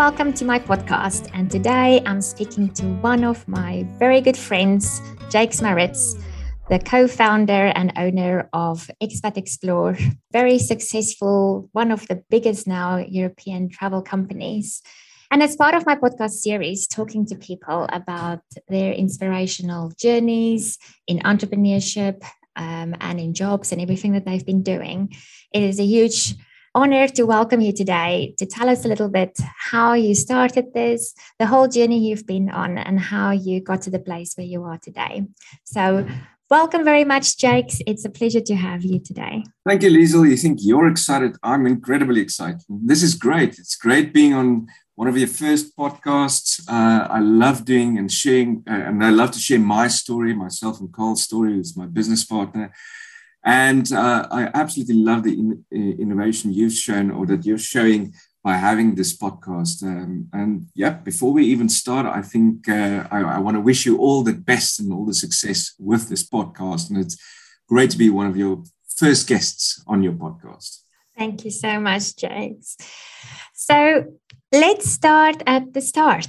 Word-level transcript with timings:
welcome 0.00 0.32
to 0.32 0.46
my 0.46 0.58
podcast. 0.58 1.28
And 1.34 1.50
today 1.50 2.00
I'm 2.06 2.22
speaking 2.22 2.70
to 2.72 2.86
one 3.02 3.22
of 3.22 3.46
my 3.46 3.86
very 3.98 4.22
good 4.22 4.34
friends, 4.34 5.02
Jakes 5.28 5.60
Maritz, 5.60 6.16
the 6.70 6.78
co 6.78 7.06
founder 7.06 7.66
and 7.76 7.92
owner 7.98 8.48
of 8.54 8.90
Expat 9.02 9.36
Explore, 9.36 9.98
very 10.32 10.58
successful, 10.58 11.68
one 11.72 11.90
of 11.90 12.08
the 12.08 12.24
biggest 12.30 12.66
now 12.66 12.96
European 12.96 13.68
travel 13.68 14.00
companies. 14.00 14.80
And 15.30 15.42
as 15.42 15.54
part 15.54 15.74
of 15.74 15.84
my 15.84 15.96
podcast 15.96 16.30
series, 16.30 16.86
talking 16.86 17.26
to 17.26 17.34
people 17.34 17.86
about 17.92 18.40
their 18.68 18.94
inspirational 18.94 19.92
journeys 19.98 20.78
in 21.08 21.18
entrepreneurship 21.18 22.24
um, 22.56 22.96
and 23.02 23.20
in 23.20 23.34
jobs 23.34 23.70
and 23.70 23.82
everything 23.82 24.12
that 24.12 24.24
they've 24.24 24.46
been 24.46 24.62
doing, 24.62 25.12
it 25.52 25.62
is 25.62 25.78
a 25.78 25.84
huge 25.84 26.36
honor 26.74 27.08
to 27.08 27.24
welcome 27.24 27.60
you 27.60 27.72
today 27.72 28.34
to 28.38 28.46
tell 28.46 28.68
us 28.68 28.84
a 28.84 28.88
little 28.88 29.08
bit 29.08 29.36
how 29.70 29.92
you 29.92 30.14
started 30.14 30.72
this, 30.72 31.14
the 31.38 31.46
whole 31.46 31.66
journey 31.66 31.98
you've 31.98 32.26
been 32.26 32.48
on, 32.48 32.78
and 32.78 33.00
how 33.00 33.30
you 33.30 33.60
got 33.60 33.82
to 33.82 33.90
the 33.90 33.98
place 33.98 34.34
where 34.36 34.46
you 34.46 34.62
are 34.62 34.78
today. 34.78 35.26
So, 35.64 36.06
welcome 36.48 36.84
very 36.84 37.04
much, 37.04 37.38
Jakes. 37.38 37.80
It's 37.86 38.04
a 38.04 38.10
pleasure 38.10 38.40
to 38.40 38.54
have 38.54 38.84
you 38.84 39.00
today. 39.00 39.42
Thank 39.66 39.82
you, 39.82 39.90
Liezl. 39.90 40.28
You 40.28 40.36
think 40.36 40.58
you're 40.62 40.86
excited? 40.86 41.36
I'm 41.42 41.66
incredibly 41.66 42.20
excited. 42.20 42.62
This 42.68 43.02
is 43.02 43.14
great. 43.14 43.58
It's 43.58 43.74
great 43.74 44.14
being 44.14 44.34
on 44.34 44.68
one 44.94 45.08
of 45.08 45.18
your 45.18 45.28
first 45.28 45.76
podcasts. 45.76 46.60
Uh, 46.68 47.08
I 47.10 47.18
love 47.18 47.64
doing 47.64 47.98
and 47.98 48.12
sharing, 48.12 48.62
uh, 48.68 48.74
and 48.74 49.04
I 49.04 49.10
love 49.10 49.32
to 49.32 49.40
share 49.40 49.58
my 49.58 49.88
story, 49.88 50.34
myself 50.34 50.78
and 50.78 50.92
Carl's 50.92 51.24
story, 51.24 51.54
who's 51.54 51.76
my 51.76 51.86
business 51.86 52.22
partner. 52.22 52.72
And 53.44 53.90
uh, 53.92 54.26
I 54.30 54.50
absolutely 54.54 54.96
love 54.96 55.22
the 55.22 55.32
in, 55.32 55.64
innovation 55.72 56.52
you've 56.52 56.74
shown 56.74 57.10
or 57.10 57.26
that 57.26 57.46
you're 57.46 57.58
showing 57.58 58.14
by 58.42 58.56
having 58.56 58.94
this 58.94 59.16
podcast. 59.16 59.82
Um, 59.82 60.28
and 60.32 60.66
yeah, 60.74 60.90
before 60.90 61.32
we 61.32 61.44
even 61.46 61.68
start, 61.68 62.06
I 62.06 62.22
think 62.22 62.68
uh, 62.68 63.06
I, 63.10 63.20
I 63.22 63.38
want 63.38 63.56
to 63.56 63.60
wish 63.60 63.86
you 63.86 63.98
all 63.98 64.22
the 64.22 64.32
best 64.32 64.80
and 64.80 64.92
all 64.92 65.04
the 65.04 65.14
success 65.14 65.74
with 65.78 66.08
this 66.08 66.26
podcast. 66.26 66.90
And 66.90 66.98
it's 66.98 67.16
great 67.68 67.90
to 67.90 67.98
be 67.98 68.10
one 68.10 68.26
of 68.26 68.36
your 68.36 68.62
first 68.96 69.26
guests 69.26 69.82
on 69.86 70.02
your 70.02 70.12
podcast. 70.12 70.80
Thank 71.16 71.44
you 71.44 71.50
so 71.50 71.78
much, 71.80 72.16
Jakes. 72.16 72.76
So 73.54 74.04
let's 74.52 74.90
start 74.90 75.42
at 75.46 75.74
the 75.74 75.82
start. 75.82 76.28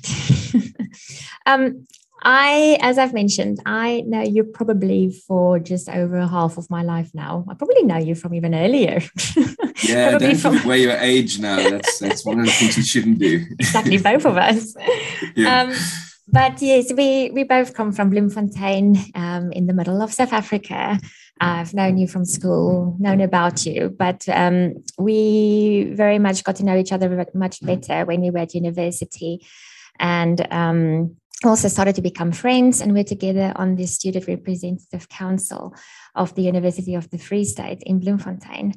um, 1.46 1.88
I, 2.24 2.78
as 2.82 2.98
I've 2.98 3.14
mentioned, 3.14 3.60
I 3.66 4.04
know 4.06 4.22
you 4.22 4.44
probably 4.44 5.12
for 5.12 5.60
just 5.60 5.90
over 5.90 6.26
half 6.28 6.58
of 6.58 6.70
my 6.70 6.84
life 6.84 7.10
now. 7.14 7.46
I 7.50 7.56
probably 7.56 7.84
know 7.84 7.98
you 7.98 8.16
from 8.16 8.34
even 8.34 8.54
earlier. 8.54 9.02
Yeah, 9.84 10.18
don't 10.20 10.36
from... 10.36 10.58
away 10.64 10.84
your 10.84 10.98
age 10.98 11.40
now. 11.40 11.58
That's 11.58 11.98
that's 11.98 12.24
one 12.24 12.40
of 12.40 12.46
the 12.46 12.52
things 12.52 12.78
you 12.78 12.84
shouldn't 12.84 13.18
do. 13.18 13.46
exactly, 13.60 13.98
both 13.98 14.26
of 14.26 14.38
us. 14.38 14.76
yeah. 15.36 15.62
Um, 15.62 15.74
but 16.28 16.62
yes, 16.62 16.94
we 16.94 17.32
we 17.32 17.44
both 17.44 17.74
come 17.74 17.92
from 17.92 18.12
Bloemfontein, 18.12 18.96
um, 19.16 19.52
in 19.52 19.66
the 19.66 19.74
middle 19.74 20.02
of 20.02 20.14
South 20.14 20.34
Africa. 20.34 21.00
I've 21.40 21.74
known 21.74 21.98
you 21.98 22.08
from 22.08 22.26
school, 22.26 22.96
known 23.00 23.22
about 23.22 23.66
you, 23.66 23.90
but 23.90 24.30
um, 24.30 24.84
we 25.00 25.92
very 25.96 26.20
much 26.20 26.44
got 26.44 26.58
to 26.58 26.64
know 26.64 26.78
each 26.78 26.92
other 26.92 27.26
much 27.34 27.66
better 27.66 28.06
when 28.06 28.22
we 28.22 28.30
were 28.30 28.40
at 28.40 28.54
university, 28.54 29.44
and 30.00 30.46
um, 30.54 31.18
also 31.44 31.68
started 31.68 31.96
to 31.96 32.02
become 32.02 32.32
friends 32.32 32.82
and 32.82 32.94
we're 32.94 33.04
together 33.04 33.52
on 33.56 33.76
the 33.76 33.86
student 33.86 34.28
representative 34.28 35.10
council 35.10 35.76
of 36.16 36.34
the 36.36 36.44
university 36.44 36.96
of 36.96 37.10
the 37.10 37.18
free 37.18 37.46
state 37.46 37.82
in 37.84 38.00
bloemfontein. 38.00 38.74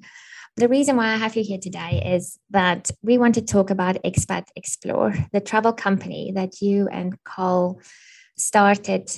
The 0.57 0.69
reason 0.69 0.97
why 0.97 1.09
i 1.09 1.17
have 1.17 1.37
you 1.37 1.43
here 1.43 1.59
today 1.59 2.15
is 2.15 2.39
that 2.51 2.91
we 3.03 3.19
want 3.19 3.35
to 3.35 3.43
talk 3.43 3.71
about 3.71 4.03
expat 4.05 4.47
explore 4.55 5.15
the 5.33 5.41
travel 5.41 5.73
company 5.73 6.33
that 6.35 6.61
you 6.61 6.89
and 6.89 7.23
Carl 7.25 7.81
started 8.37 9.11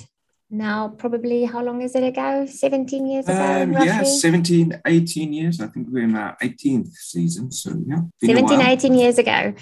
now 0.49 0.87
probably 0.87 1.43
how 1.43 1.61
long 1.61 1.81
is 1.81 1.93
it 1.95 2.03
ago? 2.03 2.45
17 2.45 3.05
years 3.05 3.27
ago 3.27 3.63
um, 3.63 3.73
yeah 3.73 4.03
17 4.03 4.81
18 4.85 5.33
years. 5.33 5.59
I 5.59 5.67
think 5.67 5.87
we're 5.89 6.03
in 6.03 6.15
our 6.15 6.37
18th 6.41 6.93
season 6.93 7.51
so 7.51 7.71
yeah 7.85 8.01
17 8.23 8.61
18 8.61 8.93
years 8.93 9.17
ago. 9.17 9.53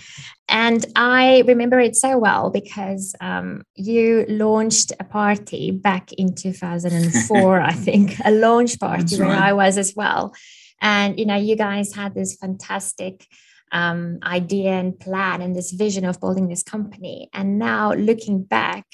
And 0.47 0.85
i 0.95 1.43
remember 1.47 1.79
it 1.79 1.95
so 1.95 2.17
well 2.17 2.49
because 2.49 3.15
um, 3.19 3.63
you 3.75 4.25
launched 4.27 4.91
a 4.99 5.03
party 5.03 5.71
back 5.71 6.13
in 6.13 6.35
2004 6.35 7.61
i 7.61 7.71
think 7.87 8.17
a 8.23 8.31
launch 8.31 8.79
party 8.79 9.19
where 9.19 9.29
i 9.29 9.53
was 9.53 9.77
as 9.77 9.93
well. 9.95 10.33
And 10.81 11.19
you 11.19 11.25
know 11.25 11.35
you 11.35 11.55
guys 11.55 11.95
had 11.95 12.13
this 12.13 12.35
fantastic 12.35 13.25
um, 13.71 14.19
idea 14.23 14.71
and 14.71 14.97
plan 14.97 15.41
and 15.41 15.55
this 15.55 15.71
vision 15.71 16.05
of 16.05 16.19
building 16.19 16.47
this 16.47 16.63
company. 16.63 17.29
And 17.33 17.57
now 17.57 17.93
looking 17.93 18.43
back 18.43 18.85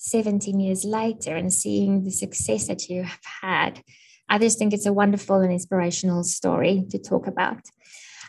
17 0.00 0.58
years 0.58 0.84
later 0.84 1.36
and 1.36 1.52
seeing 1.52 2.04
the 2.04 2.10
success 2.10 2.66
that 2.68 2.88
you 2.88 3.02
have 3.02 3.20
had. 3.42 3.82
I 4.30 4.38
just 4.38 4.58
think 4.58 4.72
it's 4.72 4.86
a 4.86 4.92
wonderful 4.92 5.36
and 5.36 5.52
inspirational 5.52 6.24
story 6.24 6.86
to 6.90 6.98
talk 6.98 7.26
about. 7.26 7.60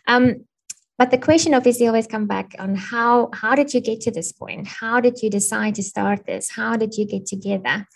Um, 0.06 0.46
but 0.98 1.12
the 1.12 1.18
question 1.18 1.54
obviously 1.54 1.88
always 1.88 2.08
come 2.08 2.28
back 2.28 2.56
on 2.60 2.76
how 2.76 3.30
how 3.34 3.56
did 3.56 3.74
you 3.74 3.80
get 3.80 4.02
to 4.02 4.12
this 4.12 4.32
point? 4.32 4.68
How 4.68 5.00
did 5.00 5.22
you 5.24 5.30
decide 5.30 5.76
to 5.76 5.84
start 5.84 6.26
this? 6.26 6.52
How 6.52 6.76
did 6.76 6.96
you 6.96 7.06
get 7.06 7.26
together? 7.26 7.88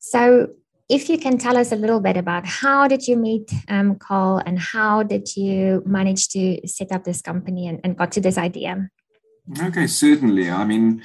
So 0.00 0.48
if 0.88 1.08
you 1.08 1.16
can 1.16 1.38
tell 1.38 1.56
us 1.56 1.72
a 1.72 1.76
little 1.76 2.00
bit 2.00 2.18
about 2.18 2.44
how 2.44 2.86
did 2.86 3.08
you 3.08 3.16
meet 3.16 3.50
um, 3.68 3.96
Carl 3.96 4.42
and 4.44 4.58
how 4.58 5.02
did 5.02 5.36
you 5.36 5.82
manage 5.86 6.28
to 6.28 6.60
set 6.68 6.92
up 6.92 7.04
this 7.04 7.22
company 7.22 7.66
and, 7.66 7.80
and 7.82 7.96
got 7.96 8.12
to 8.12 8.20
this 8.20 8.36
idea? 8.36 8.90
Okay, 9.58 9.86
certainly. 9.86 10.50
I 10.50 10.64
mean, 10.64 11.02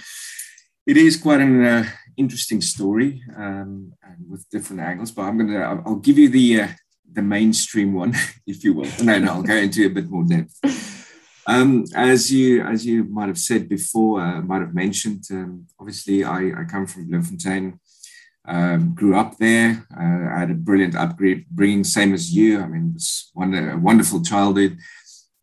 it 0.85 0.97
is 0.97 1.15
quite 1.15 1.39
an 1.39 1.63
uh, 1.63 1.85
interesting 2.17 2.61
story 2.61 3.21
um, 3.35 3.93
with 4.29 4.49
different 4.49 4.81
angles, 4.81 5.11
but 5.11 5.23
I'm 5.23 5.37
gonna 5.37 5.81
I'll 5.85 5.95
give 5.95 6.17
you 6.17 6.29
the 6.29 6.61
uh, 6.61 6.67
the 7.13 7.21
mainstream 7.21 7.93
one, 7.93 8.13
if 8.47 8.63
you 8.63 8.73
will. 8.73 8.89
No, 9.03 9.17
no, 9.19 9.33
I'll 9.33 9.43
go 9.43 9.55
into 9.55 9.85
a 9.85 9.89
bit 9.89 10.09
more 10.09 10.23
depth. 10.23 10.59
Um, 11.45 11.85
as 11.95 12.31
you 12.31 12.61
as 12.63 12.85
you 12.85 13.05
might 13.05 13.27
have 13.27 13.37
said 13.37 13.69
before, 13.69 14.19
uh, 14.19 14.41
might 14.41 14.61
have 14.61 14.73
mentioned, 14.73 15.23
um, 15.31 15.67
obviously 15.79 16.23
I, 16.23 16.61
I 16.61 16.63
come 16.65 16.85
from 16.85 17.07
Bloemfontein, 17.07 17.79
um, 18.45 18.93
grew 18.93 19.15
up 19.15 19.37
there. 19.37 19.85
Uh, 19.95 20.35
I 20.35 20.39
had 20.39 20.51
a 20.51 20.55
brilliant 20.55 20.95
upbringing, 20.95 21.85
same 21.85 22.13
as 22.13 22.33
you. 22.33 22.59
I 22.59 22.67
mean, 22.67 22.89
it 22.89 22.93
was 22.95 23.31
one, 23.33 23.53
a 23.53 23.77
wonderful 23.77 24.21
childhood 24.21 24.77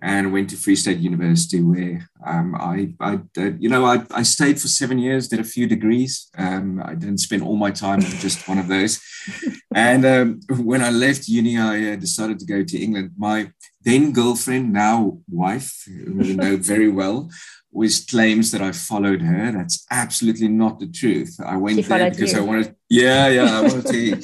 and 0.04 0.34
went 0.34 0.50
to 0.50 0.56
Free 0.56 0.76
State 0.76 0.98
University 0.98 1.62
where 1.62 2.06
um, 2.26 2.54
I, 2.56 2.92
I 3.00 3.14
uh, 3.38 3.52
you 3.58 3.70
know, 3.70 3.86
I, 3.86 4.04
I 4.10 4.22
stayed 4.22 4.60
for 4.60 4.68
seven 4.68 4.98
years, 4.98 5.28
did 5.28 5.40
a 5.40 5.44
few 5.44 5.66
degrees. 5.66 6.28
Um, 6.36 6.82
I 6.84 6.94
didn't 6.94 7.18
spend 7.18 7.42
all 7.42 7.56
my 7.56 7.70
time 7.70 8.00
on 8.00 8.10
just 8.20 8.46
one 8.46 8.58
of 8.58 8.68
those. 8.68 9.00
and 9.74 10.04
um, 10.04 10.40
when 10.50 10.82
I 10.82 10.90
left 10.90 11.26
uni, 11.26 11.58
I 11.58 11.92
uh, 11.92 11.96
decided 11.96 12.38
to 12.40 12.44
go 12.44 12.62
to 12.62 12.78
England. 12.78 13.12
My 13.16 13.50
then 13.80 14.12
girlfriend, 14.12 14.74
now 14.74 15.20
wife, 15.26 15.84
who 15.86 16.22
you 16.22 16.36
know 16.36 16.58
very 16.58 16.90
well, 16.90 17.30
always 17.72 18.04
claims 18.04 18.50
that 18.50 18.60
I 18.60 18.72
followed 18.72 19.22
her. 19.22 19.52
That's 19.52 19.86
absolutely 19.90 20.48
not 20.48 20.80
the 20.80 20.88
truth. 20.88 21.40
I 21.42 21.56
went 21.56 21.76
she 21.76 21.82
there 21.82 22.10
because 22.10 22.34
you. 22.34 22.40
I 22.40 22.42
wanted, 22.42 22.76
yeah, 22.90 23.28
yeah, 23.28 23.58
I 23.58 23.62
wanted 23.62 23.86
to 23.86 24.22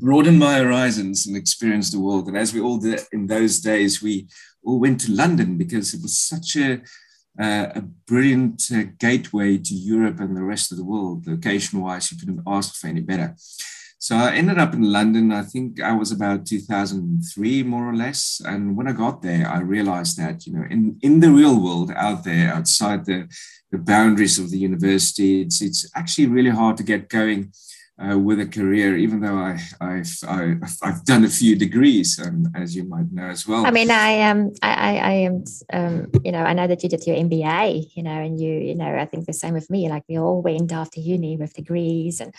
broaden 0.00 0.38
my 0.38 0.58
horizons 0.58 1.26
and 1.26 1.36
experience 1.36 1.90
the 1.90 2.00
world. 2.00 2.28
And 2.28 2.36
as 2.36 2.52
we 2.52 2.60
all 2.60 2.78
did 2.78 3.00
in 3.12 3.26
those 3.26 3.60
days, 3.60 4.02
we 4.02 4.28
all 4.64 4.80
went 4.80 5.00
to 5.00 5.12
London 5.12 5.56
because 5.56 5.94
it 5.94 6.02
was 6.02 6.18
such 6.18 6.56
a, 6.56 6.80
uh, 7.40 7.66
a 7.74 7.82
brilliant 8.06 8.62
uh, 8.74 8.84
gateway 8.98 9.58
to 9.58 9.74
Europe 9.74 10.20
and 10.20 10.36
the 10.36 10.42
rest 10.42 10.70
of 10.70 10.78
the 10.78 10.84
world. 10.84 11.26
Location 11.26 11.80
wise, 11.80 12.10
you 12.10 12.18
couldn't 12.18 12.42
ask 12.46 12.74
for 12.74 12.86
any 12.86 13.00
better. 13.00 13.34
So 14.02 14.16
I 14.16 14.32
ended 14.32 14.58
up 14.58 14.72
in 14.72 14.90
London. 14.90 15.30
I 15.30 15.42
think 15.42 15.78
I 15.82 15.92
was 15.92 16.10
about 16.10 16.46
2003, 16.46 17.62
more 17.64 17.90
or 17.90 17.94
less. 17.94 18.40
And 18.46 18.74
when 18.74 18.88
I 18.88 18.92
got 18.92 19.20
there, 19.20 19.46
I 19.46 19.60
realized 19.60 20.16
that, 20.16 20.46
you 20.46 20.54
know, 20.54 20.64
in, 20.70 20.98
in 21.02 21.20
the 21.20 21.30
real 21.30 21.62
world 21.62 21.92
out 21.94 22.24
there, 22.24 22.50
outside 22.50 23.04
the, 23.04 23.28
the 23.70 23.76
boundaries 23.76 24.38
of 24.38 24.50
the 24.50 24.56
university, 24.56 25.42
it's, 25.42 25.60
it's 25.60 25.90
actually 25.94 26.28
really 26.28 26.48
hard 26.48 26.78
to 26.78 26.82
get 26.82 27.10
going 27.10 27.52
uh, 28.00 28.18
with 28.18 28.40
a 28.40 28.46
career, 28.46 28.96
even 28.96 29.20
though 29.20 29.36
I, 29.36 29.58
I've, 29.80 30.10
I've, 30.26 30.76
I've 30.82 31.04
done 31.04 31.24
a 31.24 31.28
few 31.28 31.56
degrees, 31.56 32.18
um, 32.24 32.50
as 32.54 32.74
you 32.74 32.84
might 32.84 33.12
know 33.12 33.26
as 33.26 33.46
well. 33.46 33.66
I 33.66 33.70
mean, 33.70 33.90
I 33.90 34.10
am, 34.10 34.38
um, 34.38 34.52
I, 34.62 34.98
I 34.98 35.12
am, 35.12 35.44
um, 35.72 36.10
you 36.24 36.32
know, 36.32 36.42
I 36.42 36.52
know 36.52 36.66
that 36.66 36.82
you 36.82 36.88
did 36.88 37.06
your 37.06 37.16
MBA, 37.16 37.90
you 37.94 38.02
know, 38.02 38.10
and 38.10 38.40
you, 38.40 38.52
you 38.52 38.74
know, 38.74 38.96
I 38.96 39.04
think 39.04 39.26
the 39.26 39.32
same 39.32 39.54
with 39.54 39.70
me. 39.70 39.88
Like 39.88 40.04
we 40.08 40.18
all 40.18 40.40
went 40.40 40.72
after 40.72 41.00
uni 41.00 41.36
with 41.36 41.52
degrees 41.52 42.20
and, 42.20 42.34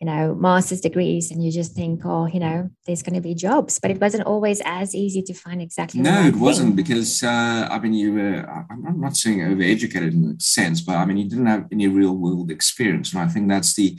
you 0.00 0.06
know, 0.06 0.34
master's 0.34 0.80
degrees, 0.80 1.30
and 1.30 1.44
you 1.44 1.52
just 1.52 1.76
think, 1.76 2.00
oh, 2.04 2.26
you 2.26 2.40
know, 2.40 2.68
there's 2.86 3.04
going 3.04 3.14
to 3.14 3.20
be 3.20 3.36
jobs, 3.36 3.78
but 3.78 3.88
it 3.88 4.00
wasn't 4.00 4.24
always 4.24 4.60
as 4.64 4.96
easy 4.96 5.22
to 5.22 5.32
find 5.32 5.62
exactly. 5.62 6.00
No, 6.00 6.26
it 6.26 6.34
wasn't 6.34 6.70
thing. 6.70 6.76
because 6.76 7.22
uh, 7.22 7.68
I 7.70 7.78
mean, 7.78 7.94
you 7.94 8.14
were. 8.14 8.66
I'm 8.68 9.00
not 9.00 9.16
saying 9.16 9.38
overeducated 9.38 10.12
in 10.12 10.34
a 10.36 10.40
sense, 10.42 10.80
but 10.80 10.96
I 10.96 11.04
mean, 11.04 11.18
you 11.18 11.28
didn't 11.28 11.46
have 11.46 11.68
any 11.70 11.86
real 11.86 12.16
world 12.16 12.50
experience, 12.50 13.12
and 13.12 13.22
I 13.22 13.28
think 13.28 13.48
that's 13.48 13.74
the 13.74 13.96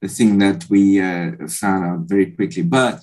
the 0.00 0.08
thing 0.08 0.38
that 0.38 0.66
we 0.68 1.00
uh, 1.00 1.32
found 1.48 1.84
out 1.84 2.08
very 2.08 2.30
quickly. 2.32 2.62
But 2.62 3.00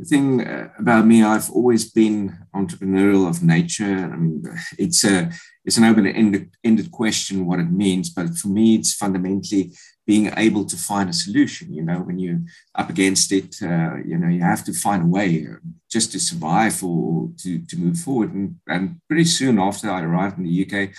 the 0.00 0.06
thing 0.06 0.46
uh, 0.46 0.70
about 0.78 1.06
me, 1.06 1.22
I've 1.22 1.50
always 1.50 1.90
been 1.90 2.38
entrepreneurial 2.54 3.28
of 3.28 3.42
nature. 3.42 4.10
I 4.12 4.16
mean, 4.16 4.42
it's 4.78 5.04
a 5.04 5.30
it's 5.64 5.76
an 5.76 5.84
open-ended 5.84 6.90
question 6.90 7.46
what 7.46 7.60
it 7.60 7.70
means, 7.70 8.08
but 8.08 8.34
for 8.34 8.48
me, 8.48 8.76
it's 8.76 8.94
fundamentally 8.94 9.72
being 10.06 10.32
able 10.38 10.64
to 10.64 10.76
find 10.76 11.10
a 11.10 11.12
solution. 11.12 11.74
You 11.74 11.82
know, 11.82 11.98
when 11.98 12.18
you're 12.18 12.40
up 12.74 12.88
against 12.88 13.30
it, 13.30 13.56
uh, 13.62 13.96
you 14.04 14.16
know, 14.16 14.28
you 14.28 14.40
have 14.40 14.64
to 14.64 14.72
find 14.72 15.02
a 15.02 15.06
way 15.06 15.46
just 15.90 16.12
to 16.12 16.18
survive 16.18 16.82
or 16.82 17.30
to 17.42 17.58
to 17.66 17.76
move 17.76 17.98
forward. 17.98 18.32
And, 18.32 18.56
and 18.66 19.00
pretty 19.06 19.26
soon 19.26 19.58
after 19.58 19.90
I 19.90 20.02
arrived 20.02 20.38
in 20.38 20.44
the 20.44 20.58
UK, 20.64 20.94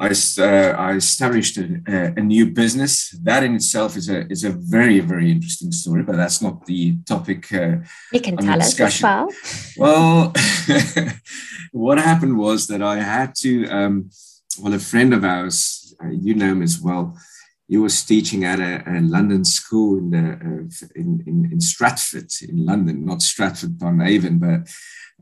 I, 0.00 0.14
uh, 0.38 0.74
I 0.78 0.92
established 0.94 1.58
a, 1.58 2.14
a, 2.16 2.22
new 2.22 2.46
business. 2.46 3.10
That 3.22 3.42
in 3.42 3.54
itself 3.54 3.98
is 3.98 4.08
a 4.08 4.26
is 4.28 4.44
a 4.44 4.50
very 4.50 4.98
very 5.00 5.30
interesting 5.30 5.72
story, 5.72 6.02
but 6.02 6.16
that's 6.16 6.40
not 6.40 6.64
the 6.64 6.96
topic. 7.04 7.52
Uh, 7.52 7.76
you 8.10 8.20
can 8.20 8.38
tell 8.38 8.62
us 8.62 8.80
as 8.80 9.02
well. 9.02 9.28
Well, 9.76 10.32
what 11.72 11.98
happened 11.98 12.38
was 12.38 12.66
that 12.68 12.80
I 12.80 12.96
had 12.96 13.34
to. 13.42 13.66
Um, 13.66 14.10
well, 14.58 14.72
a 14.72 14.78
friend 14.78 15.12
of 15.12 15.22
ours, 15.22 15.94
uh, 16.02 16.08
you 16.08 16.34
know 16.34 16.52
him 16.52 16.62
as 16.62 16.80
well. 16.80 17.14
He 17.70 17.76
was 17.76 18.02
teaching 18.02 18.44
at 18.44 18.58
a, 18.58 18.82
a 18.84 18.98
London 19.00 19.44
school 19.44 19.98
in, 19.98 20.10
the, 20.10 20.18
uh, 20.18 20.88
in, 20.96 21.22
in, 21.24 21.48
in 21.52 21.60
Stratford 21.60 22.30
in 22.42 22.66
London, 22.66 23.04
not 23.04 23.22
Stratford 23.22 23.76
upon 23.76 24.02
Avon, 24.02 24.38
but 24.38 24.68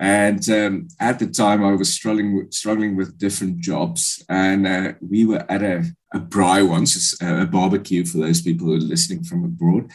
and 0.00 0.48
um, 0.48 0.88
at 1.00 1.18
the 1.18 1.26
time, 1.26 1.64
I 1.64 1.72
was 1.72 1.92
struggling 1.92 2.46
struggling 2.50 2.96
with 2.96 3.18
different 3.18 3.58
jobs, 3.58 4.24
and 4.28 4.66
uh, 4.66 4.92
we 5.00 5.24
were 5.24 5.44
at 5.50 5.62
a, 5.62 5.84
a 6.14 6.20
braai 6.20 6.66
once, 6.66 7.20
a, 7.20 7.42
a, 7.42 7.46
barbecue 7.46 8.04
for 8.04 8.18
those 8.18 8.40
people 8.40 8.68
who 8.68 8.74
are 8.76 8.80
listening 8.92 9.24
from 9.24 9.44
abroad. 9.44 9.90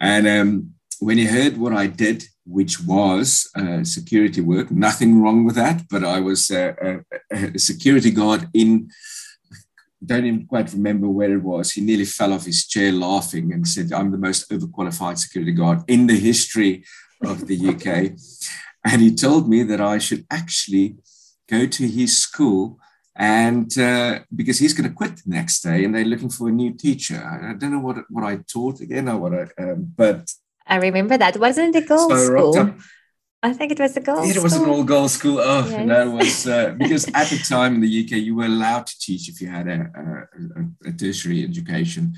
And 0.00 0.26
um, 0.26 0.70
when 0.98 1.18
he 1.18 1.26
heard 1.26 1.58
what 1.58 1.74
I 1.74 1.88
did, 1.88 2.24
which 2.46 2.80
was 2.80 3.50
uh, 3.54 3.84
security 3.84 4.40
work, 4.40 4.70
nothing 4.70 5.20
wrong 5.20 5.44
with 5.44 5.56
that, 5.56 5.82
but 5.90 6.04
I 6.04 6.20
was 6.20 6.50
a, 6.50 7.04
a 7.30 7.58
security 7.58 8.10
guard 8.10 8.48
in. 8.54 8.90
Don't 10.04 10.26
even 10.26 10.46
quite 10.46 10.72
remember 10.72 11.08
where 11.08 11.32
it 11.32 11.42
was. 11.42 11.72
He 11.72 11.80
nearly 11.80 12.04
fell 12.04 12.32
off 12.32 12.46
his 12.46 12.66
chair 12.66 12.92
laughing 12.92 13.52
and 13.52 13.66
said, 13.66 13.92
"I'm 13.92 14.10
the 14.10 14.18
most 14.18 14.50
overqualified 14.50 15.18
security 15.18 15.52
guard 15.52 15.80
in 15.88 16.06
the 16.06 16.18
history 16.18 16.84
of 17.22 17.46
the 17.46 17.58
UK." 17.70 18.12
And 18.86 19.00
he 19.00 19.14
told 19.14 19.48
me 19.48 19.62
that 19.62 19.80
I 19.80 19.96
should 19.96 20.26
actually 20.30 20.96
go 21.48 21.64
to 21.64 21.88
his 21.88 22.18
school 22.18 22.78
and 23.16 23.78
uh, 23.78 24.20
because 24.34 24.58
he's 24.58 24.74
going 24.74 24.88
to 24.88 24.94
quit 24.94 25.16
the 25.16 25.30
next 25.30 25.60
day 25.62 25.84
and 25.84 25.94
they're 25.94 26.04
looking 26.04 26.30
for 26.30 26.48
a 26.48 26.52
new 26.52 26.72
teacher. 26.74 27.16
I, 27.16 27.50
I 27.50 27.54
don't 27.54 27.72
know 27.72 27.78
what 27.78 27.98
what 28.10 28.24
I 28.24 28.36
taught 28.52 28.80
again 28.80 29.08
or 29.08 29.18
what 29.18 29.32
I, 29.34 29.62
um, 29.62 29.92
but 29.96 30.30
I 30.66 30.76
remember 30.76 31.16
that 31.16 31.36
wasn't 31.38 31.74
the 31.74 31.82
girls' 31.82 32.08
so 32.08 32.26
school. 32.26 32.74
I 33.44 33.52
think 33.52 33.72
it 33.72 33.78
was 33.78 33.94
a 33.94 34.00
girls. 34.00 34.34
It 34.34 34.42
was 34.42 34.54
an 34.54 34.70
all 34.70 34.84
girls 34.84 35.12
school. 35.12 35.38
Oh 35.38 35.66
yes. 35.68 35.86
no, 35.86 36.08
it 36.08 36.12
was 36.12 36.46
uh, 36.46 36.74
because 36.78 37.04
at 37.12 37.28
the 37.28 37.38
time 37.46 37.74
in 37.74 37.80
the 37.82 38.04
UK 38.04 38.12
you 38.12 38.34
were 38.34 38.46
allowed 38.46 38.86
to 38.86 38.98
teach 38.98 39.28
if 39.28 39.38
you 39.38 39.48
had 39.48 39.68
a, 39.68 39.80
a, 40.02 40.88
a, 40.88 40.92
tertiary 40.92 41.44
education, 41.44 42.14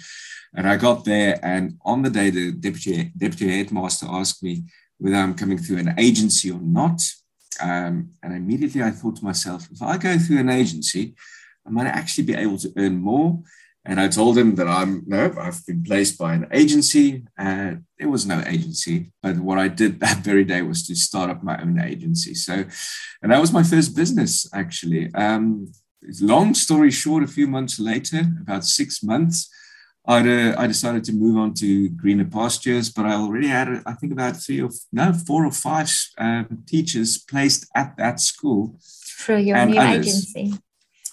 and 0.54 0.68
I 0.68 0.76
got 0.76 1.04
there 1.04 1.40
and 1.42 1.74
on 1.84 2.02
the 2.02 2.10
day 2.10 2.30
the 2.30 2.52
deputy 2.52 3.10
deputy 3.18 3.48
headmaster 3.50 4.06
asked 4.08 4.40
me 4.44 4.62
whether 4.98 5.16
I'm 5.16 5.34
coming 5.34 5.58
through 5.58 5.78
an 5.78 5.94
agency 5.98 6.48
or 6.52 6.60
not. 6.60 7.00
Um, 7.60 8.10
and 8.22 8.32
immediately 8.32 8.82
I 8.82 8.90
thought 8.92 9.16
to 9.16 9.24
myself, 9.24 9.66
if 9.72 9.82
I 9.82 9.96
go 9.98 10.16
through 10.18 10.38
an 10.38 10.50
agency, 10.50 11.16
I 11.66 11.70
might 11.70 11.86
actually 11.86 12.24
be 12.24 12.34
able 12.34 12.58
to 12.58 12.72
earn 12.76 12.98
more. 12.98 13.42
And 13.88 14.00
I 14.00 14.08
told 14.08 14.36
him 14.36 14.56
that 14.56 14.66
I'm 14.66 15.04
no, 15.06 15.32
I've 15.38 15.64
been 15.64 15.84
placed 15.84 16.18
by 16.18 16.34
an 16.34 16.48
agency. 16.52 17.24
And 17.38 17.84
there 17.98 18.08
was 18.08 18.26
no 18.26 18.42
agency, 18.44 19.12
but 19.22 19.36
what 19.38 19.58
I 19.58 19.68
did 19.68 20.00
that 20.00 20.18
very 20.18 20.44
day 20.44 20.62
was 20.62 20.86
to 20.88 20.96
start 20.96 21.30
up 21.30 21.42
my 21.42 21.60
own 21.60 21.80
agency. 21.80 22.34
So, 22.34 22.64
and 23.22 23.32
that 23.32 23.40
was 23.40 23.52
my 23.52 23.62
first 23.62 23.94
business 23.94 24.48
actually. 24.52 25.14
Um, 25.14 25.72
long 26.20 26.54
story 26.54 26.90
short, 26.90 27.22
a 27.22 27.28
few 27.28 27.46
months 27.46 27.78
later, 27.78 28.22
about 28.42 28.64
six 28.64 29.02
months, 29.02 29.48
uh, 30.08 30.54
I 30.56 30.66
decided 30.66 31.04
to 31.04 31.12
move 31.12 31.36
on 31.36 31.54
to 31.54 31.88
greener 31.90 32.24
pastures, 32.24 32.90
but 32.90 33.06
I 33.06 33.14
already 33.14 33.48
had, 33.48 33.82
I 33.86 33.92
think, 33.94 34.12
about 34.12 34.36
three 34.36 34.62
or 34.62 34.70
no, 34.92 35.12
four 35.12 35.44
or 35.44 35.50
five 35.50 35.90
um, 36.18 36.62
teachers 36.66 37.18
placed 37.18 37.68
at 37.74 37.96
that 37.96 38.20
school. 38.20 38.78
Through 39.18 39.38
your 39.38 39.66
new 39.66 39.80
agency. 39.80 40.54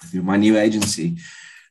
Through 0.06 0.24
my 0.24 0.38
new 0.38 0.58
agency. 0.58 1.18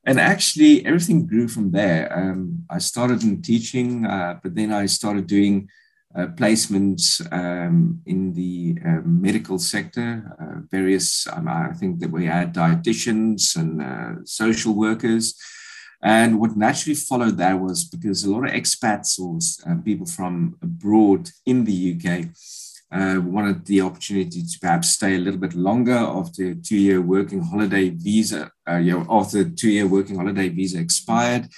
And 0.04 0.18
actually, 0.18 0.84
everything 0.84 1.26
grew 1.26 1.46
from 1.46 1.70
there. 1.70 2.12
Um, 2.16 2.64
I 2.68 2.78
started 2.78 3.22
in 3.22 3.40
teaching, 3.40 4.04
uh, 4.04 4.40
but 4.42 4.54
then 4.54 4.72
I 4.72 4.86
started 4.86 5.26
doing 5.26 5.68
uh, 6.14 6.26
placements 6.26 7.20
um, 7.32 8.00
in 8.04 8.34
the 8.34 8.78
uh, 8.84 9.00
medical 9.04 9.58
sector, 9.58 10.36
uh, 10.40 10.60
various, 10.70 11.26
um, 11.28 11.48
I 11.48 11.72
think 11.72 12.00
that 12.00 12.10
we 12.10 12.26
had 12.26 12.52
dietitians 12.52 13.56
and 13.56 13.80
uh, 13.80 14.24
social 14.24 14.74
workers. 14.74 15.34
And 16.02 16.40
what 16.40 16.56
naturally 16.56 16.96
followed 16.96 17.38
that 17.38 17.60
was 17.60 17.84
because 17.84 18.24
a 18.24 18.30
lot 18.30 18.44
of 18.44 18.50
expats 18.52 19.20
or 19.20 19.38
uh, 19.70 19.76
people 19.82 20.06
from 20.06 20.56
abroad 20.60 21.30
in 21.46 21.64
the 21.64 21.94
UK 21.94 22.26
uh, 22.92 23.20
wanted 23.24 23.64
the 23.64 23.80
opportunity 23.80 24.42
to 24.42 24.58
perhaps 24.60 24.90
stay 24.90 25.14
a 25.14 25.18
little 25.18 25.40
bit 25.40 25.54
longer 25.54 25.96
after 25.96 26.54
two-year 26.54 27.00
working 27.00 27.40
holiday 27.40 27.88
visa, 27.88 28.50
uh, 28.68 28.76
you 28.76 28.92
know, 28.92 29.06
after 29.08 29.48
two-year 29.48 29.86
working 29.86 30.16
holiday 30.16 30.48
visa 30.48 30.78
expired. 30.78 31.48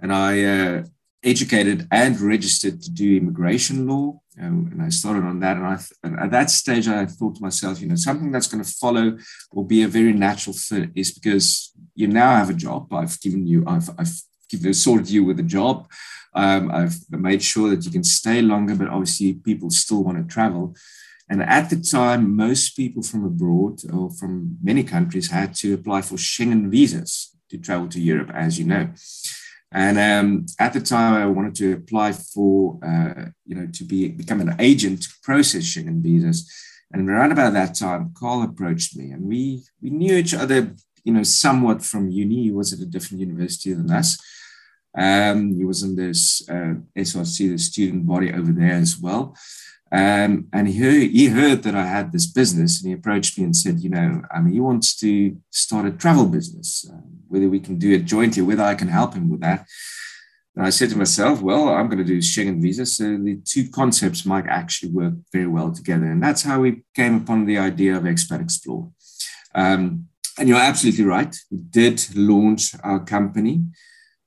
And 0.00 0.12
I 0.12 0.44
uh, 0.44 0.84
educated 1.24 1.88
and 1.90 2.20
registered 2.20 2.80
to 2.82 2.90
do 2.90 3.16
immigration 3.16 3.88
law. 3.88 4.20
Um, 4.40 4.68
and 4.70 4.80
I 4.80 4.90
started 4.90 5.24
on 5.24 5.40
that. 5.40 5.56
And, 5.56 5.66
I, 5.66 5.78
and 6.04 6.20
at 6.20 6.30
that 6.30 6.50
stage, 6.50 6.86
I 6.86 7.06
thought 7.06 7.36
to 7.36 7.42
myself, 7.42 7.80
you 7.80 7.88
know, 7.88 7.96
something 7.96 8.30
that's 8.30 8.46
going 8.46 8.62
to 8.62 8.70
follow 8.70 9.18
or 9.50 9.66
be 9.66 9.82
a 9.82 9.88
very 9.88 10.12
natural 10.12 10.54
fit 10.54 10.90
is 10.94 11.10
because 11.12 11.72
you 11.96 12.06
now 12.06 12.36
have 12.36 12.50
a 12.50 12.54
job. 12.54 12.92
I've 12.92 13.20
given 13.20 13.46
you, 13.46 13.64
I've, 13.66 13.90
I've 13.98 14.14
given, 14.48 14.72
sorted 14.74 15.10
you 15.10 15.24
with 15.24 15.40
a 15.40 15.42
job. 15.42 15.88
Um, 16.38 16.70
I've 16.70 16.96
made 17.10 17.42
sure 17.42 17.68
that 17.70 17.84
you 17.84 17.90
can 17.90 18.04
stay 18.04 18.40
longer, 18.42 18.76
but 18.76 18.88
obviously 18.88 19.32
people 19.32 19.70
still 19.70 20.04
want 20.04 20.18
to 20.18 20.34
travel. 20.34 20.76
And 21.28 21.42
at 21.42 21.68
the 21.68 21.80
time, 21.80 22.36
most 22.36 22.76
people 22.76 23.02
from 23.02 23.24
abroad 23.24 23.80
or 23.92 24.10
from 24.10 24.56
many 24.62 24.84
countries 24.84 25.30
had 25.30 25.50
to 25.56 25.74
apply 25.74 26.02
for 26.02 26.14
Schengen 26.14 26.70
visas 26.70 27.36
to 27.50 27.58
travel 27.58 27.88
to 27.88 28.00
Europe, 28.00 28.30
as 28.32 28.56
you 28.58 28.66
know. 28.66 28.88
And 29.72 29.98
um, 29.98 30.46
at 30.58 30.72
the 30.72 30.80
time, 30.80 31.14
I 31.14 31.26
wanted 31.26 31.56
to 31.56 31.72
apply 31.74 32.12
for, 32.12 32.78
uh, 32.82 33.26
you 33.44 33.56
know, 33.56 33.66
to 33.72 33.84
be 33.84 34.08
become 34.08 34.40
an 34.40 34.54
agent 34.60 35.02
to 35.02 35.10
process 35.22 35.64
Schengen 35.64 36.00
visas. 36.02 36.50
And 36.92 37.10
around 37.10 37.32
about 37.32 37.52
that 37.54 37.74
time, 37.74 38.14
Carl 38.18 38.42
approached 38.42 38.96
me, 38.96 39.10
and 39.10 39.22
we 39.24 39.64
we 39.82 39.90
knew 39.90 40.14
each 40.16 40.34
other, 40.34 40.74
you 41.04 41.12
know, 41.12 41.24
somewhat 41.24 41.82
from 41.82 42.08
uni. 42.08 42.44
He 42.44 42.52
was 42.52 42.72
at 42.72 42.86
a 42.86 42.86
different 42.94 43.20
university 43.20 43.74
than 43.74 43.90
us. 43.90 44.16
Um, 44.96 45.56
he 45.56 45.64
was 45.64 45.82
in 45.82 45.96
this 45.96 46.48
uh, 46.48 46.74
SRC, 46.96 47.50
the 47.50 47.58
student 47.58 48.06
body 48.06 48.32
over 48.32 48.52
there 48.52 48.74
as 48.74 48.98
well. 48.98 49.36
Um, 49.90 50.48
and 50.52 50.68
he 50.68 50.78
heard, 50.78 51.10
he 51.10 51.26
heard 51.28 51.62
that 51.62 51.74
I 51.74 51.86
had 51.86 52.12
this 52.12 52.26
business 52.26 52.80
and 52.80 52.88
he 52.88 52.94
approached 52.94 53.38
me 53.38 53.44
and 53.44 53.56
said, 53.56 53.80
you 53.80 53.88
know, 53.88 54.22
I 54.30 54.40
mean, 54.40 54.52
he 54.52 54.60
wants 54.60 54.94
to 54.96 55.36
start 55.50 55.86
a 55.86 55.92
travel 55.92 56.26
business, 56.26 56.88
uh, 56.92 57.00
whether 57.28 57.48
we 57.48 57.60
can 57.60 57.78
do 57.78 57.92
it 57.92 58.04
jointly, 58.04 58.42
whether 58.42 58.64
I 58.64 58.74
can 58.74 58.88
help 58.88 59.14
him 59.14 59.30
with 59.30 59.40
that. 59.40 59.66
And 60.54 60.66
I 60.66 60.70
said 60.70 60.90
to 60.90 60.98
myself, 60.98 61.40
well, 61.40 61.68
I'm 61.68 61.86
going 61.86 61.98
to 61.98 62.04
do 62.04 62.18
Schengen 62.18 62.60
visa. 62.60 62.84
So 62.84 63.16
the 63.16 63.40
two 63.44 63.70
concepts 63.70 64.26
might 64.26 64.46
actually 64.46 64.90
work 64.90 65.14
very 65.32 65.46
well 65.46 65.72
together. 65.72 66.06
And 66.06 66.22
that's 66.22 66.42
how 66.42 66.60
we 66.60 66.82
came 66.94 67.16
upon 67.16 67.46
the 67.46 67.58
idea 67.58 67.96
of 67.96 68.02
Expat 68.02 68.42
Explore. 68.42 68.90
Um, 69.54 70.08
and 70.38 70.48
you're 70.48 70.58
absolutely 70.58 71.04
right. 71.04 71.34
We 71.50 71.58
did 71.58 72.04
launch 72.14 72.74
our 72.82 73.00
company 73.04 73.62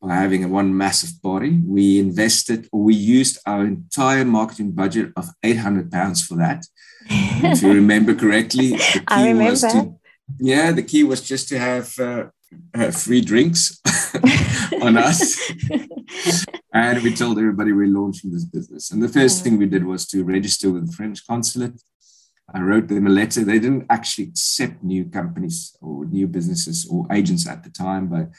by 0.01 0.15
having 0.15 0.49
one 0.49 0.75
massive 0.75 1.21
body. 1.21 1.61
We 1.63 1.99
invested 1.99 2.67
or 2.71 2.81
we 2.83 2.95
used 2.95 3.39
our 3.45 3.63
entire 3.65 4.25
marketing 4.25 4.71
budget 4.71 5.11
of 5.15 5.29
800 5.43 5.91
pounds 5.91 6.25
for 6.25 6.35
that. 6.35 6.65
if 7.09 7.61
you 7.61 7.73
remember 7.73 8.15
correctly, 8.15 8.71
the 8.71 8.77
key 8.77 9.03
I 9.07 9.27
remember. 9.27 9.51
was 9.51 9.61
to, 9.61 9.95
yeah, 10.39 10.71
the 10.71 10.83
key 10.83 11.03
was 11.03 11.21
just 11.21 11.49
to 11.49 11.59
have 11.59 11.99
uh, 11.99 12.25
uh, 12.73 12.91
free 12.91 13.21
drinks 13.21 13.79
on 14.81 14.97
us. 14.97 15.39
and 16.73 17.03
we 17.03 17.13
told 17.13 17.37
everybody 17.37 17.71
we're 17.71 17.87
launching 17.87 18.31
this 18.31 18.45
business. 18.45 18.89
And 18.89 19.03
the 19.03 19.09
first 19.09 19.43
thing 19.43 19.57
we 19.57 19.67
did 19.67 19.85
was 19.85 20.07
to 20.07 20.23
register 20.23 20.71
with 20.71 20.87
the 20.87 20.93
French 20.93 21.25
consulate. 21.27 21.79
I 22.53 22.59
wrote 22.59 22.87
them 22.87 23.07
a 23.07 23.09
letter. 23.09 23.43
They 23.43 23.59
didn't 23.59 23.85
actually 23.89 24.25
accept 24.25 24.83
new 24.83 25.05
companies 25.05 25.77
or 25.79 26.05
new 26.05 26.27
businesses 26.27 26.87
or 26.89 27.07
agents 27.11 27.47
at 27.47 27.63
the 27.63 27.69
time, 27.69 28.07
but 28.07 28.29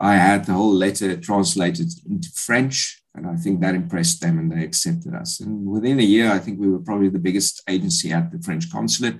I 0.00 0.14
had 0.14 0.44
the 0.44 0.52
whole 0.52 0.72
letter 0.72 1.16
translated 1.16 1.88
into 2.08 2.30
French, 2.34 3.02
and 3.14 3.26
I 3.26 3.36
think 3.36 3.60
that 3.60 3.74
impressed 3.74 4.20
them 4.20 4.38
and 4.38 4.50
they 4.50 4.64
accepted 4.64 5.14
us. 5.14 5.40
And 5.40 5.66
within 5.66 5.98
a 5.98 6.04
year, 6.04 6.30
I 6.30 6.38
think 6.38 6.60
we 6.60 6.70
were 6.70 6.78
probably 6.78 7.08
the 7.08 7.18
biggest 7.18 7.62
agency 7.68 8.12
at 8.12 8.30
the 8.30 8.38
French 8.40 8.70
consulate. 8.70 9.16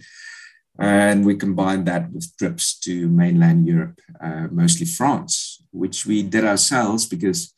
And 0.79 1.27
we 1.27 1.35
combined 1.35 1.87
that 1.87 2.13
with 2.13 2.37
trips 2.37 2.79
to 2.81 3.09
mainland 3.09 3.67
Europe, 3.67 3.99
uh, 4.21 4.47
mostly 4.53 4.87
France, 4.87 5.61
which 5.73 6.07
we 6.07 6.23
did 6.23 6.45
ourselves 6.45 7.05
because 7.07 7.53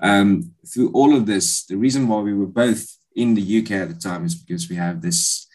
um, 0.00 0.52
through 0.72 0.90
all 0.92 1.16
of 1.16 1.26
this, 1.26 1.64
the 1.64 1.76
reason 1.76 2.06
why 2.06 2.20
we 2.20 2.34
were 2.34 2.46
both 2.46 2.86
in 3.16 3.34
the 3.34 3.58
UK 3.58 3.72
at 3.72 3.88
the 3.88 3.94
time 3.94 4.24
is 4.24 4.36
because 4.36 4.68
we 4.68 4.76
have 4.76 5.02
this 5.02 5.48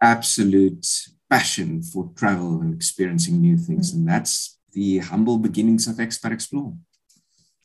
absolute 0.00 0.86
passion 1.28 1.82
for 1.82 2.10
travel 2.16 2.60
and 2.60 2.74
experiencing 2.74 3.40
new 3.40 3.56
things. 3.56 3.90
Mm-hmm. 3.90 4.00
And 4.00 4.08
that's 4.08 4.58
the 4.72 4.98
humble 4.98 5.38
beginnings 5.38 5.86
of 5.86 5.96
Expat 5.96 6.32
Explore. 6.32 6.74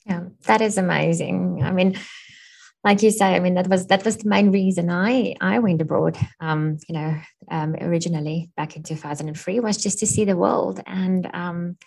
Yeah, 0.05 0.23
that 0.43 0.61
is 0.61 0.77
amazing. 0.77 1.61
I 1.63 1.71
mean, 1.71 1.97
like 2.83 3.03
you 3.03 3.11
say, 3.11 3.35
I 3.35 3.39
mean 3.39 3.55
that 3.55 3.67
was 3.67 3.87
that 3.87 4.05
was 4.05 4.17
the 4.17 4.29
main 4.29 4.51
reason 4.51 4.89
I 4.89 5.35
I 5.41 5.59
went 5.59 5.81
abroad. 5.81 6.17
Um, 6.39 6.77
you 6.87 6.93
know, 6.93 7.15
um, 7.51 7.75
originally 7.81 8.49
back 8.55 8.77
in 8.77 8.83
2003 8.83 9.59
was 9.59 9.77
just 9.77 9.99
to 9.99 10.07
see 10.07 10.25
the 10.25 10.37
world, 10.37 10.81
and 10.85 11.29
um, 11.33 11.77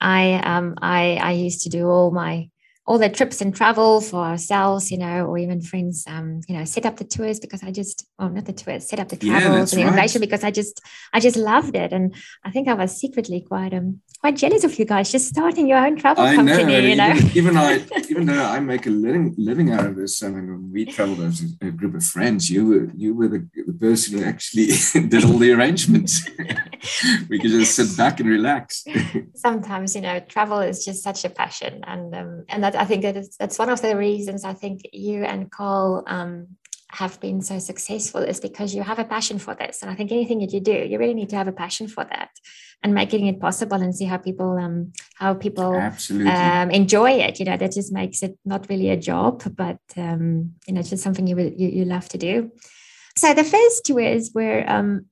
I 0.00 0.34
um 0.34 0.74
I 0.80 1.16
I 1.16 1.32
used 1.32 1.62
to 1.62 1.68
do 1.68 1.88
all 1.88 2.10
my 2.10 2.48
all 2.88 2.98
the 2.98 3.10
trips 3.10 3.42
and 3.42 3.54
travel 3.54 4.00
for 4.00 4.24
ourselves, 4.24 4.90
you 4.90 4.96
know, 4.96 5.26
or 5.26 5.36
even 5.36 5.60
friends, 5.60 6.04
um, 6.08 6.40
you 6.48 6.56
know, 6.56 6.64
set 6.64 6.86
up 6.86 6.96
the 6.96 7.04
tours 7.04 7.38
because 7.38 7.62
I 7.62 7.70
just, 7.70 8.06
oh, 8.18 8.28
not 8.28 8.46
the 8.46 8.54
tours, 8.54 8.88
set 8.88 8.98
up 8.98 9.10
the 9.10 9.16
travels 9.16 9.74
yeah, 9.74 9.80
and 9.80 9.94
the 9.94 10.00
right. 10.00 10.16
because 10.18 10.42
I 10.42 10.50
just, 10.50 10.80
I 11.12 11.20
just 11.20 11.36
loved 11.36 11.76
it, 11.76 11.92
and 11.92 12.14
I 12.42 12.50
think 12.50 12.66
I 12.66 12.72
was 12.72 12.98
secretly 12.98 13.44
quite 13.46 13.74
um 13.74 14.00
quite 14.20 14.36
jealous 14.36 14.64
of 14.64 14.76
you 14.78 14.84
guys 14.84 15.12
just 15.12 15.28
starting 15.28 15.68
your 15.68 15.78
own 15.78 15.96
travel 15.96 16.24
I 16.24 16.34
company. 16.34 16.64
Know, 16.64 16.78
you 16.78 16.96
know, 16.96 17.14
even, 17.14 17.36
even 17.36 17.56
I, 17.56 17.84
even 18.10 18.26
though 18.26 18.44
I 18.44 18.58
make 18.60 18.86
a 18.86 18.90
living 18.90 19.34
living 19.38 19.70
out 19.72 19.86
of 19.86 19.96
this, 19.96 20.22
I 20.22 20.28
mean, 20.28 20.48
when 20.48 20.72
we 20.72 20.84
traveled 20.84 21.20
as 21.20 21.42
a, 21.62 21.70
group 21.70 21.94
of 21.94 22.04
friends, 22.04 22.50
you 22.50 22.66
were 22.66 22.90
you 22.96 23.14
were 23.14 23.28
the, 23.28 23.48
the 23.66 23.72
person 23.72 24.18
who 24.18 24.24
actually 24.24 24.66
did 25.08 25.24
all 25.24 25.38
the 25.38 25.52
arrangements. 25.52 26.28
we 27.28 27.38
could 27.38 27.50
just 27.50 27.74
sit 27.74 27.96
back 27.96 28.20
and 28.20 28.28
relax. 28.28 28.84
Sometimes, 29.34 29.94
you 29.94 30.02
know, 30.02 30.18
travel 30.20 30.58
is 30.60 30.84
just 30.84 31.02
such 31.02 31.24
a 31.24 31.30
passion, 31.30 31.84
and 31.86 32.14
um, 32.14 32.44
and 32.48 32.64
that 32.64 32.74
I 32.74 32.84
think 32.84 33.02
that 33.02 33.16
is, 33.16 33.36
that's 33.36 33.58
one 33.58 33.70
of 33.70 33.82
the 33.82 33.96
reasons 33.96 34.44
I 34.44 34.54
think 34.54 34.82
you 34.92 35.24
and 35.24 35.50
Carl 35.50 36.02
um, 36.06 36.48
have 36.90 37.20
been 37.20 37.40
so 37.42 37.58
successful 37.58 38.22
is 38.22 38.40
because 38.40 38.74
you 38.74 38.82
have 38.82 38.98
a 38.98 39.04
passion 39.04 39.38
for 39.38 39.54
this. 39.54 39.82
And 39.82 39.90
I 39.90 39.94
think 39.94 40.10
anything 40.10 40.38
that 40.40 40.52
you 40.52 40.60
do, 40.60 40.72
you 40.72 40.98
really 40.98 41.14
need 41.14 41.28
to 41.28 41.36
have 41.36 41.48
a 41.48 41.52
passion 41.52 41.86
for 41.86 42.04
that 42.04 42.30
and 42.82 42.94
making 42.94 43.26
it 43.26 43.40
possible 43.40 43.80
and 43.82 43.94
see 43.94 44.04
how 44.04 44.16
people 44.16 44.56
um 44.56 44.92
how 45.16 45.34
people 45.34 45.74
um, 45.74 46.70
enjoy 46.70 47.10
it. 47.10 47.38
You 47.38 47.46
know, 47.46 47.56
that 47.56 47.72
just 47.72 47.92
makes 47.92 48.22
it 48.22 48.38
not 48.44 48.68
really 48.68 48.90
a 48.90 48.96
job, 48.96 49.42
but 49.56 49.78
um, 49.96 50.54
you 50.66 50.74
know, 50.74 50.82
just 50.82 51.02
something 51.02 51.26
you, 51.26 51.36
you 51.38 51.68
you 51.68 51.84
love 51.84 52.08
to 52.10 52.18
do. 52.18 52.52
So 53.16 53.34
the 53.34 53.44
first 53.44 53.84
two 53.84 53.98
is 53.98 54.32
were 54.34 54.64
um 54.68 55.06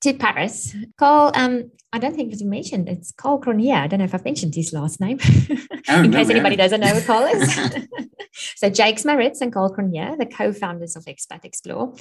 to 0.00 0.12
Paris. 0.14 0.74
Carl, 0.98 1.32
um, 1.34 1.70
I 1.92 1.98
don't 1.98 2.14
think 2.14 2.28
it 2.28 2.32
was 2.32 2.42
mentioned. 2.42 2.88
It's 2.88 3.12
Carl 3.12 3.40
Cronje. 3.40 3.72
I 3.72 3.86
don't 3.86 4.00
know 4.00 4.04
if 4.04 4.14
I've 4.14 4.24
mentioned 4.24 4.54
his 4.54 4.72
last 4.72 5.00
name, 5.00 5.18
oh, 5.88 6.02
in 6.02 6.10
no, 6.10 6.18
case 6.18 6.30
anybody 6.30 6.56
doesn't 6.56 6.80
know 6.80 6.88
who 6.88 7.00
Carl 7.06 7.24
is. 7.26 7.54
so 8.56 8.68
Jakes 8.68 9.04
Maritz 9.04 9.40
and 9.40 9.52
Carl 9.52 9.74
Cronje, 9.74 10.18
the 10.18 10.26
co-founders 10.26 10.96
of 10.96 11.04
Expat 11.04 11.44
Explore. 11.44 11.94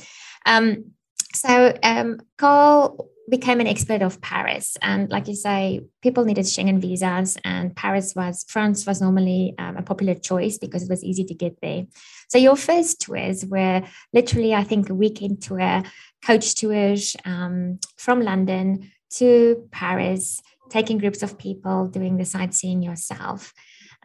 Um, 0.46 0.94
so 1.36 1.78
um, 1.84 2.20
Carl 2.38 3.10
became 3.30 3.60
an 3.60 3.68
expert 3.68 4.02
of 4.02 4.20
Paris, 4.22 4.78
and 4.82 5.10
like 5.10 5.28
you 5.28 5.36
say, 5.36 5.82
people 6.02 6.26
needed 6.26 6.46
Schengen 6.46 6.80
visas, 6.80 7.38
and 7.44 7.76
Paris 7.76 8.14
was 8.16 8.44
France 8.48 8.86
was 8.86 9.02
normally 9.02 9.56
um, 9.58 9.78
a 9.78 9.82
popular 9.82 10.16
choice 10.16 10.58
because 10.58 10.84
it 10.84 10.90
was 10.90 11.04
easy 11.04 11.24
to 11.26 11.34
get 11.34 11.60
there. 11.62 11.86
So 12.30 12.38
your 12.38 12.56
first 12.56 13.02
tours 13.02 13.46
were 13.46 13.84
literally, 14.12 14.54
I 14.54 14.64
think, 14.64 14.90
a 14.90 14.96
weekend 14.96 15.42
tour, 15.42 15.84
coach 16.26 16.56
tours 16.56 17.16
um, 17.26 17.80
from 17.98 18.22
London 18.22 18.92
to 19.12 19.68
Paris, 19.72 20.42
taking 20.70 20.98
groups 20.98 21.24
of 21.24 21.38
people, 21.38 21.88
doing 21.88 22.18
the 22.18 22.26
sightseeing 22.26 22.82
yourself. 22.82 23.54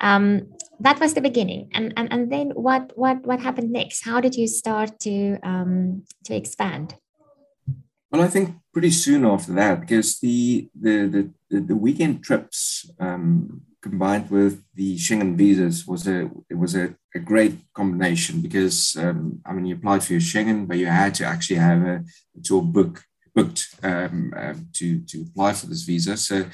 Um, 0.00 0.52
that 0.80 1.00
was 1.00 1.14
the 1.14 1.20
beginning, 1.20 1.70
and 1.72 1.92
and 1.96 2.12
and 2.12 2.30
then 2.30 2.50
what 2.50 2.92
what 2.94 3.26
what 3.26 3.40
happened 3.40 3.72
next? 3.72 4.04
How 4.04 4.20
did 4.20 4.36
you 4.36 4.46
start 4.46 5.00
to 5.00 5.38
um, 5.42 6.04
to 6.24 6.36
expand? 6.36 6.94
Well, 8.10 8.22
I 8.22 8.28
think 8.28 8.56
pretty 8.72 8.90
soon 8.90 9.24
after 9.24 9.52
that, 9.52 9.80
because 9.80 10.18
the 10.20 10.68
the 10.74 11.30
the, 11.50 11.60
the 11.60 11.76
weekend 11.76 12.24
trips 12.24 12.90
um, 13.00 13.62
combined 13.82 14.30
with 14.30 14.62
the 14.74 14.96
Schengen 14.96 15.36
visas 15.36 15.86
was 15.86 16.06
a 16.08 16.30
it 16.48 16.54
was 16.54 16.74
a, 16.74 16.94
a 17.14 17.18
great 17.18 17.58
combination 17.74 18.40
because 18.40 18.96
um, 18.96 19.40
I 19.44 19.52
mean 19.52 19.66
you 19.66 19.74
applied 19.74 20.02
for 20.02 20.12
your 20.14 20.22
Schengen, 20.22 20.66
but 20.66 20.78
you 20.78 20.86
had 20.86 21.14
to 21.16 21.24
actually 21.26 21.56
have 21.56 21.82
a, 21.82 22.04
a 22.36 22.40
tour 22.42 22.62
book 22.62 23.04
booked 23.34 23.68
um, 23.82 24.32
uh, 24.34 24.54
to 24.74 25.00
to 25.00 25.22
apply 25.22 25.52
for 25.52 25.66
this 25.66 25.82
visa. 25.82 26.16
So 26.16 26.46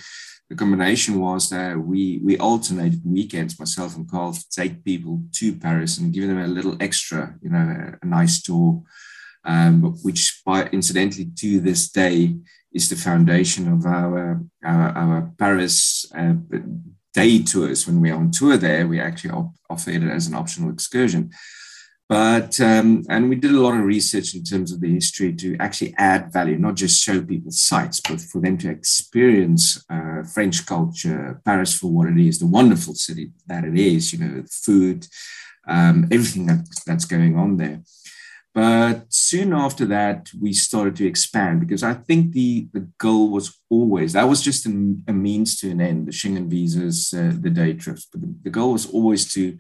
the 0.50 0.56
combination 0.56 1.20
was 1.20 1.50
that 1.50 1.78
we 1.78 2.20
we 2.24 2.36
alternated 2.36 3.02
weekends, 3.04 3.60
myself 3.60 3.94
and 3.96 4.10
Carl, 4.10 4.32
to 4.32 4.44
take 4.50 4.84
people 4.84 5.22
to 5.34 5.54
Paris 5.54 5.98
and 5.98 6.12
give 6.12 6.26
them 6.26 6.38
a 6.38 6.48
little 6.48 6.76
extra, 6.80 7.36
you 7.42 7.50
know, 7.50 7.58
a, 8.02 8.04
a 8.04 8.06
nice 8.06 8.42
tour 8.42 8.82
um, 9.44 9.82
which 10.02 10.42
by 10.44 10.66
incidentally 10.66 11.30
to 11.36 11.60
this 11.60 11.90
day 11.90 12.36
is 12.72 12.88
the 12.88 12.96
foundation 12.96 13.72
of 13.72 13.86
our 13.86 14.42
our, 14.64 14.88
our 14.90 15.32
Paris 15.38 16.06
uh, 16.16 16.34
day 17.12 17.42
tours. 17.42 17.86
When 17.86 18.00
we're 18.00 18.16
on 18.16 18.30
tour 18.30 18.56
there, 18.56 18.86
we 18.86 19.00
actually 19.00 19.30
op- 19.30 19.54
offer 19.70 19.90
it 19.90 20.02
as 20.02 20.26
an 20.26 20.34
optional 20.34 20.70
excursion. 20.70 21.30
But 22.06 22.60
um, 22.60 23.04
and 23.08 23.30
we 23.30 23.36
did 23.36 23.52
a 23.52 23.60
lot 23.60 23.78
of 23.78 23.84
research 23.84 24.34
in 24.34 24.44
terms 24.44 24.72
of 24.72 24.80
the 24.80 24.92
history 24.92 25.32
to 25.36 25.56
actually 25.58 25.94
add 25.96 26.32
value, 26.32 26.58
not 26.58 26.74
just 26.74 27.02
show 27.02 27.22
people 27.22 27.50
sites, 27.50 28.00
but 28.00 28.20
for 28.20 28.42
them 28.42 28.58
to 28.58 28.70
experience 28.70 29.82
uh, 29.88 30.22
French 30.22 30.66
culture, 30.66 31.40
Paris 31.46 31.74
for 31.74 31.90
what 31.90 32.08
it 32.08 32.18
is, 32.18 32.38
the 32.38 32.46
wonderful 32.46 32.94
city 32.94 33.30
that 33.46 33.64
it 33.64 33.78
is. 33.78 34.12
You 34.12 34.18
know, 34.18 34.44
food, 34.50 35.06
um, 35.66 36.06
everything 36.10 36.44
that, 36.46 36.68
that's 36.86 37.06
going 37.06 37.38
on 37.38 37.56
there. 37.56 37.80
But 38.54 39.06
soon 39.12 39.52
after 39.52 39.84
that, 39.86 40.30
we 40.40 40.52
started 40.52 40.94
to 40.96 41.06
expand 41.06 41.58
because 41.58 41.82
I 41.82 41.94
think 41.94 42.32
the, 42.32 42.68
the 42.72 42.88
goal 42.98 43.30
was 43.30 43.58
always 43.68 44.12
that 44.12 44.28
was 44.28 44.42
just 44.42 44.64
a, 44.66 44.70
a 45.08 45.12
means 45.12 45.58
to 45.58 45.70
an 45.70 45.80
end, 45.80 46.06
the 46.06 46.12
Schengen 46.12 46.48
visas, 46.48 47.12
uh, 47.12 47.32
the 47.38 47.50
day 47.50 47.72
trips. 47.72 48.06
But 48.10 48.20
the, 48.20 48.34
the, 48.44 48.50
goal 48.50 48.72
was 48.72 48.86
always 48.86 49.32
to 49.34 49.58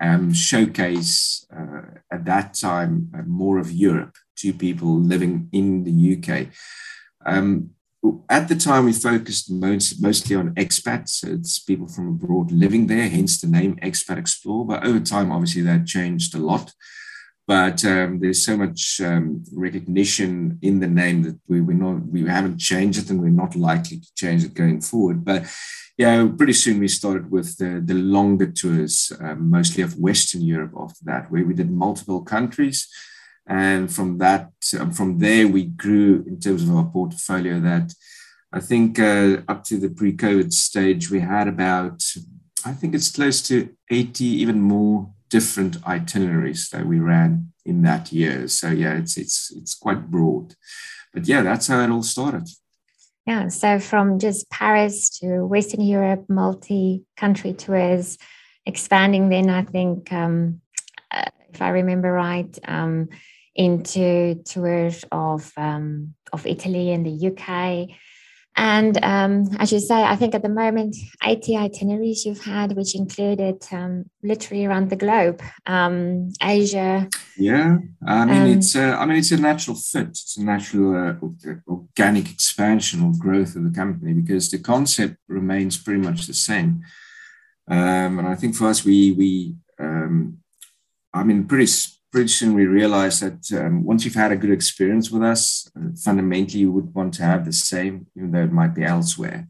um, 0.00 0.32
showcase 0.32 1.46
uh, 1.54 1.82
at 2.10 2.24
that 2.24 2.54
time 2.54 3.10
uh, 3.14 3.22
more 3.26 3.58
of 3.58 3.70
Europe 3.70 4.16
to 4.36 4.54
people 4.54 4.98
living 4.98 5.50
in 5.52 5.84
the 5.84 6.16
UK. 6.16 6.46
Um, 7.26 7.70
at 8.28 8.48
the 8.48 8.56
time, 8.56 8.84
we 8.86 8.92
focused 8.92 9.50
most, 9.50 10.02
mostly 10.02 10.36
on 10.36 10.54
expats. 10.54 11.10
So 11.10 11.28
it's 11.28 11.58
people 11.58 11.88
from 11.88 12.08
abroad 12.08 12.52
living 12.52 12.86
there, 12.86 13.08
hence 13.08 13.40
the 13.40 13.46
name 13.46 13.76
Expat 13.76 14.18
Explore. 14.18 14.66
But 14.66 14.84
over 14.84 15.00
time, 15.00 15.32
obviously, 15.32 15.62
that 15.62 15.86
changed 15.86 16.34
a 16.34 16.38
lot 16.38 16.72
but 17.46 17.84
um, 17.84 18.20
there's 18.20 18.44
so 18.44 18.56
much 18.56 19.00
um, 19.02 19.44
recognition 19.52 20.58
in 20.62 20.80
the 20.80 20.86
name 20.86 21.22
that 21.22 21.38
we 21.48 21.60
we 21.60 21.74
not 21.74 22.06
we 22.06 22.26
haven't 22.26 22.58
changed 22.58 22.98
it 22.98 23.10
and 23.10 23.20
we're 23.20 23.28
not 23.28 23.54
likely 23.54 23.98
to 23.98 24.14
change 24.14 24.44
it 24.44 24.54
going 24.54 24.80
forward. 24.80 25.24
But 25.24 25.44
yeah, 25.98 26.26
pretty 26.36 26.54
soon 26.54 26.80
we 26.80 26.88
started 26.88 27.30
with 27.30 27.56
the, 27.58 27.82
the 27.84 27.94
longer 27.94 28.50
tours, 28.50 29.12
um, 29.20 29.50
mostly 29.50 29.82
of 29.82 29.98
Western 29.98 30.42
Europe. 30.42 30.72
After 30.78 31.04
that, 31.04 31.30
where 31.30 31.44
we 31.44 31.54
did 31.54 31.70
multiple 31.70 32.22
countries, 32.22 32.88
and 33.46 33.92
from 33.92 34.18
that 34.18 34.50
um, 34.78 34.92
from 34.92 35.18
there 35.18 35.46
we 35.46 35.64
grew 35.64 36.24
in 36.26 36.40
terms 36.40 36.62
of 36.62 36.74
our 36.74 36.84
portfolio. 36.86 37.60
That 37.60 37.92
I 38.52 38.60
think 38.60 38.98
uh, 38.98 39.42
up 39.48 39.64
to 39.64 39.78
the 39.78 39.90
pre-COVID 39.90 40.52
stage 40.52 41.10
we 41.10 41.20
had 41.20 41.46
about 41.46 42.02
I 42.66 42.72
think 42.72 42.94
it's 42.94 43.10
close 43.10 43.42
to 43.48 43.68
80, 43.90 44.24
even 44.24 44.60
more 44.60 45.10
different 45.34 45.84
itineraries 45.84 46.68
that 46.68 46.86
we 46.86 47.00
ran 47.00 47.52
in 47.66 47.82
that 47.82 48.12
year. 48.12 48.46
So 48.46 48.68
yeah, 48.70 48.94
it's 49.00 49.16
it's 49.16 49.50
it's 49.58 49.74
quite 49.74 50.08
broad. 50.08 50.54
But 51.12 51.26
yeah, 51.26 51.42
that's 51.42 51.66
how 51.66 51.80
it 51.80 51.90
all 51.90 52.04
started. 52.04 52.46
Yeah, 53.26 53.48
so 53.48 53.80
from 53.80 54.20
just 54.20 54.48
Paris 54.50 55.10
to 55.18 55.44
Western 55.44 55.80
Europe, 55.80 56.26
multi-country 56.28 57.52
tours, 57.54 58.16
expanding. 58.64 59.28
Then 59.28 59.50
I 59.50 59.62
think, 59.62 60.12
um, 60.12 60.60
uh, 61.10 61.30
if 61.52 61.60
I 61.60 61.70
remember 61.70 62.12
right, 62.12 62.56
um, 62.68 63.08
into 63.56 64.36
tours 64.44 65.04
of 65.10 65.50
um, 65.56 66.14
of 66.32 66.46
Italy 66.46 66.92
and 66.92 67.04
the 67.04 67.16
UK, 67.30 67.48
and 68.56 69.02
um, 69.02 69.48
as 69.58 69.72
you 69.72 69.80
say, 69.80 70.02
I 70.04 70.14
think 70.14 70.34
at 70.34 70.42
the 70.42 70.48
moment, 70.48 70.96
80 71.24 71.56
itineraries 71.56 72.24
you've 72.24 72.44
had, 72.44 72.76
which 72.76 72.94
included 72.94 73.64
um, 73.72 74.04
literally 74.22 74.64
around 74.64 74.90
the 74.90 74.96
globe, 74.96 75.42
um, 75.66 76.32
Asia. 76.40 77.08
Yeah, 77.36 77.78
I 78.06 78.24
mean 78.24 78.42
um, 78.42 78.58
it's 78.58 78.76
a, 78.76 78.92
I 78.92 79.06
mean 79.06 79.16
it's 79.16 79.32
a 79.32 79.36
natural 79.36 79.76
fit. 79.76 80.08
It's 80.08 80.36
a 80.36 80.44
natural 80.44 80.94
uh, 80.94 81.50
organic 81.66 82.30
expansion 82.30 83.02
or 83.02 83.12
growth 83.18 83.56
of 83.56 83.64
the 83.64 83.76
company 83.76 84.12
because 84.14 84.50
the 84.50 84.58
concept 84.58 85.16
remains 85.26 85.76
pretty 85.76 86.00
much 86.00 86.26
the 86.26 86.34
same. 86.34 86.82
Um, 87.68 88.18
and 88.20 88.28
I 88.28 88.36
think 88.36 88.54
for 88.54 88.68
us, 88.68 88.84
we 88.84 89.12
we 89.12 89.54
um, 89.80 90.38
I 91.12 91.24
mean 91.24 91.46
pretty 91.46 91.66
pretty 92.14 92.28
soon 92.28 92.54
we 92.54 92.64
realized 92.66 93.20
that 93.22 93.60
um, 93.60 93.82
once 93.82 94.04
you've 94.04 94.22
had 94.24 94.30
a 94.30 94.36
good 94.36 94.52
experience 94.52 95.10
with 95.10 95.24
us, 95.24 95.68
uh, 95.76 95.88
fundamentally 95.96 96.60
you 96.60 96.70
would 96.70 96.94
want 96.94 97.12
to 97.12 97.24
have 97.24 97.44
the 97.44 97.52
same, 97.52 98.06
even 98.16 98.30
though 98.30 98.44
it 98.44 98.52
might 98.52 98.72
be 98.72 98.84
elsewhere. 98.84 99.48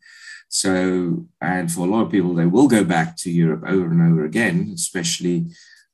So, 0.48 1.26
and 1.42 1.70
for 1.70 1.80
a 1.80 1.90
lot 1.90 2.04
of 2.04 2.10
people, 2.10 2.32
they 2.32 2.46
will 2.46 2.66
go 2.66 2.82
back 2.82 3.18
to 3.18 3.30
Europe 3.30 3.64
over 3.66 3.90
and 3.90 4.00
over 4.00 4.24
again, 4.24 4.70
especially 4.74 5.48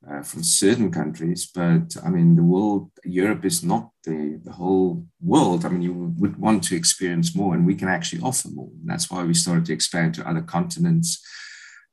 uh, 0.09 0.23
from 0.23 0.45
certain 0.45 0.93
countries, 0.93 1.51
but 1.53 1.97
I 2.05 2.09
mean, 2.09 2.37
the 2.37 2.45
world, 2.45 2.93
Europe 3.05 3.45
is 3.45 3.65
not 3.65 3.91
the, 4.05 4.41
the 4.45 4.53
whole 4.53 5.05
world. 5.21 5.65
I 5.65 5.71
mean, 5.71 5.83
you 5.83 6.15
would 6.21 6.37
want 6.39 6.63
to 6.65 6.77
experience 6.77 7.35
more, 7.35 7.53
and 7.55 7.67
we 7.67 7.75
can 7.75 7.89
actually 7.89 8.23
offer 8.23 8.49
more. 8.49 8.71
And 8.79 8.89
that's 8.89 9.11
why 9.11 9.25
we 9.25 9.35
started 9.35 9.67
to 9.67 9.73
expand 9.73 10.15
to 10.15 10.29
other 10.29 10.43
continents. 10.43 11.21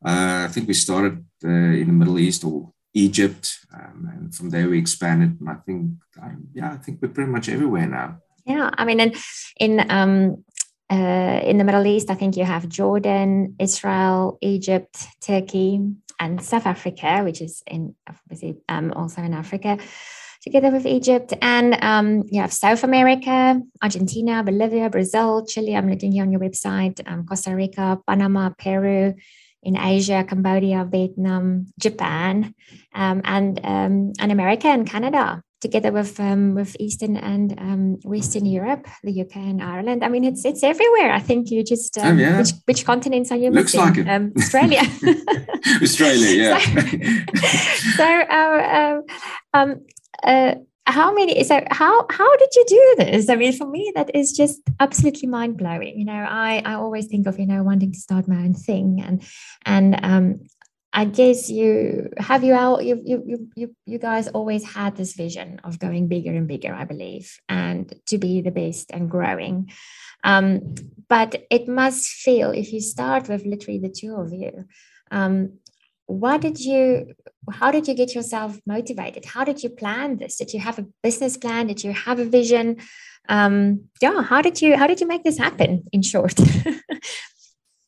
Uh, 0.05 0.45
I 0.47 0.49
think 0.51 0.67
we 0.67 0.75
started 0.75 1.25
uh, 1.43 1.73
in 1.81 1.87
the 1.87 1.93
Middle 1.93 2.19
East 2.19 2.43
or 2.43 2.71
Egypt, 2.97 3.59
um, 3.73 4.09
and 4.11 4.35
from 4.35 4.49
there 4.49 4.69
we 4.69 4.79
expanded. 4.79 5.39
And 5.39 5.49
I 5.49 5.55
think, 5.65 5.91
um, 6.21 6.47
yeah, 6.53 6.73
I 6.73 6.77
think 6.77 6.99
we're 7.01 7.15
pretty 7.15 7.31
much 7.31 7.47
everywhere 7.49 7.87
now. 7.87 8.19
Yeah, 8.45 8.69
I 8.77 8.85
mean, 8.85 8.99
in 8.99 9.13
in 9.59 9.91
um, 9.91 10.43
uh, 10.89 11.39
in 11.43 11.57
the 11.57 11.63
Middle 11.63 11.85
East, 11.85 12.09
I 12.09 12.15
think 12.15 12.37
you 12.37 12.45
have 12.45 12.69
Jordan, 12.69 13.55
Israel, 13.59 14.37
Egypt, 14.41 14.95
Turkey, 15.21 15.81
and 16.19 16.41
South 16.41 16.65
Africa, 16.65 17.21
which 17.23 17.41
is 17.41 17.61
in 17.67 17.95
obviously 18.09 18.57
um, 18.69 18.93
also 18.93 19.21
in 19.21 19.33
Africa, 19.33 19.77
together 20.41 20.71
with 20.71 20.85
Egypt. 20.85 21.33
And 21.41 21.77
um, 21.83 22.23
you 22.31 22.41
have 22.41 22.53
South 22.53 22.83
America, 22.83 23.61
Argentina, 23.81 24.43
Bolivia, 24.43 24.89
Brazil, 24.89 25.45
Chile. 25.45 25.75
I'm 25.75 25.89
looking 25.89 26.13
here 26.13 26.23
on 26.23 26.31
your 26.31 26.41
website, 26.41 27.01
um, 27.05 27.25
Costa 27.25 27.53
Rica, 27.55 27.99
Panama, 28.07 28.49
Peru. 28.57 29.13
In 29.67 29.75
Asia, 29.75 30.23
Cambodia, 30.23 30.87
Vietnam, 30.89 31.67
Japan, 31.77 32.55
um, 32.95 33.19
and 33.25 33.59
um, 33.63 34.13
and 34.17 34.31
America 34.31 34.67
and 34.67 34.87
Canada 34.87 35.43
together 35.59 35.91
with 35.91 36.19
um, 36.19 36.55
with 36.55 36.75
Eastern 36.79 37.17
and 37.17 37.53
um, 37.57 37.97
Western 38.03 38.45
Europe, 38.45 38.87
the 39.03 39.21
UK 39.21 39.35
and 39.37 39.61
Ireland. 39.61 40.03
I 40.03 40.09
mean, 40.09 40.23
it's 40.23 40.45
it's 40.45 40.63
everywhere. 40.63 41.11
I 41.11 41.19
think 41.19 41.49
you 41.51 41.63
just 41.63 41.97
um, 41.97 42.17
oh, 42.17 42.21
yeah. 42.21 42.37
which, 42.37 42.51
which 42.65 42.85
continents 42.85 43.31
are 43.31 43.37
you 43.37 43.49
Looks 43.49 43.73
missing? 43.73 43.79
like 43.81 43.97
it. 43.97 44.07
Um, 44.07 44.33
Australia. 44.37 44.81
Australia, 45.81 46.31
yeah. 46.43 46.59
so, 46.59 47.97
so 47.97 48.05
uh, 48.05 49.01
um, 49.53 49.75
uh, 50.23 50.55
how 50.87 51.13
many? 51.13 51.43
So 51.43 51.61
how 51.69 52.05
how 52.09 52.37
did 52.37 52.49
you 52.55 52.65
do 52.67 52.95
this? 52.99 53.29
I 53.29 53.35
mean, 53.35 53.53
for 53.53 53.67
me, 53.67 53.91
that 53.95 54.15
is 54.15 54.31
just 54.31 54.61
absolutely 54.79 55.27
mind 55.27 55.57
blowing. 55.57 55.99
You 55.99 56.05
know, 56.05 56.13
I 56.13 56.61
I 56.65 56.73
always 56.73 57.07
think 57.07 57.27
of 57.27 57.37
you 57.37 57.45
know 57.45 57.61
wanting 57.61 57.91
to 57.91 57.99
start 57.99 58.27
my 58.27 58.37
own 58.37 58.53
thing 58.53 59.03
and 59.05 59.21
and 59.65 59.99
um, 60.03 60.39
I 60.93 61.05
guess 61.05 61.49
you 61.49 62.09
have 62.17 62.43
you 62.43 62.53
out 62.53 62.85
you, 62.85 63.01
you 63.05 63.49
you 63.55 63.75
you 63.85 63.99
guys 63.99 64.29
always 64.29 64.63
had 64.63 64.95
this 64.95 65.13
vision 65.13 65.59
of 65.63 65.77
going 65.77 66.07
bigger 66.07 66.31
and 66.31 66.47
bigger, 66.47 66.73
I 66.73 66.85
believe, 66.85 67.37
and 67.49 67.93
to 68.07 68.17
be 68.17 68.41
the 68.41 68.51
best 68.51 68.89
and 68.91 69.09
growing. 69.09 69.69
Um, 70.23 70.75
but 71.09 71.45
it 71.51 71.67
must 71.67 72.07
feel 72.07 72.51
if 72.51 72.71
you 72.73 72.81
start 72.81 73.29
with 73.29 73.45
literally 73.45 73.79
the 73.79 73.89
two 73.89 74.15
of 74.15 74.33
you. 74.33 74.65
Um, 75.11 75.59
what 76.07 76.41
did 76.41 76.59
you 76.59 77.13
how 77.51 77.71
did 77.71 77.87
you 77.87 77.93
get 77.93 78.15
yourself 78.15 78.59
motivated? 78.65 79.25
How 79.25 79.43
did 79.43 79.63
you 79.63 79.69
plan 79.69 80.17
this? 80.17 80.37
Did 80.37 80.53
you 80.53 80.59
have 80.59 80.79
a 80.79 80.85
business 81.03 81.37
plan? 81.37 81.67
Did 81.67 81.83
you 81.83 81.93
have 81.93 82.19
a 82.19 82.25
vision? 82.25 82.77
Um 83.29 83.89
yeah 84.01 84.23
how 84.23 84.41
did 84.41 84.61
you 84.61 84.77
how 84.77 84.87
did 84.87 84.99
you 85.01 85.07
make 85.07 85.23
this 85.23 85.37
happen 85.37 85.83
in 85.91 86.01
short? 86.01 86.35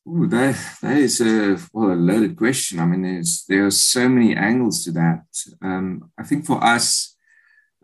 Ooh, 0.10 0.28
that 0.28 0.58
that 0.82 0.98
is 0.98 1.22
a 1.22 1.58
well 1.72 1.92
a 1.92 1.94
loaded 1.94 2.36
question. 2.36 2.80
I 2.80 2.86
mean, 2.86 3.04
there's 3.04 3.46
there 3.48 3.66
are 3.66 3.72
so 3.72 4.10
many 4.10 4.36
angles 4.36 4.84
to 4.86 4.92
that. 4.94 5.26
Um, 5.62 6.12
I 6.18 6.24
think 6.24 6.46
for 6.46 6.64
us, 6.64 7.16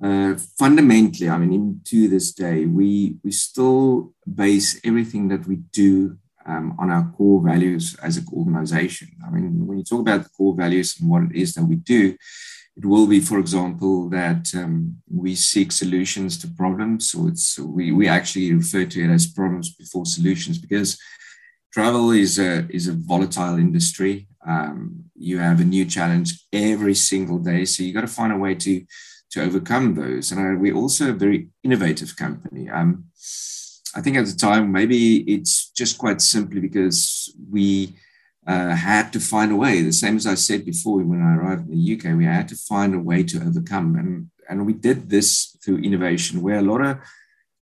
uh, 0.01 0.36
fundamentally, 0.58 1.30
I 1.30 1.38
mean, 1.38 1.54
even 1.54 1.82
to 1.86 2.08
this 2.08 2.32
day, 2.34 2.65
we 2.65 3.18
we 3.24 3.32
still 3.32 4.13
base 4.25 4.80
everything 4.84 5.27
that 5.27 5.46
we 5.46 5.58
do 5.58 6.18
um, 6.46 6.75
on 6.80 6.90
our 6.92 7.12
core 7.18 7.42
values 7.42 7.96
as 8.02 8.18
an 8.18 8.25
organization. 8.34 9.10
I 9.25 9.30
mean, 9.32 9.66
when 9.66 9.78
you 9.80 9.84
talk 9.84 10.02
about 10.02 10.24
the 10.24 10.30
core 10.30 10.56
values 10.56 11.00
and 11.00 11.10
what 11.10 11.24
it 11.24 11.34
is 11.34 11.54
that 11.54 11.66
we 11.66 11.75
do, 11.75 12.16
it 12.78 12.86
will 12.86 13.08
be, 13.08 13.22
for 13.22 13.40
example, 13.40 14.10
that 14.10 14.54
um, 14.56 14.98
we 15.10 15.34
seek 15.34 15.72
solutions 15.72 16.38
to 16.40 16.48
problems. 16.48 17.12
So 17.12 17.28
it's 17.28 17.58
we 17.58 17.92
we 17.92 18.08
actually 18.08 18.54
refer 18.54 18.86
to 18.86 19.04
it 19.04 19.10
as 19.10 19.28
problems 19.28 19.74
before 19.75 20.06
solutions 20.06 20.58
because 20.58 21.00
travel 21.72 22.12
is 22.12 22.38
a 22.38 22.68
is 22.70 22.88
a 22.88 22.94
volatile 22.94 23.58
industry. 23.58 24.27
Um, 24.46 25.05
you 25.16 25.40
have 25.40 25.62
a 25.62 25.64
new 25.75 25.86
challenge 25.86 26.46
every 26.51 26.96
single 26.96 27.40
day, 27.40 27.66
so 27.66 27.81
you 27.81 27.94
got 27.94 28.01
to 28.01 28.08
find 28.08 28.34
a 28.34 28.38
way 28.38 28.55
to 28.55 28.86
to 29.31 29.42
overcome 29.42 29.96
those. 29.96 30.31
And 30.31 30.40
uh, 30.40 30.60
we're 30.60 30.75
also 30.75 31.10
a 31.10 31.14
very 31.14 31.50
innovative 31.64 32.16
company. 32.16 32.70
Um, 32.70 33.05
I 33.96 34.01
think 34.01 34.18
at 34.18 34.25
the 34.25 34.36
time 34.36 34.72
maybe 34.72 35.20
it's 35.22 35.70
just 35.72 35.98
quite 35.98 36.22
simply 36.22 36.60
because 36.60 37.34
we 37.50 37.96
uh, 38.46 38.75
had 38.75 39.12
to 39.14 39.20
find 39.20 39.51
a 39.51 39.55
way. 39.55 39.81
The 39.81 39.94
same 39.94 40.18
as 40.18 40.27
I 40.27 40.36
said 40.36 40.66
before, 40.66 41.00
when 41.00 41.22
I 41.22 41.36
arrived 41.36 41.70
in 41.70 41.77
the 41.77 41.96
UK, 41.96 42.18
we 42.18 42.25
had 42.25 42.48
to 42.50 42.55
find 42.55 42.94
a 42.94 43.00
way 43.00 43.24
to 43.24 43.42
overcome, 43.42 43.96
and 43.96 44.29
and 44.50 44.66
we 44.66 44.74
did 44.74 45.10
this 45.10 45.58
through 45.64 45.79
innovation, 45.79 46.42
where 46.42 46.60
a 46.60 46.62
lot 46.62 46.81
of 46.81 47.00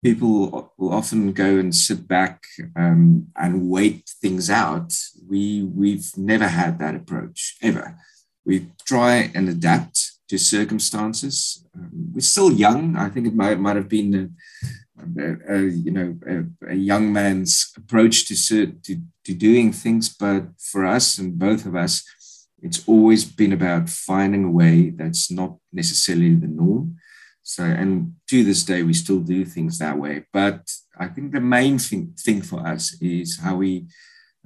people 0.04 0.74
will 0.78 0.92
often 0.92 1.32
go 1.32 1.58
and 1.58 1.74
sit 1.74 2.06
back 2.08 2.44
um, 2.76 3.28
and 3.38 3.70
wait 3.70 4.12
things 4.22 4.50
out. 4.50 4.94
We 5.30 5.64
we've 5.64 6.12
never 6.18 6.48
had 6.48 6.80
that 6.80 6.96
approach 6.96 7.56
ever. 7.62 7.98
We 8.46 8.68
try 8.86 9.32
and 9.34 9.48
adapt 9.48 10.12
to 10.28 10.38
circumstances. 10.38 11.66
Um, 11.74 12.12
we're 12.14 12.22
still 12.22 12.52
young. 12.52 12.98
I 12.98 13.10
think 13.10 13.28
it 13.28 13.36
might 13.36 13.60
might 13.60 13.78
have 13.78 13.90
been. 13.90 14.36
A, 15.50 15.62
you 15.68 15.92
know 15.92 16.18
a, 16.28 16.72
a, 16.72 16.76
young 16.76 17.12
man's 17.12 17.72
approach 17.78 18.28
to, 18.28 18.36
to 18.68 19.02
to 19.26 19.34
doing 19.34 19.72
things, 19.72 20.10
but 20.10 20.44
for 20.60 20.86
us 20.86 21.18
and 21.18 21.40
both 21.40 21.66
of 21.66 21.76
us, 21.76 22.04
it's 22.62 22.88
always 22.88 23.26
been 23.26 23.54
about 23.54 23.90
finding 23.90 24.44
a 24.46 24.52
way 24.52 24.90
that's 24.90 25.32
not 25.32 25.58
necessarily 25.72 26.36
the 26.36 26.48
norm, 26.48 26.98
so, 27.44 27.64
and 27.64 28.16
to 28.30 28.44
this 28.44 28.64
day, 28.64 28.84
we 28.84 28.94
still 28.94 29.20
do 29.20 29.44
things 29.44 29.78
that 29.78 29.98
way. 29.98 30.26
But 30.32 30.72
I 30.98 31.08
think 31.08 31.34
the 31.34 31.42
main 31.42 31.78
thing, 31.78 32.14
thing 32.18 32.42
for 32.42 32.66
us 32.66 32.96
is 33.02 33.38
how 33.38 33.58
we 33.58 33.88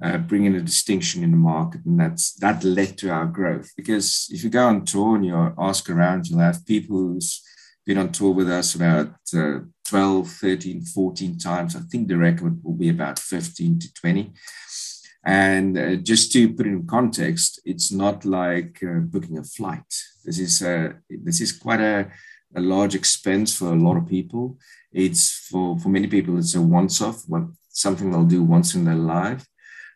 uh, 0.02 0.18
bring 0.18 0.44
in 0.44 0.56
a 0.56 0.60
distinction 0.60 1.22
in 1.22 1.30
the 1.30 1.36
market. 1.36 1.82
And 1.86 1.98
that's 1.98 2.34
that 2.34 2.64
led 2.64 2.98
to 2.98 3.10
our 3.10 3.26
growth. 3.26 3.70
Because 3.76 4.26
if 4.30 4.42
you 4.42 4.50
go 4.50 4.66
on 4.66 4.84
tour 4.84 5.14
and 5.14 5.24
you 5.24 5.54
ask 5.58 5.88
around, 5.88 6.26
you'll 6.26 6.40
have 6.40 6.66
people 6.66 6.96
who's 6.96 7.40
been 7.86 7.98
on 7.98 8.10
tour 8.10 8.32
with 8.32 8.50
us 8.50 8.74
about 8.74 9.14
uh, 9.34 9.60
12, 9.88 10.28
13, 10.28 10.82
14 10.82 11.38
times. 11.38 11.76
I 11.76 11.80
think 11.80 12.08
the 12.08 12.16
record 12.16 12.62
will 12.62 12.74
be 12.74 12.88
about 12.88 13.18
15 13.18 13.78
to 13.80 13.94
20. 13.94 14.32
And 15.24 15.78
uh, 15.78 15.96
just 15.96 16.32
to 16.32 16.52
put 16.52 16.66
it 16.66 16.70
in 16.70 16.86
context, 16.86 17.60
it's 17.64 17.90
not 17.90 18.24
like 18.24 18.82
uh, 18.82 19.00
booking 19.00 19.38
a 19.38 19.44
flight. 19.44 19.84
This 20.24 20.38
is 20.38 20.62
uh, 20.62 20.92
this 21.10 21.40
is 21.40 21.52
quite 21.52 21.80
a 21.80 22.10
a 22.56 22.60
large 22.60 22.94
expense 22.94 23.56
for 23.56 23.72
a 23.72 23.76
lot 23.76 23.96
of 23.96 24.08
people. 24.08 24.58
It's 24.92 25.30
for, 25.50 25.78
for 25.78 25.88
many 25.88 26.06
people, 26.06 26.38
it's 26.38 26.54
a 26.54 26.62
once 26.62 27.00
off, 27.02 27.24
what 27.26 27.42
something 27.68 28.10
they'll 28.10 28.24
do 28.24 28.42
once 28.42 28.74
in 28.74 28.84
their 28.84 28.94
life, 28.94 29.46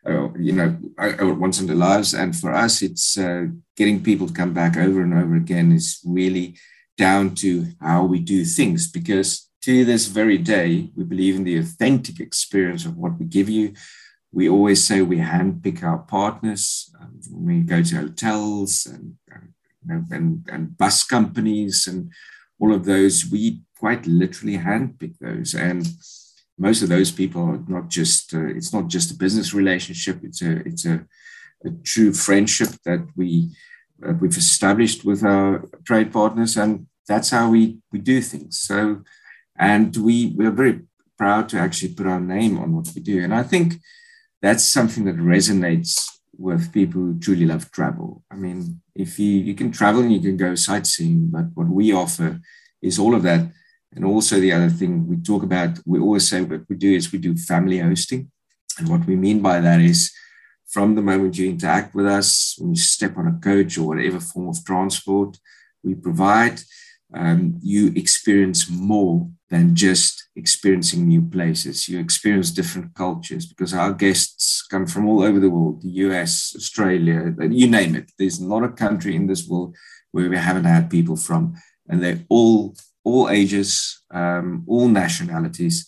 uh, 0.05 0.31
you 0.33 0.53
know, 0.53 0.77
uh, 0.97 1.35
once 1.35 1.59
in 1.59 1.67
their 1.67 1.75
lives. 1.75 2.13
And 2.13 2.35
for 2.35 2.53
us, 2.53 2.81
it's 2.81 3.17
uh, 3.17 3.45
getting 3.75 4.03
people 4.03 4.27
to 4.27 4.33
come 4.33 4.53
back 4.53 4.77
over 4.77 5.01
and 5.01 5.13
over 5.13 5.35
again 5.35 5.71
is 5.71 5.99
really 6.05 6.57
down 6.97 7.33
to 7.35 7.67
how 7.81 8.03
we 8.03 8.19
do 8.19 8.45
things 8.45 8.89
because 8.89 9.49
to 9.63 9.85
this 9.85 10.07
very 10.07 10.37
day, 10.37 10.91
we 10.93 11.05
believe 11.05 11.35
in 11.35 11.45
the 11.45 11.57
authentic 11.57 12.19
experience 12.19 12.85
of 12.85 12.97
what 12.97 13.17
we 13.17 13.25
give 13.25 13.47
you. 13.47 13.73
We 14.33 14.49
always 14.49 14.85
say 14.85 15.01
we 15.01 15.19
handpick 15.19 15.83
our 15.83 15.99
partners. 15.99 16.93
Um, 16.99 17.21
we 17.31 17.61
go 17.61 17.81
to 17.81 17.95
hotels 17.95 18.85
and, 18.85 19.15
and, 19.87 20.11
and, 20.11 20.49
and 20.51 20.77
bus 20.77 21.05
companies 21.05 21.87
and 21.87 22.11
all 22.59 22.73
of 22.73 22.83
those, 22.83 23.25
we 23.31 23.61
quite 23.77 24.05
literally 24.05 24.57
handpick 24.57 25.17
those. 25.19 25.53
And 25.53 25.87
most 26.57 26.81
of 26.81 26.89
those 26.89 27.11
people 27.11 27.41
are 27.43 27.63
not 27.67 27.89
just, 27.89 28.33
uh, 28.33 28.47
it's 28.47 28.73
not 28.73 28.87
just 28.87 29.11
a 29.11 29.17
business 29.17 29.53
relationship, 29.53 30.19
it's 30.23 30.41
a, 30.41 30.57
it's 30.67 30.85
a, 30.85 31.05
a 31.65 31.69
true 31.83 32.11
friendship 32.11 32.69
that 32.83 33.07
we, 33.15 33.49
we've 34.19 34.37
established 34.37 35.05
with 35.05 35.23
our 35.23 35.69
trade 35.85 36.11
partners. 36.11 36.57
And 36.57 36.87
that's 37.07 37.29
how 37.29 37.49
we, 37.49 37.77
we 37.93 37.99
do 37.99 38.21
things. 38.21 38.59
So, 38.59 39.03
and 39.57 39.95
we, 39.97 40.33
we're 40.35 40.51
very 40.51 40.81
proud 41.17 41.49
to 41.49 41.59
actually 41.59 41.93
put 41.93 42.07
our 42.07 42.19
name 42.19 42.57
on 42.57 42.75
what 42.75 42.89
we 42.95 43.01
do. 43.01 43.23
And 43.23 43.33
I 43.33 43.43
think 43.43 43.75
that's 44.41 44.63
something 44.63 45.05
that 45.05 45.17
resonates 45.17 46.09
with 46.37 46.73
people 46.73 46.99
who 47.01 47.19
truly 47.19 47.45
love 47.45 47.71
travel. 47.71 48.23
I 48.31 48.35
mean, 48.35 48.81
if 48.95 49.19
you 49.19 49.31
you 49.47 49.53
can 49.53 49.71
travel 49.71 50.01
and 50.01 50.13
you 50.13 50.19
can 50.19 50.37
go 50.37 50.55
sightseeing, 50.55 51.29
but 51.29 51.45
what 51.53 51.67
we 51.67 51.93
offer 51.93 52.39
is 52.81 52.99
all 52.99 53.15
of 53.15 53.23
that. 53.23 53.51
And 53.95 54.03
also 54.03 54.39
the 54.39 54.51
other 54.51 54.69
thing 54.69 55.07
we 55.07 55.17
talk 55.17 55.43
about, 55.43 55.77
we 55.85 55.99
always 55.99 56.27
say 56.27 56.41
what 56.41 56.67
we 56.67 56.75
do 56.75 56.91
is 56.95 57.11
we 57.11 57.19
do 57.19 57.35
family 57.35 57.79
hosting. 57.79 58.31
And 58.79 58.89
what 58.89 59.05
we 59.05 59.15
mean 59.15 59.41
by 59.41 59.61
that 59.61 59.79
is 59.79 60.11
from 60.67 60.95
the 60.95 61.03
moment 61.03 61.37
you 61.37 61.49
interact 61.49 61.93
with 61.93 62.07
us, 62.07 62.55
when 62.57 62.71
you 62.71 62.81
step 62.81 63.17
on 63.17 63.27
a 63.27 63.39
coach 63.39 63.77
or 63.77 63.87
whatever 63.89 64.19
form 64.19 64.49
of 64.49 64.65
transport 64.65 65.37
we 65.83 65.93
provide, 65.93 66.59
um, 67.13 67.59
you 67.61 67.93
experience 67.95 68.67
more 68.69 69.29
than 69.53 69.75
just 69.75 70.29
experiencing 70.35 71.07
new 71.07 71.21
places. 71.21 71.87
You 71.87 71.99
experience 71.99 72.49
different 72.49 72.95
cultures 72.95 73.45
because 73.45 73.71
our 73.71 73.93
guests 73.93 74.65
come 74.71 74.87
from 74.87 75.07
all 75.07 75.21
over 75.21 75.39
the 75.39 75.51
world 75.51 75.83
the 75.83 75.95
US, 76.07 76.53
Australia, 76.55 77.35
you 77.61 77.67
name 77.67 77.95
it. 77.95 78.11
There's 78.17 78.41
not 78.41 78.63
a 78.63 78.77
country 78.85 79.15
in 79.15 79.27
this 79.27 79.47
world 79.47 79.75
where 80.11 80.27
we 80.27 80.37
haven't 80.37 80.65
had 80.75 80.89
people 80.89 81.15
from, 81.15 81.55
and 81.87 82.01
they're 82.01 82.25
all 82.29 82.75
all 83.03 83.29
ages, 83.29 84.01
um, 84.11 84.63
all 84.65 84.87
nationalities. 84.87 85.87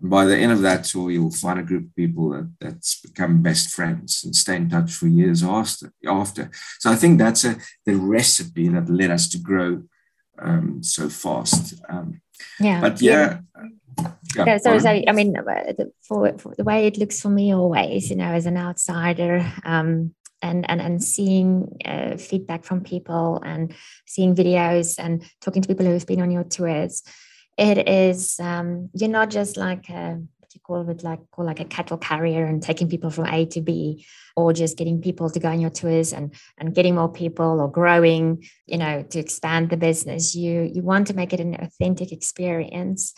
And 0.00 0.08
by 0.10 0.24
the 0.26 0.36
end 0.36 0.52
of 0.52 0.62
that 0.62 0.84
tour, 0.84 1.10
you'll 1.10 1.42
find 1.46 1.58
a 1.58 1.68
group 1.70 1.86
of 1.86 1.96
people 1.96 2.30
that, 2.30 2.48
that's 2.60 3.00
become 3.00 3.42
best 3.42 3.70
friends 3.70 4.22
and 4.24 4.36
stay 4.36 4.56
in 4.56 4.68
touch 4.68 4.92
for 4.92 5.08
years 5.08 5.42
after. 5.42 5.92
after. 6.06 6.50
So 6.78 6.90
I 6.92 6.96
think 6.96 7.18
that's 7.18 7.44
a, 7.44 7.56
the 7.86 7.96
recipe 7.96 8.68
that 8.68 8.88
led 8.88 9.10
us 9.10 9.28
to 9.30 9.38
grow 9.38 9.82
um, 10.40 10.82
so 10.82 11.08
fast. 11.08 11.80
Um, 11.88 12.20
yeah. 12.58 12.80
But 12.80 13.00
yeah. 13.00 13.40
yeah. 13.56 14.44
yeah 14.46 14.58
so, 14.58 14.78
so, 14.78 14.88
I 14.88 15.12
mean, 15.12 15.34
for, 16.02 16.38
for, 16.38 16.54
the 16.56 16.64
way 16.64 16.86
it 16.86 16.98
looks 16.98 17.20
for 17.20 17.28
me 17.28 17.54
always, 17.54 18.10
you 18.10 18.16
know, 18.16 18.32
as 18.32 18.46
an 18.46 18.56
outsider, 18.56 19.50
um, 19.64 20.14
and 20.42 20.68
and 20.70 20.80
and 20.80 21.04
seeing 21.04 21.76
uh, 21.84 22.16
feedback 22.16 22.64
from 22.64 22.80
people 22.82 23.42
and 23.44 23.74
seeing 24.06 24.34
videos 24.34 24.98
and 24.98 25.22
talking 25.42 25.60
to 25.60 25.68
people 25.68 25.84
who've 25.84 26.06
been 26.06 26.22
on 26.22 26.30
your 26.30 26.44
tours 26.44 27.02
it 27.60 27.86
is 27.88 28.40
um, 28.40 28.88
you're 28.94 29.10
not 29.10 29.28
just 29.28 29.58
like 29.58 29.88
a 29.90 30.20
call 30.58 30.88
it 30.88 31.02
like 31.04 31.20
call 31.30 31.46
like 31.46 31.60
a 31.60 31.64
cattle 31.64 31.98
carrier 31.98 32.44
and 32.44 32.62
taking 32.62 32.88
people 32.88 33.10
from 33.10 33.26
a 33.26 33.46
to 33.46 33.60
b 33.60 34.04
or 34.36 34.52
just 34.52 34.76
getting 34.76 35.00
people 35.00 35.30
to 35.30 35.38
go 35.38 35.48
on 35.48 35.60
your 35.60 35.70
tours 35.70 36.12
and 36.12 36.34
and 36.58 36.74
getting 36.74 36.96
more 36.96 37.12
people 37.12 37.60
or 37.60 37.70
growing 37.70 38.44
you 38.66 38.78
know 38.78 39.02
to 39.02 39.18
expand 39.18 39.70
the 39.70 39.76
business. 39.76 40.34
You 40.34 40.62
you 40.62 40.82
want 40.82 41.06
to 41.08 41.14
make 41.14 41.32
it 41.32 41.40
an 41.40 41.56
authentic 41.60 42.12
experience. 42.12 43.14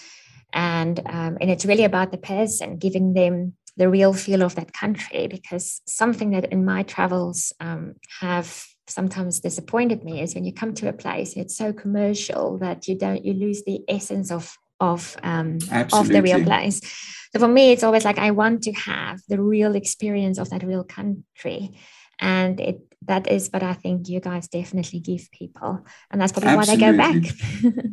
And 0.52 1.00
um, 1.06 1.38
and 1.40 1.50
it's 1.50 1.64
really 1.64 1.84
about 1.84 2.10
the 2.10 2.18
person 2.18 2.76
giving 2.76 3.14
them 3.14 3.54
the 3.76 3.88
real 3.88 4.12
feel 4.12 4.42
of 4.42 4.54
that 4.56 4.72
country 4.72 5.28
because 5.28 5.80
something 5.86 6.30
that 6.32 6.52
in 6.52 6.64
my 6.64 6.82
travels 6.82 7.52
um, 7.60 7.94
have 8.20 8.64
sometimes 8.86 9.40
disappointed 9.40 10.04
me 10.04 10.20
is 10.20 10.34
when 10.34 10.44
you 10.44 10.52
come 10.52 10.74
to 10.74 10.88
a 10.88 10.92
place 10.92 11.34
it's 11.36 11.56
so 11.56 11.72
commercial 11.72 12.58
that 12.58 12.86
you 12.88 12.98
don't 12.98 13.24
you 13.24 13.32
lose 13.32 13.62
the 13.64 13.80
essence 13.88 14.30
of 14.30 14.58
of 14.82 15.16
um, 15.22 15.58
of 15.92 16.08
the 16.08 16.22
real 16.22 16.42
place. 16.50 16.80
So 17.32 17.38
for 17.38 17.48
me 17.48 17.72
it's 17.72 17.84
always 17.86 18.04
like 18.04 18.18
i 18.18 18.30
want 18.30 18.62
to 18.64 18.72
have 18.72 19.16
the 19.28 19.40
real 19.40 19.74
experience 19.74 20.38
of 20.38 20.50
that 20.50 20.64
real 20.64 20.84
country. 20.84 21.70
And 22.18 22.60
it 22.60 22.78
that 23.10 23.24
is 23.36 23.48
what 23.52 23.62
i 23.62 23.74
think 23.82 24.08
you 24.08 24.20
guys 24.20 24.48
definitely 24.48 25.00
give 25.00 25.24
people. 25.40 25.72
And 26.10 26.20
that's 26.20 26.32
probably 26.32 26.50
absolutely. 26.50 26.98
why 26.98 27.12
they 27.12 27.20
go 27.20 27.20
back. 27.20 27.22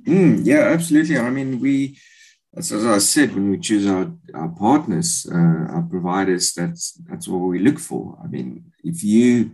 Mm, 0.09 0.45
yeah 0.51 0.63
absolutely. 0.75 1.17
I 1.17 1.29
mean 1.29 1.59
we 1.59 1.97
as, 2.57 2.71
as 2.71 2.85
I 2.85 2.97
said, 2.97 3.33
when 3.35 3.51
we 3.51 3.59
choose 3.59 3.85
our, 3.85 4.11
our 4.33 4.49
partners, 4.49 5.27
uh, 5.31 5.73
our 5.75 5.85
providers, 5.89 6.53
that's 6.53 6.93
that's 7.07 7.27
what 7.27 7.37
we 7.37 7.59
look 7.59 7.79
for. 7.79 8.17
I 8.23 8.27
mean, 8.27 8.71
if 8.83 9.03
you, 9.03 9.51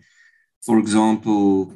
for 0.65 0.80
example, 0.80 1.74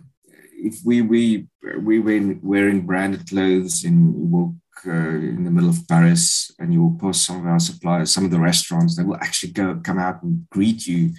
if 0.70 0.76
we 0.86 1.02
we 1.02 1.48
we 1.82 2.00
were 2.00 2.38
wearing 2.42 2.86
branded 2.86 3.28
clothes 3.30 3.84
and 3.84 3.96
you 4.18 4.26
walk 4.36 4.54
uh, 4.86 4.92
in 4.92 5.44
the 5.44 5.52
middle 5.52 5.70
of 5.70 5.88
Paris 5.88 6.52
and 6.60 6.74
you 6.74 6.84
will 6.84 6.98
pass 7.00 7.22
some 7.22 7.40
of 7.42 7.46
our 7.46 7.60
suppliers, 7.60 8.14
some 8.14 8.26
of 8.26 8.32
the 8.32 8.40
restaurants, 8.40 8.96
they 8.96 9.04
will 9.04 9.18
actually 9.18 9.52
go 9.52 9.80
come 9.84 10.00
out 10.00 10.24
and 10.24 10.48
greet 10.50 10.88
you 10.88 11.12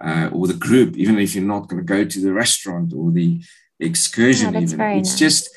uh, 0.00 0.30
or 0.32 0.46
the 0.46 0.54
group, 0.54 0.96
even 0.96 1.18
if 1.18 1.34
you're 1.34 1.44
not 1.44 1.68
going 1.68 1.84
to 1.84 1.94
go 1.94 2.04
to 2.04 2.20
the 2.20 2.32
restaurant 2.32 2.92
or 2.94 3.10
the 3.10 3.42
excursion. 3.80 4.50
Even 4.50 4.62
it's 4.62 4.72
nice. 4.72 5.18
just 5.18 5.48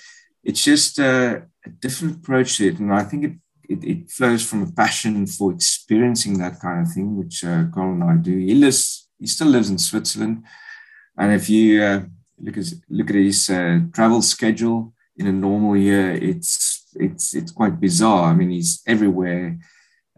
it's 0.44 0.64
just 0.64 1.00
a, 1.00 1.44
a 1.66 1.70
different 1.70 2.18
approach 2.18 2.58
to 2.58 2.68
it, 2.68 2.80
and 2.80 2.94
I 2.94 3.04
think 3.04 3.24
it 3.26 3.34
it, 3.70 3.84
it, 3.86 4.12
flows 4.12 4.46
from 4.46 4.64
a 4.64 4.72
passion 4.72 5.26
for 5.26 5.54
experiencing 5.54 6.38
that 6.40 6.60
kind 6.60 6.82
of 6.82 6.92
thing, 6.92 7.16
which 7.16 7.44
uh, 7.46 7.66
Carl 7.74 7.94
and 7.94 8.04
I 8.04 8.16
do. 8.16 8.38
He 8.38 8.54
lives, 8.54 9.08
he 9.18 9.28
still 9.28 9.48
lives 9.48 9.70
in 9.70 9.78
Switzerland, 9.78 10.44
and 11.18 11.32
if 11.32 11.50
you 11.50 11.82
uh, 11.82 12.02
look 12.40 12.58
at 12.58 12.66
look 12.90 13.10
at 13.10 13.16
his 13.16 13.50
uh, 13.50 13.80
travel 13.94 14.22
schedule 14.22 14.94
in 15.16 15.28
a 15.28 15.32
normal 15.32 15.78
year, 15.78 16.12
it's 16.12 16.71
it's 16.96 17.34
it's 17.34 17.52
quite 17.52 17.80
bizarre. 17.80 18.32
I 18.32 18.34
mean, 18.34 18.50
he's 18.50 18.82
everywhere 18.88 19.58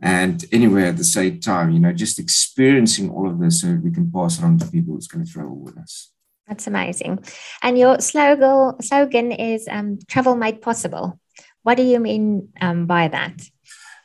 and 0.02 0.46
anywhere 0.52 0.88
at 0.88 0.98
the 0.98 1.04
same 1.04 1.40
time. 1.40 1.72
You 1.72 1.80
know, 1.80 1.94
just 1.94 2.20
experiencing 2.20 3.10
all 3.10 3.30
of 3.30 3.40
this 3.40 3.62
so 3.62 3.80
we 3.84 3.92
can 3.92 4.12
pass 4.12 4.40
it 4.40 4.46
on 4.46 4.58
to 4.60 4.68
people 4.68 4.94
who's 4.94 5.08
going 5.08 5.26
to 5.26 5.32
travel 5.32 5.56
with 5.56 5.78
us. 5.78 6.12
That's 6.48 6.68
amazing. 6.68 7.24
And 7.62 7.78
your 7.78 8.00
slogan 8.00 8.82
slogan 8.82 9.32
is 9.32 9.68
um, 9.70 10.00
"Travel 10.08 10.36
Made 10.36 10.62
Possible." 10.62 11.20
What 11.64 11.78
do 11.78 11.84
you 11.84 12.00
mean 12.00 12.50
um, 12.60 12.86
by 12.86 13.08
that? 13.08 13.42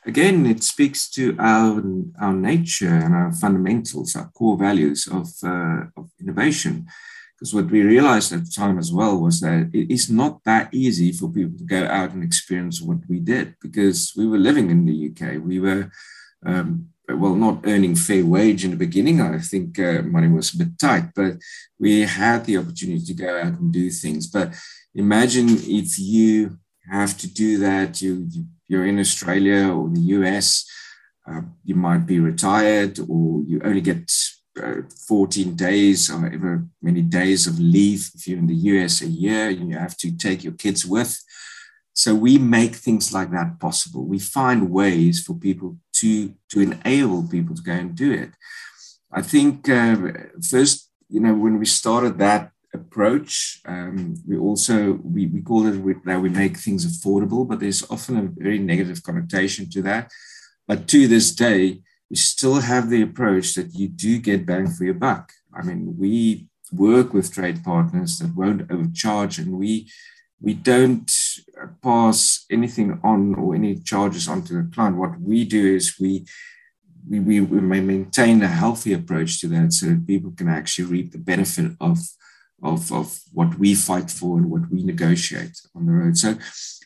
Again, 0.05 0.45
it 0.45 0.63
speaks 0.63 1.09
to 1.11 1.35
our, 1.37 1.83
our 2.21 2.33
nature 2.33 2.87
and 2.87 3.13
our 3.13 3.33
fundamentals, 3.33 4.15
our 4.15 4.29
core 4.29 4.57
values 4.57 5.07
of, 5.11 5.27
uh, 5.43 5.87
of 5.97 6.09
innovation. 6.21 6.87
Because 7.39 7.53
what 7.53 7.71
we 7.71 7.83
realized 7.83 8.33
at 8.33 8.43
the 8.43 8.51
time 8.51 8.77
as 8.77 8.91
well 8.91 9.17
was 9.17 9.39
that 9.39 9.69
it 9.73 9.89
is 9.89 10.09
not 10.09 10.43
that 10.43 10.73
easy 10.73 11.13
for 11.13 11.31
people 11.31 11.57
to 11.57 11.63
go 11.63 11.85
out 11.85 12.11
and 12.11 12.21
experience 12.21 12.81
what 12.81 12.97
we 13.07 13.19
did 13.19 13.55
because 13.61 14.11
we 14.17 14.27
were 14.27 14.37
living 14.37 14.69
in 14.69 14.85
the 14.85 15.09
UK. 15.09 15.41
We 15.41 15.61
were, 15.61 15.89
um, 16.45 16.89
well, 17.07 17.35
not 17.35 17.61
earning 17.65 17.95
fair 17.95 18.25
wage 18.25 18.65
in 18.65 18.71
the 18.71 18.77
beginning. 18.77 19.21
I 19.21 19.39
think 19.39 19.79
uh, 19.79 20.01
money 20.01 20.27
was 20.27 20.53
a 20.53 20.57
bit 20.57 20.77
tight, 20.77 21.13
but 21.15 21.37
we 21.79 22.01
had 22.01 22.43
the 22.43 22.57
opportunity 22.57 23.05
to 23.05 23.13
go 23.13 23.37
out 23.37 23.57
and 23.57 23.71
do 23.71 23.89
things. 23.89 24.27
But 24.27 24.53
imagine 24.93 25.47
if 25.49 25.97
you 25.97 26.59
have 26.89 27.17
to 27.19 27.27
do 27.27 27.57
that. 27.59 28.01
You, 28.01 28.27
you're 28.67 28.85
in 28.85 28.99
Australia 28.99 29.69
or 29.69 29.89
the 29.89 30.01
US, 30.17 30.65
uh, 31.27 31.41
you 31.63 31.75
might 31.75 32.05
be 32.05 32.19
retired 32.19 32.99
or 32.99 33.43
you 33.45 33.61
only 33.63 33.81
get 33.81 34.11
uh, 34.61 34.81
14 35.07 35.55
days 35.55 36.09
or 36.09 36.19
however 36.19 36.65
many 36.81 37.01
days 37.01 37.47
of 37.47 37.59
leave 37.59 38.11
if 38.15 38.27
you're 38.27 38.39
in 38.39 38.47
the 38.47 38.55
US 38.55 39.01
a 39.01 39.07
year 39.07 39.49
and 39.49 39.69
you 39.69 39.77
have 39.77 39.97
to 39.97 40.15
take 40.15 40.43
your 40.43 40.53
kids 40.53 40.85
with. 40.85 41.21
So 41.93 42.15
we 42.15 42.37
make 42.37 42.75
things 42.75 43.13
like 43.13 43.31
that 43.31 43.59
possible. 43.59 44.05
We 44.05 44.19
find 44.19 44.69
ways 44.71 45.21
for 45.21 45.33
people 45.33 45.77
to, 45.95 46.33
to 46.49 46.59
enable 46.61 47.27
people 47.27 47.55
to 47.55 47.61
go 47.61 47.73
and 47.73 47.95
do 47.95 48.11
it. 48.11 48.31
I 49.11 49.21
think 49.21 49.67
uh, 49.67 49.95
first, 50.49 50.89
you 51.09 51.19
know, 51.19 51.33
when 51.33 51.59
we 51.59 51.65
started 51.65 52.17
that 52.19 52.51
approach. 52.73 53.61
Um, 53.65 54.15
we 54.27 54.37
also 54.37 54.99
we, 55.03 55.27
we 55.27 55.41
call 55.41 55.67
it 55.67 55.77
we, 55.77 55.95
that 56.05 56.21
we 56.21 56.29
make 56.29 56.57
things 56.57 56.85
affordable, 56.85 57.47
but 57.47 57.59
there's 57.59 57.89
often 57.89 58.17
a 58.17 58.43
very 58.43 58.59
negative 58.59 59.03
connotation 59.03 59.69
to 59.71 59.81
that. 59.83 60.11
But 60.67 60.87
to 60.89 61.07
this 61.07 61.31
day, 61.31 61.81
we 62.09 62.15
still 62.15 62.61
have 62.61 62.89
the 62.89 63.01
approach 63.01 63.53
that 63.55 63.73
you 63.75 63.87
do 63.87 64.19
get 64.19 64.45
bang 64.45 64.67
for 64.67 64.83
your 64.83 64.95
buck. 64.95 65.31
I 65.53 65.63
mean, 65.63 65.95
we 65.97 66.47
work 66.71 67.13
with 67.13 67.33
trade 67.33 67.63
partners 67.63 68.19
that 68.19 68.35
won't 68.35 68.69
overcharge, 68.71 69.39
and 69.39 69.57
we 69.57 69.89
we 70.41 70.53
don't 70.53 71.11
pass 71.83 72.45
anything 72.49 72.99
on 73.03 73.35
or 73.35 73.55
any 73.55 73.75
charges 73.75 74.27
onto 74.27 74.53
the 74.53 74.69
client. 74.73 74.97
What 74.97 75.19
we 75.19 75.45
do 75.45 75.75
is 75.75 75.95
we 75.99 76.25
we, 77.09 77.19
we, 77.19 77.41
we 77.41 77.59
maintain 77.61 78.43
a 78.43 78.47
healthy 78.47 78.93
approach 78.93 79.39
to 79.41 79.47
that 79.47 79.73
so 79.73 79.87
that 79.87 80.05
people 80.05 80.31
can 80.31 80.47
actually 80.47 80.85
reap 80.85 81.11
the 81.11 81.17
benefit 81.17 81.71
of 81.79 81.99
of, 82.61 82.91
of 82.91 83.19
what 83.31 83.57
we 83.57 83.73
fight 83.73 84.11
for 84.11 84.37
and 84.37 84.49
what 84.49 84.69
we 84.69 84.83
negotiate 84.83 85.57
on 85.75 85.85
the 85.85 85.91
road. 85.93 86.17
So 86.17 86.35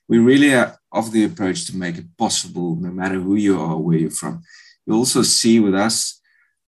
we 0.07 0.19
really 0.19 0.53
are 0.53 0.77
of 0.91 1.11
the 1.11 1.23
approach 1.23 1.65
to 1.65 1.77
make 1.77 1.97
it 1.97 2.05
possible, 2.17 2.75
no 2.75 2.91
matter 2.91 3.15
who 3.15 3.35
you 3.35 3.59
are, 3.59 3.77
where 3.77 3.97
you're 3.97 4.11
from. 4.11 4.43
You 4.85 4.93
also 4.93 5.21
see 5.21 5.59
with 5.59 5.75
us, 5.75 6.19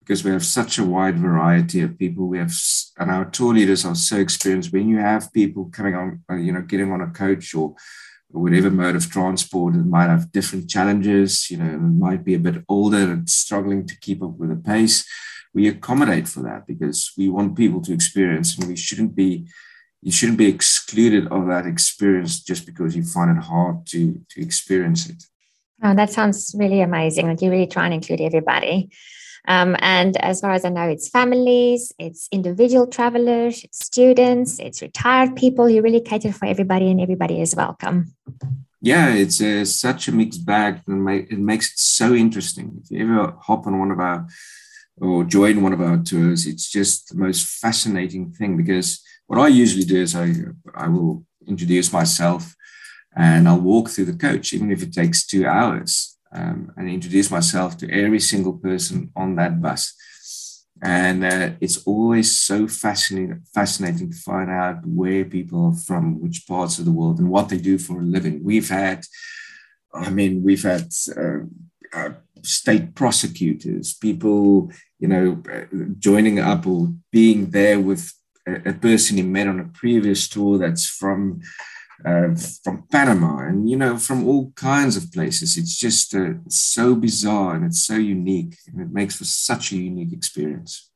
because 0.00 0.22
we 0.22 0.30
have 0.30 0.44
such 0.44 0.78
a 0.78 0.84
wide 0.84 1.18
variety 1.18 1.80
of 1.80 1.98
people, 1.98 2.26
we 2.26 2.38
have, 2.38 2.52
and 2.98 3.10
our 3.10 3.24
tour 3.24 3.54
leaders 3.54 3.84
are 3.84 3.94
so 3.94 4.16
experienced. 4.18 4.72
When 4.72 4.88
you 4.88 4.98
have 4.98 5.32
people 5.32 5.70
coming 5.72 5.94
on, 5.94 6.22
uh, 6.30 6.36
you 6.36 6.52
know, 6.52 6.62
getting 6.62 6.92
on 6.92 7.00
a 7.00 7.10
coach 7.10 7.54
or 7.54 7.74
whatever 8.28 8.70
mode 8.70 8.96
of 8.96 9.10
transport, 9.10 9.74
it 9.74 9.86
might 9.86 10.08
have 10.08 10.32
different 10.32 10.68
challenges. 10.68 11.50
You 11.50 11.58
know, 11.58 11.72
it 11.72 11.78
might 11.78 12.24
be 12.24 12.34
a 12.34 12.38
bit 12.38 12.64
older 12.68 13.10
and 13.12 13.28
struggling 13.28 13.86
to 13.86 13.98
keep 13.98 14.22
up 14.22 14.36
with 14.36 14.50
the 14.50 14.56
pace 14.56 15.06
we 15.54 15.68
accommodate 15.68 16.28
for 16.28 16.40
that 16.42 16.66
because 16.66 17.12
we 17.16 17.28
want 17.28 17.56
people 17.56 17.80
to 17.80 17.94
experience 17.94 18.58
and 18.58 18.68
we 18.68 18.76
shouldn't 18.76 19.14
be 19.14 19.46
you 20.02 20.12
shouldn't 20.12 20.36
be 20.36 20.48
excluded 20.48 21.26
of 21.28 21.46
that 21.46 21.64
experience 21.64 22.42
just 22.42 22.66
because 22.66 22.94
you 22.94 23.02
find 23.02 23.38
it 23.38 23.42
hard 23.42 23.86
to 23.86 24.20
to 24.28 24.42
experience 24.42 25.08
it 25.08 25.24
oh, 25.84 25.94
that 25.94 26.10
sounds 26.10 26.54
really 26.58 26.80
amazing 26.80 27.28
like 27.28 27.40
you 27.42 27.50
really 27.50 27.66
try 27.66 27.84
and 27.84 27.94
include 27.94 28.20
everybody 28.20 28.90
um, 29.46 29.76
and 29.80 30.16
as 30.24 30.40
far 30.40 30.52
as 30.52 30.64
I 30.64 30.70
know, 30.70 30.88
it's 30.88 31.10
families, 31.10 31.92
it's 31.98 32.30
individual 32.32 32.86
travelers, 32.86 33.62
it's 33.62 33.84
students, 33.84 34.58
it's 34.58 34.80
retired 34.80 35.36
people. 35.36 35.68
You 35.68 35.82
really 35.82 36.00
cater 36.00 36.32
for 36.32 36.46
everybody, 36.46 36.90
and 36.90 36.98
everybody 36.98 37.42
is 37.42 37.54
welcome. 37.54 38.14
Yeah, 38.80 39.12
it's 39.12 39.42
uh, 39.42 39.66
such 39.66 40.08
a 40.08 40.12
mixed 40.12 40.46
bag, 40.46 40.80
and 40.86 41.06
it 41.10 41.38
makes 41.38 41.72
it 41.72 41.78
so 41.78 42.14
interesting. 42.14 42.80
If 42.82 42.90
you 42.90 43.04
ever 43.04 43.36
hop 43.38 43.66
on 43.66 43.78
one 43.78 43.90
of 43.90 44.00
our 44.00 44.26
or 44.96 45.24
join 45.24 45.62
one 45.62 45.72
of 45.72 45.80
our 45.80 45.98
tours. 45.98 46.46
It's 46.46 46.70
just 46.70 47.10
the 47.10 47.16
most 47.16 47.46
fascinating 47.46 48.32
thing 48.32 48.56
because 48.56 49.02
what 49.26 49.38
I 49.38 49.48
usually 49.48 49.84
do 49.84 50.00
is 50.00 50.14
I, 50.14 50.32
I 50.74 50.88
will 50.88 51.24
introduce 51.46 51.92
myself 51.92 52.54
and 53.16 53.48
I'll 53.48 53.60
walk 53.60 53.88
through 53.88 54.06
the 54.06 54.16
coach, 54.16 54.52
even 54.52 54.70
if 54.70 54.82
it 54.82 54.92
takes 54.92 55.26
two 55.26 55.46
hours, 55.46 56.16
um, 56.32 56.72
and 56.76 56.88
introduce 56.88 57.30
myself 57.30 57.76
to 57.78 57.90
every 57.90 58.20
single 58.20 58.54
person 58.54 59.10
on 59.14 59.36
that 59.36 59.62
bus. 59.62 59.94
And 60.82 61.24
uh, 61.24 61.50
it's 61.60 61.78
always 61.86 62.38
so 62.38 62.66
fascinating, 62.66 63.42
fascinating 63.54 64.10
to 64.10 64.16
find 64.16 64.50
out 64.50 64.84
where 64.84 65.24
people 65.24 65.66
are 65.66 65.78
from, 65.86 66.20
which 66.20 66.46
parts 66.46 66.78
of 66.78 66.84
the 66.84 66.92
world, 66.92 67.18
and 67.18 67.30
what 67.30 67.48
they 67.48 67.58
do 67.58 67.78
for 67.78 68.00
a 68.00 68.02
living. 68.02 68.42
We've 68.42 68.68
had, 68.68 69.04
I 69.94 70.10
mean, 70.10 70.42
we've 70.42 70.62
had 70.62 70.88
uh, 71.16 71.44
uh, 71.92 72.10
state 72.42 72.94
prosecutors, 72.94 73.94
people, 73.94 74.70
you 74.98 75.08
know, 75.08 75.42
joining 75.98 76.40
up 76.40 76.66
or 76.66 76.88
being 77.12 77.50
there 77.50 77.80
with 77.80 78.12
a, 78.46 78.70
a 78.70 78.72
person 78.74 79.16
he 79.16 79.22
met 79.22 79.46
on 79.46 79.60
a 79.60 79.64
previous 79.64 80.28
tour 80.28 80.58
that's 80.58 80.86
from 80.86 81.40
uh, 82.04 82.34
from 82.62 82.84
Panama 82.90 83.38
and 83.46 83.68
you 83.68 83.76
know 83.76 83.96
from 83.96 84.26
all 84.26 84.52
kinds 84.52 84.96
of 84.96 85.12
places. 85.12 85.56
It's 85.56 85.76
just 85.78 86.14
uh, 86.14 86.34
so 86.48 86.94
bizarre 86.94 87.54
and 87.54 87.64
it's 87.64 87.84
so 87.84 87.96
unique, 87.96 88.56
and 88.66 88.80
it 88.80 88.90
makes 88.90 89.16
for 89.16 89.24
such 89.24 89.72
a 89.72 89.76
unique 89.76 90.12
experience. 90.12 90.90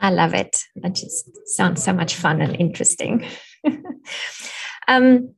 I 0.00 0.10
love 0.10 0.34
it. 0.34 0.64
That 0.76 0.94
just 0.94 1.48
sounds 1.48 1.82
so 1.82 1.92
much 1.92 2.14
fun 2.14 2.40
and 2.40 2.56
interesting. 2.56 3.26
um, 4.88 5.34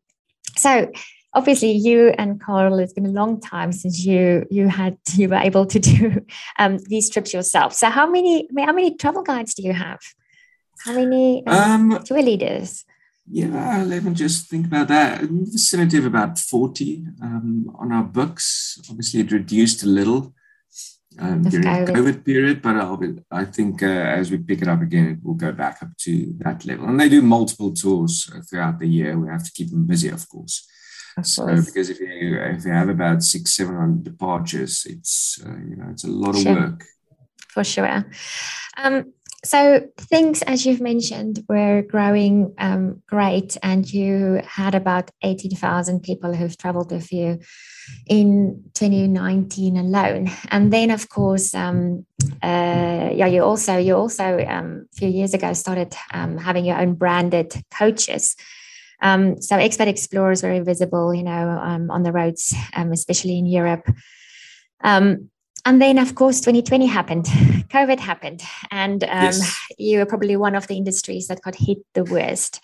so 0.56 0.90
obviously 1.34 1.72
you 1.72 2.08
and 2.18 2.40
Carl, 2.40 2.78
it's 2.78 2.92
been 2.92 3.06
a 3.06 3.10
long 3.10 3.40
time 3.40 3.72
since 3.72 4.04
you 4.04 4.46
you 4.50 4.68
had 4.68 4.98
you 5.14 5.28
were 5.28 5.36
able 5.36 5.66
to 5.66 5.78
do 5.78 6.24
um, 6.58 6.78
these 6.86 7.10
trips 7.10 7.32
yourself. 7.32 7.74
So 7.74 7.90
how 7.90 8.08
many 8.08 8.48
how 8.58 8.72
many 8.72 8.96
travel 8.96 9.22
guides 9.22 9.54
do 9.54 9.62
you 9.62 9.72
have? 9.72 10.00
How 10.84 10.94
many 10.94 11.46
um, 11.46 11.92
um, 11.92 12.02
tour 12.04 12.22
leaders? 12.22 12.84
Yeah, 13.30 13.84
let 13.86 14.02
me 14.02 14.14
just 14.14 14.48
think 14.48 14.66
about 14.66 14.88
that. 14.88 15.22
In 15.22 15.44
the 15.44 15.50
vicinity 15.50 15.98
of 15.98 16.06
about 16.06 16.38
40 16.38 17.06
um, 17.22 17.74
on 17.78 17.92
our 17.92 18.02
books. 18.02 18.80
Obviously, 18.90 19.20
it 19.20 19.32
reduced 19.32 19.82
a 19.84 19.86
little 19.86 20.34
um, 21.18 21.42
during 21.42 21.84
the 21.84 21.92
COVID 21.92 22.24
period, 22.24 22.62
but 22.62 22.76
I'll 22.76 22.96
be, 22.96 23.14
I 23.30 23.44
think 23.44 23.82
uh, 23.82 23.86
as 23.86 24.30
we 24.30 24.38
pick 24.38 24.62
it 24.62 24.68
up 24.68 24.82
again, 24.82 25.06
it 25.08 25.18
will 25.24 25.34
go 25.34 25.52
back 25.52 25.82
up 25.82 25.96
to 26.00 26.34
that 26.38 26.64
level. 26.64 26.88
And 26.88 26.98
they 26.98 27.08
do 27.08 27.22
multiple 27.22 27.72
tours 27.72 28.30
throughout 28.48 28.78
the 28.78 28.88
year. 28.88 29.18
We 29.18 29.28
have 29.28 29.44
to 29.44 29.52
keep 29.52 29.70
them 29.70 29.86
busy, 29.86 30.08
of 30.08 30.28
course. 30.28 30.68
Of 31.16 31.26
so 31.26 31.46
because 31.46 31.90
if 31.90 32.00
you 32.00 32.40
if 32.40 32.64
you 32.64 32.72
have 32.72 32.88
about 32.88 33.22
six 33.22 33.54
seven 33.54 33.76
hundred 33.76 34.04
departures, 34.04 34.86
it's 34.88 35.38
uh, 35.44 35.58
you 35.68 35.76
know 35.76 35.88
it's 35.90 36.04
a 36.04 36.10
lot 36.10 36.36
of 36.36 36.44
work. 36.46 36.84
For 37.48 37.64
sure. 37.64 38.06
Um, 38.78 39.12
so 39.44 39.88
things, 39.96 40.42
as 40.42 40.64
you've 40.64 40.80
mentioned, 40.80 41.44
were 41.48 41.82
growing 41.82 42.54
um, 42.58 43.02
great, 43.08 43.56
and 43.62 43.90
you 43.92 44.40
had 44.46 44.74
about 44.74 45.10
eighty 45.22 45.48
thousand 45.48 46.02
people 46.02 46.32
who've 46.32 46.56
travelled 46.56 46.92
with 46.92 47.12
you 47.12 47.40
in 48.06 48.62
2019 48.74 49.76
alone. 49.76 50.30
And 50.48 50.72
then, 50.72 50.90
of 50.90 51.08
course, 51.08 51.54
um, 51.54 52.06
uh, 52.42 53.10
yeah, 53.12 53.26
you 53.26 53.42
also 53.42 53.78
you 53.78 53.96
also 53.96 54.38
um, 54.46 54.86
a 54.92 54.96
few 54.96 55.08
years 55.08 55.34
ago 55.34 55.52
started 55.54 55.94
um, 56.12 56.38
having 56.38 56.64
your 56.64 56.78
own 56.78 56.94
branded 56.94 57.52
coaches. 57.76 58.36
Um, 59.00 59.42
so 59.42 59.56
expat 59.56 59.88
explorers 59.88 60.44
were 60.44 60.62
visible, 60.62 61.12
you 61.12 61.24
know, 61.24 61.48
um, 61.48 61.90
on 61.90 62.04
the 62.04 62.12
roads, 62.12 62.54
especially 62.74 63.38
in 63.38 63.46
Europe. 63.46 63.90
Um, 64.84 65.30
and 65.64 65.80
then 65.80 65.98
of 65.98 66.14
course 66.14 66.40
2020 66.40 66.86
happened. 66.86 67.24
Covid 67.68 68.00
happened. 68.00 68.42
And 68.70 69.04
um, 69.04 69.10
yes. 69.10 69.66
you 69.78 69.98
were 69.98 70.06
probably 70.06 70.36
one 70.36 70.54
of 70.54 70.66
the 70.66 70.76
industries 70.76 71.28
that 71.28 71.42
got 71.42 71.54
hit 71.54 71.78
the 71.94 72.04
worst 72.04 72.60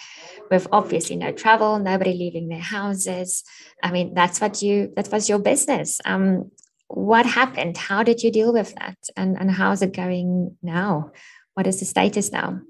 with 0.51 0.67
obviously 0.73 1.17
no 1.17 1.33
travel 1.33 1.79
nobody 1.79 2.13
leaving 2.13 2.49
their 2.49 2.61
houses. 2.61 3.45
I 3.83 3.91
mean 3.91 4.15
that's 4.15 4.41
what 4.41 4.63
you 4.63 4.93
that 4.97 5.11
was 5.11 5.29
your 5.29 5.39
business. 5.39 6.01
Um, 6.05 6.51
what 6.89 7.27
happened? 7.27 7.77
How 7.77 8.03
did 8.03 8.23
you 8.23 8.33
deal 8.33 8.53
with 8.53 8.75
that? 8.77 8.97
And, 9.17 9.37
and 9.39 9.51
how's 9.51 9.83
it 9.83 9.93
going 9.93 10.57
now? 10.63 11.13
What 11.55 11.67
is 11.67 11.81
the 11.81 11.85
status 11.85 12.33
now? 12.33 12.61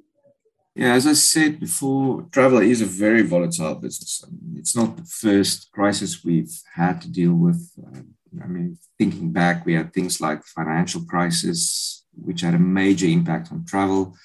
Yeah, 0.75 0.95
as 0.95 1.07
I 1.07 1.13
said 1.15 1.59
before, 1.59 2.23
travel 2.31 2.59
is 2.59 2.81
a 2.81 2.87
very 2.87 3.23
volatile 3.23 3.75
business. 3.75 4.25
I 4.25 4.31
mean, 4.31 4.59
it's 4.59 4.77
not 4.77 4.97
the 4.97 5.05
first 5.05 5.71
crisis 5.73 6.25
we've 6.25 6.57
had 6.75 7.01
to 7.03 7.11
deal 7.11 7.35
with. 7.35 7.73
Um, 7.85 8.15
I 8.43 8.47
mean, 8.47 8.79
thinking 8.99 9.33
back, 9.33 9.65
we 9.65 9.75
had 9.75 9.93
things 9.93 10.21
like 10.21 10.43
financial 10.45 11.03
crisis, 11.03 12.05
which 12.15 12.43
had 12.43 12.55
a 12.55 12.59
major 12.59 13.07
impact 13.07 13.53
on 13.53 13.65
travel, 13.65 14.17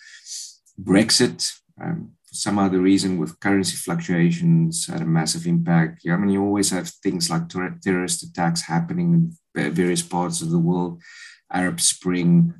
Brexit, 0.82 1.52
um, 1.82 2.12
for 2.26 2.36
some 2.36 2.60
other 2.60 2.80
reason 2.80 3.18
with 3.18 3.40
currency 3.40 3.76
fluctuations 3.76 4.88
had 4.88 5.02
a 5.02 5.06
massive 5.06 5.46
impact. 5.46 6.02
I 6.08 6.16
mean, 6.18 6.30
you 6.30 6.44
always 6.44 6.72
have 6.72 6.90
things 6.90 7.30
like 7.30 7.50
ter- 7.50 7.78
terrorist 7.84 8.24
attacks 8.24 8.62
happening 8.62 9.14
in 9.56 9.72
various 9.74 10.02
parts 10.02 10.42
of 10.42 10.50
the 10.50 10.60
world, 10.60 11.02
Arab 11.52 11.80
Spring, 11.80 12.54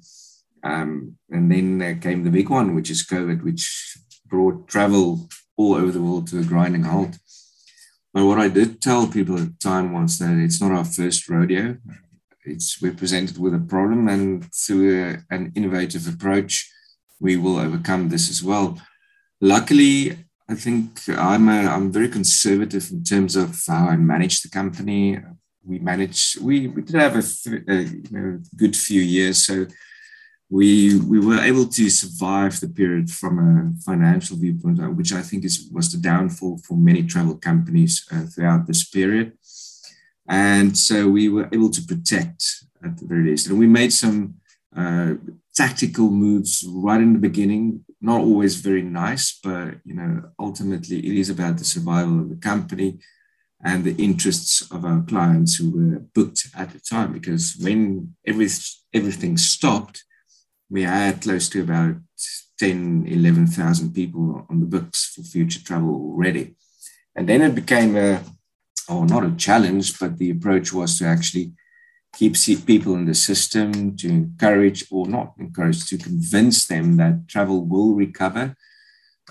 um, 0.64 1.18
and 1.30 1.52
then 1.52 1.82
uh, 1.82 2.00
came 2.00 2.24
the 2.24 2.30
big 2.30 2.50
one, 2.50 2.76
which 2.76 2.90
is 2.90 3.06
COVID, 3.06 3.44
which 3.44 3.98
brought 4.26 4.68
travel 4.68 5.28
all 5.58 5.76
over 5.76 5.92
the 5.92 6.02
world 6.02 6.28
to 6.28 6.40
a 6.40 6.44
grinding 6.44 6.84
halt. 6.84 7.18
But 8.14 8.26
what 8.26 8.38
I 8.38 8.48
did 8.48 8.82
tell 8.82 9.08
people 9.08 9.38
at 9.38 9.48
the 9.48 9.58
time 9.60 9.92
was 9.92 10.20
that 10.20 10.38
it's 10.38 10.62
not 10.62 10.72
our 10.72 10.86
first 10.86 11.28
rodeo. 11.28 11.78
It's 12.46 12.82
we're 12.82 12.94
presented 12.94 13.38
with 13.38 13.56
a 13.56 13.60
problem, 13.60 14.08
and 14.08 14.46
through 14.54 15.04
a, 15.04 15.34
an 15.34 15.52
innovative 15.56 16.08
approach, 16.08 16.70
we 17.20 17.38
will 17.38 17.58
overcome 17.58 18.10
this 18.10 18.30
as 18.30 18.44
well. 18.44 18.80
Luckily, 19.42 20.18
I 20.50 20.56
think 20.56 21.00
I'm 21.08 21.50
a, 21.50 21.68
I'm 21.68 21.92
very 21.92 22.10
conservative 22.10 22.92
in 22.92 23.04
terms 23.04 23.36
of 23.36 23.60
how 23.68 23.88
I 23.88 23.96
manage 23.96 24.42
the 24.42 24.50
company. 24.50 25.20
We 25.66 25.80
manage 25.80 26.38
we, 26.42 26.68
we 26.68 26.82
did 26.82 26.96
have 26.96 27.16
a, 27.16 27.24
a 27.70 27.82
you 27.82 28.04
know, 28.12 28.40
good 28.58 28.76
few 28.76 29.02
years, 29.02 29.48
so 29.48 29.66
we 30.54 31.00
we 31.12 31.20
were 31.28 31.42
able 31.50 31.68
to 31.78 31.90
survive 31.90 32.60
the 32.60 32.72
period 32.80 33.10
from 33.10 33.34
a 33.40 33.84
financial 33.90 34.38
viewpoint, 34.38 34.80
uh, 34.80 34.92
which 35.00 35.12
I 35.12 35.24
think 35.28 35.44
is 35.46 35.56
was 35.76 35.88
the 35.92 36.02
downfall 36.12 36.60
for 36.66 36.78
many 36.78 37.02
travel 37.14 37.38
companies 37.50 37.94
uh, 38.12 38.26
throughout 38.32 38.68
this 38.68 38.84
period. 38.98 39.28
And 40.30 40.78
so 40.88 40.96
we 41.18 41.28
were 41.36 41.50
able 41.56 41.72
to 41.72 41.82
protect 41.92 42.42
at 42.86 42.94
the 42.98 43.08
very 43.08 43.24
least, 43.30 43.48
and 43.48 43.58
we 43.58 43.80
made 43.80 43.94
some 44.04 44.20
uh, 44.82 45.14
tactical 45.56 46.10
moves 46.12 46.64
right 46.86 47.02
in 47.02 47.14
the 47.14 47.28
beginning. 47.30 47.84
Not 48.00 48.22
always 48.22 48.56
very 48.70 48.84
nice, 48.84 49.40
but 49.44 49.68
you 49.90 49.96
know, 49.96 50.12
ultimately 50.48 51.00
it 51.10 51.16
is 51.24 51.30
about 51.32 51.58
the 51.58 51.66
survival 51.76 52.20
of 52.20 52.30
the 52.30 52.42
company 52.52 53.00
and 53.70 53.84
the 53.84 53.96
interests 54.08 54.56
of 54.76 54.86
our 54.86 55.02
clients 55.12 55.56
who 55.56 55.68
were 55.78 56.00
booked 56.16 56.42
at 56.62 56.70
the 56.74 56.80
time. 56.80 57.10
Because 57.14 57.56
when 57.64 58.14
every, 58.28 58.50
everything 58.94 59.38
stopped, 59.38 60.04
we 60.70 60.84
had 60.84 61.22
close 61.22 61.50
to 61.50 61.62
about 61.62 61.96
10, 62.60 63.06
11,000 63.08 63.94
people 63.94 64.46
on 64.50 64.60
the 64.60 64.66
books 64.66 65.14
for 65.14 65.24
future 65.24 65.64
travel 65.64 65.90
already. 65.90 66.56
And 67.16 67.28
then 67.28 67.42
it 67.42 67.56
became 67.56 67.96
a, 67.96 68.22
oh, 68.90 69.04
not 69.04 69.26
a 69.26 69.36
challenge, 69.36 70.00
but 70.00 70.18
the 70.18 70.32
approach 70.32 70.74
was 70.74 70.98
to 71.00 71.06
actually 71.06 71.54
keep 72.16 72.36
people 72.66 72.94
in 72.96 73.06
the 73.06 73.16
system, 73.16 73.96
to 73.98 74.08
encourage 74.08 74.86
or 74.92 75.08
not 75.08 75.34
encourage, 75.40 75.86
to 75.88 75.98
convince 75.98 76.68
them 76.68 76.98
that 76.98 77.28
travel 77.28 77.66
will 77.66 77.96
recover 77.96 78.56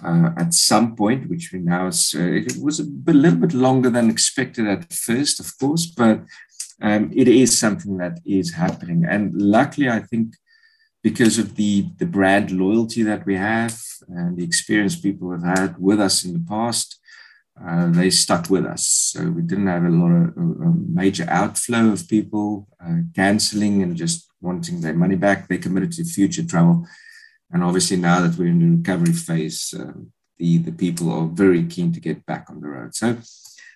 uh, 0.02 0.30
at 0.36 0.54
some 0.54 0.96
point, 0.96 1.28
which 1.28 1.50
we 1.52 1.60
now, 1.60 1.86
uh, 1.86 1.90
it 2.14 2.56
was 2.60 2.80
a, 2.80 2.84
a 2.84 3.12
little 3.12 3.38
bit 3.38 3.54
longer 3.54 3.90
than 3.90 4.10
expected 4.10 4.66
at 4.66 4.92
first, 4.92 5.38
of 5.38 5.56
course, 5.58 5.86
but 5.86 6.22
um, 6.80 7.12
it 7.14 7.28
is 7.28 7.56
something 7.56 7.98
that 7.98 8.18
is 8.24 8.54
happening. 8.54 9.04
And 9.08 9.32
luckily, 9.40 9.88
I 9.88 10.00
think 10.00 10.34
because 11.02 11.38
of 11.38 11.56
the, 11.56 11.88
the 11.98 12.06
brand 12.06 12.50
loyalty 12.50 13.02
that 13.02 13.26
we 13.26 13.36
have 13.36 13.78
and 14.08 14.36
the 14.36 14.44
experience 14.44 14.96
people 14.96 15.32
have 15.32 15.42
had 15.42 15.78
with 15.78 16.00
us 16.00 16.24
in 16.24 16.32
the 16.32 16.44
past, 16.48 17.00
uh, 17.60 17.90
they 17.90 18.08
stuck 18.08 18.48
with 18.48 18.64
us. 18.64 18.86
So 18.86 19.24
we 19.30 19.42
didn't 19.42 19.66
have 19.66 19.84
a 19.84 19.88
lot 19.88 20.10
of 20.10 20.36
a, 20.36 20.72
major 20.92 21.24
outflow 21.28 21.90
of 21.92 22.06
people 22.06 22.68
uh, 22.84 22.98
canceling 23.14 23.82
and 23.82 23.96
just 23.96 24.28
wanting 24.40 24.80
their 24.80 24.94
money 24.94 25.16
back. 25.16 25.48
They 25.48 25.58
committed 25.58 25.92
to 25.92 26.04
future 26.04 26.44
travel. 26.44 26.86
And 27.50 27.64
obviously, 27.64 27.96
now 27.96 28.20
that 28.20 28.38
we're 28.38 28.48
in 28.48 28.60
the 28.60 28.76
recovery 28.76 29.14
phase, 29.14 29.74
uh, 29.78 29.92
the, 30.38 30.58
the 30.58 30.72
people 30.72 31.10
are 31.10 31.26
very 31.26 31.64
keen 31.64 31.92
to 31.92 32.00
get 32.00 32.24
back 32.26 32.46
on 32.48 32.60
the 32.60 32.68
road. 32.68 32.94
So 32.94 33.16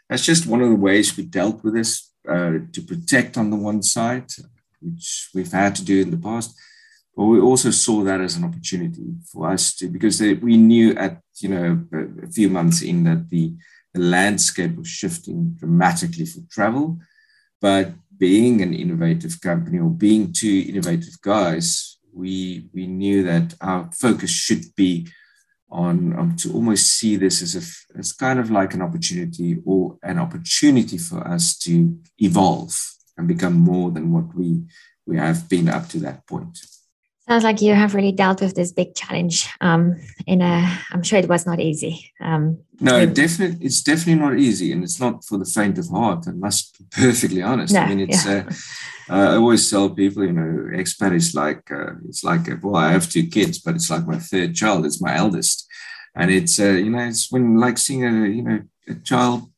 that's 0.09 0.25
just 0.25 0.47
one 0.47 0.61
of 0.61 0.69
the 0.69 0.77
ways 0.77 1.17
we 1.17 1.25
dealt 1.25 1.65
with 1.65 1.75
this 1.75 2.13
uh, 2.29 2.59
to 2.73 2.83
protect 2.87 3.37
on 3.37 3.51
the 3.51 3.57
one 3.57 3.83
side, 3.83 4.31
which 4.81 5.31
we've 5.35 5.53
had 5.53 5.75
to 5.77 5.85
do 5.85 6.03
in 6.03 6.11
the 6.11 6.19
past 6.19 6.55
but 7.17 7.25
we 7.25 7.41
also 7.41 7.71
saw 7.71 8.03
that 8.05 8.21
as 8.21 8.37
an 8.37 8.45
opportunity 8.45 9.15
for 9.33 9.51
us 9.51 9.75
to 9.77 9.89
because 9.89 10.19
they, 10.19 10.35
we 10.35 10.57
knew 10.59 10.95
at 10.97 11.21
you 11.39 11.49
know 11.49 11.83
a 12.23 12.31
few 12.31 12.51
months 12.51 12.83
in 12.83 13.05
that 13.05 13.31
the, 13.31 13.55
the 13.95 14.01
landscape 14.01 14.77
was 14.77 14.89
shifting 14.89 15.57
dramatically 15.59 16.27
for 16.27 16.41
travel. 16.51 16.99
But 17.61 17.93
being 18.19 18.61
an 18.61 18.75
innovative 18.75 19.41
company 19.41 19.79
or 19.79 19.91
being 19.91 20.33
two 20.33 20.67
innovative 20.69 21.21
guys 21.23 21.97
we 22.13 22.69
we 22.73 22.87
knew 22.87 23.23
that 23.23 23.55
our 23.61 23.91
focus 23.93 24.31
should 24.31 24.65
be 24.75 25.07
on, 25.71 26.15
on 26.15 26.37
to 26.37 26.53
almost 26.53 26.87
see 26.87 27.17
this 27.17 27.43
as 27.43 27.55
a 27.55 27.99
as 27.99 28.13
kind 28.13 28.39
of 28.39 28.51
like 28.51 28.73
an 28.75 28.83
opportunity 28.83 29.59
or 29.65 29.99
an 30.03 30.19
opportunity 30.19 30.97
for 30.97 31.27
us 31.27 31.59
to 31.59 31.99
evolve 32.19 32.75
and 33.17 33.29
become 33.29 33.55
more 33.55 33.91
than 33.91 34.13
what 34.13 34.35
we 34.35 34.63
we 35.07 35.17
have 35.17 35.49
been 35.49 35.69
up 35.69 35.89
to 35.89 35.99
that 35.99 36.27
point 36.27 36.59
Sounds 37.29 37.43
like 37.43 37.61
you 37.61 37.75
have 37.75 37.97
really 37.97 38.13
dealt 38.13 38.41
with 38.41 38.55
this 38.55 38.71
big 38.71 38.95
challenge. 38.95 39.49
Um, 39.61 39.97
in 40.29 40.43
a, 40.43 40.79
I'm 40.93 41.03
sure 41.03 41.19
it 41.19 41.29
was 41.29 41.45
not 41.45 41.59
easy. 41.59 42.13
Um, 42.21 42.59
no, 42.79 43.05
definitely, 43.05 43.67
it's 43.67 43.83
definitely 43.83 44.23
not 44.23 44.39
easy, 44.39 44.71
and 44.71 44.85
it's 44.85 45.01
not 45.01 45.25
for 45.25 45.37
the 45.37 45.45
faint 45.45 45.77
of 45.79 45.89
heart. 45.89 46.29
I 46.29 46.33
must 46.33 46.79
be 46.79 46.85
perfectly 46.91 47.43
honest. 47.43 47.75
No, 47.75 47.81
I 47.81 47.89
mean, 47.89 48.01
it's. 48.01 48.25
Yeah. 48.25 48.45
Uh, 48.49 48.53
uh, 49.09 49.33
I 49.33 49.37
always 49.37 49.69
tell 49.69 49.91
people, 49.91 50.25
you 50.25 50.33
know, 50.33 50.71
expat 50.77 51.15
is 51.15 51.35
like 51.35 51.69
uh, 51.71 51.95
it's 52.09 52.23
like 52.23 52.47
a, 52.49 52.59
well, 52.63 52.77
I 52.77 52.93
have 52.93 53.09
two 53.09 53.27
kids, 53.27 53.59
but 53.59 53.75
it's 53.75 53.91
like 53.91 54.07
my 54.07 54.19
third 54.19 54.55
child. 54.55 54.87
It's 54.87 55.03
my 55.03 55.17
eldest, 55.17 55.67
and 56.15 56.31
it's 56.31 56.61
uh, 56.61 56.65
you 56.85 56.91
know, 56.91 57.09
it's 57.09 57.33
when 57.33 57.59
like 57.59 57.79
seeing 57.79 58.05
a 58.05 58.29
you 58.29 58.43
know 58.43 58.61
a 58.89 58.95
child 58.97 59.51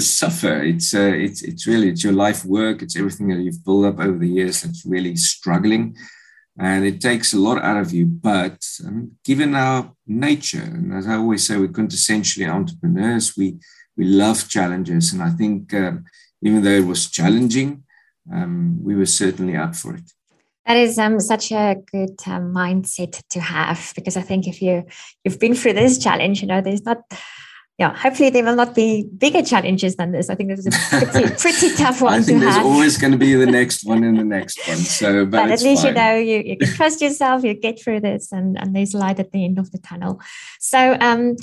suffer. 0.00 0.62
It's 0.62 0.94
uh, 0.94 1.12
it's 1.14 1.42
it's 1.42 1.66
really 1.66 1.88
it's 1.88 2.04
your 2.04 2.12
life 2.12 2.44
work. 2.44 2.82
It's 2.82 2.96
everything 2.96 3.28
that 3.28 3.40
you've 3.40 3.64
built 3.64 3.86
up 3.86 4.00
over 4.00 4.18
the 4.18 4.28
years 4.28 4.60
that's 4.60 4.84
really 4.84 5.16
struggling 5.16 5.96
and 6.58 6.84
it 6.84 7.00
takes 7.00 7.32
a 7.32 7.38
lot 7.38 7.62
out 7.62 7.76
of 7.76 7.92
you. 7.92 8.06
But 8.06 8.64
um, 8.86 9.12
given 9.24 9.54
our 9.54 9.92
nature, 10.06 10.62
and 10.62 10.92
as 10.92 11.06
I 11.06 11.16
always 11.16 11.46
say, 11.46 11.56
we're 11.56 11.68
quintessentially 11.68 12.48
entrepreneurs. 12.48 13.36
We 13.36 13.58
we 13.96 14.04
love 14.04 14.48
challenges, 14.48 15.12
and 15.12 15.22
I 15.22 15.30
think 15.30 15.72
um, 15.74 16.04
even 16.42 16.62
though 16.62 16.70
it 16.70 16.86
was 16.86 17.10
challenging, 17.10 17.84
um, 18.32 18.82
we 18.82 18.94
were 18.94 19.06
certainly 19.06 19.56
up 19.56 19.74
for 19.74 19.94
it. 19.94 20.12
That 20.66 20.76
is 20.76 20.98
um, 20.98 21.20
such 21.20 21.52
a 21.52 21.76
good 21.92 22.16
um, 22.26 22.52
mindset 22.52 23.22
to 23.30 23.40
have 23.40 23.92
because 23.94 24.16
I 24.16 24.22
think 24.22 24.48
if 24.48 24.60
you 24.60 24.84
you've 25.24 25.38
been 25.38 25.54
through 25.54 25.74
this 25.74 25.98
challenge, 25.98 26.42
you 26.42 26.48
know, 26.48 26.60
there's 26.60 26.84
not 26.84 27.02
yeah, 27.78 27.94
hopefully 27.94 28.30
there 28.30 28.42
will 28.42 28.56
not 28.56 28.74
be 28.74 29.04
bigger 29.18 29.42
challenges 29.42 29.96
than 29.96 30.10
this. 30.10 30.30
I 30.30 30.34
think 30.34 30.48
this 30.48 30.60
is 30.60 30.66
a 30.66 31.06
pretty, 31.06 31.34
pretty 31.38 31.74
tough 31.74 32.00
one. 32.00 32.14
I 32.14 32.22
think 32.22 32.40
there's 32.40 32.54
have. 32.54 32.64
always 32.64 32.96
going 32.96 33.12
to 33.12 33.18
be 33.18 33.34
the 33.34 33.44
next 33.44 33.84
one 33.84 34.02
and 34.02 34.18
the 34.18 34.24
next 34.38 34.66
one. 34.66 34.78
So, 34.78 35.26
but, 35.26 35.42
but 35.42 35.50
at 35.50 35.60
least 35.60 35.82
fine. 35.82 35.92
you 35.92 36.00
know 36.00 36.16
you, 36.16 36.38
you 36.38 36.56
can 36.56 36.72
trust 36.72 37.02
yourself. 37.02 37.44
You 37.44 37.52
get 37.52 37.78
through 37.82 38.00
this, 38.00 38.32
and 38.32 38.58
and 38.58 38.74
there's 38.74 38.94
light 38.94 39.20
at 39.20 39.30
the 39.32 39.44
end 39.44 39.58
of 39.58 39.72
the 39.72 39.78
tunnel. 39.78 40.22
So, 40.58 40.96
um, 41.02 41.36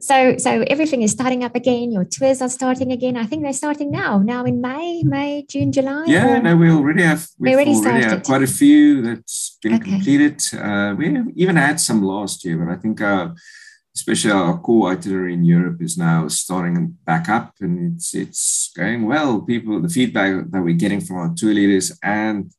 so 0.00 0.38
so 0.38 0.64
everything 0.68 1.02
is 1.02 1.12
starting 1.12 1.44
up 1.44 1.54
again. 1.54 1.92
Your 1.92 2.04
tours 2.06 2.40
are 2.40 2.48
starting 2.48 2.90
again. 2.90 3.18
I 3.18 3.26
think 3.26 3.42
they're 3.42 3.52
starting 3.52 3.90
now. 3.90 4.20
Now 4.20 4.44
in 4.44 4.62
May, 4.62 5.02
May, 5.02 5.44
June, 5.46 5.70
July. 5.70 6.04
Yeah, 6.06 6.38
or? 6.38 6.42
no, 6.42 6.56
we 6.56 6.70
already 6.70 7.02
have. 7.02 7.28
We 7.38 7.52
already, 7.52 7.72
already 7.72 8.04
have 8.04 8.22
quite 8.22 8.42
a 8.42 8.46
few 8.46 9.02
that's 9.02 9.58
been 9.62 9.74
okay. 9.74 9.90
completed. 9.90 10.42
Uh, 10.58 10.94
we 10.96 11.14
even 11.36 11.56
had 11.56 11.78
some 11.78 12.02
last 12.02 12.42
year, 12.42 12.56
but 12.56 12.72
I 12.72 12.76
think. 12.76 13.02
Uh, 13.02 13.34
especially 13.96 14.32
our 14.32 14.58
core 14.58 14.90
itinerary 14.90 15.34
in 15.34 15.44
Europe 15.44 15.80
is 15.80 15.96
now 15.96 16.26
starting 16.26 16.96
back 17.04 17.28
up 17.28 17.54
and 17.60 17.94
it's 17.94 18.14
it's 18.14 18.72
going 18.76 19.06
well. 19.06 19.40
People, 19.40 19.80
the 19.80 19.88
feedback 19.88 20.50
that 20.50 20.62
we're 20.62 20.74
getting 20.74 21.00
from 21.00 21.16
our 21.16 21.32
tour 21.36 21.54
leaders 21.54 21.96
and 22.02 22.52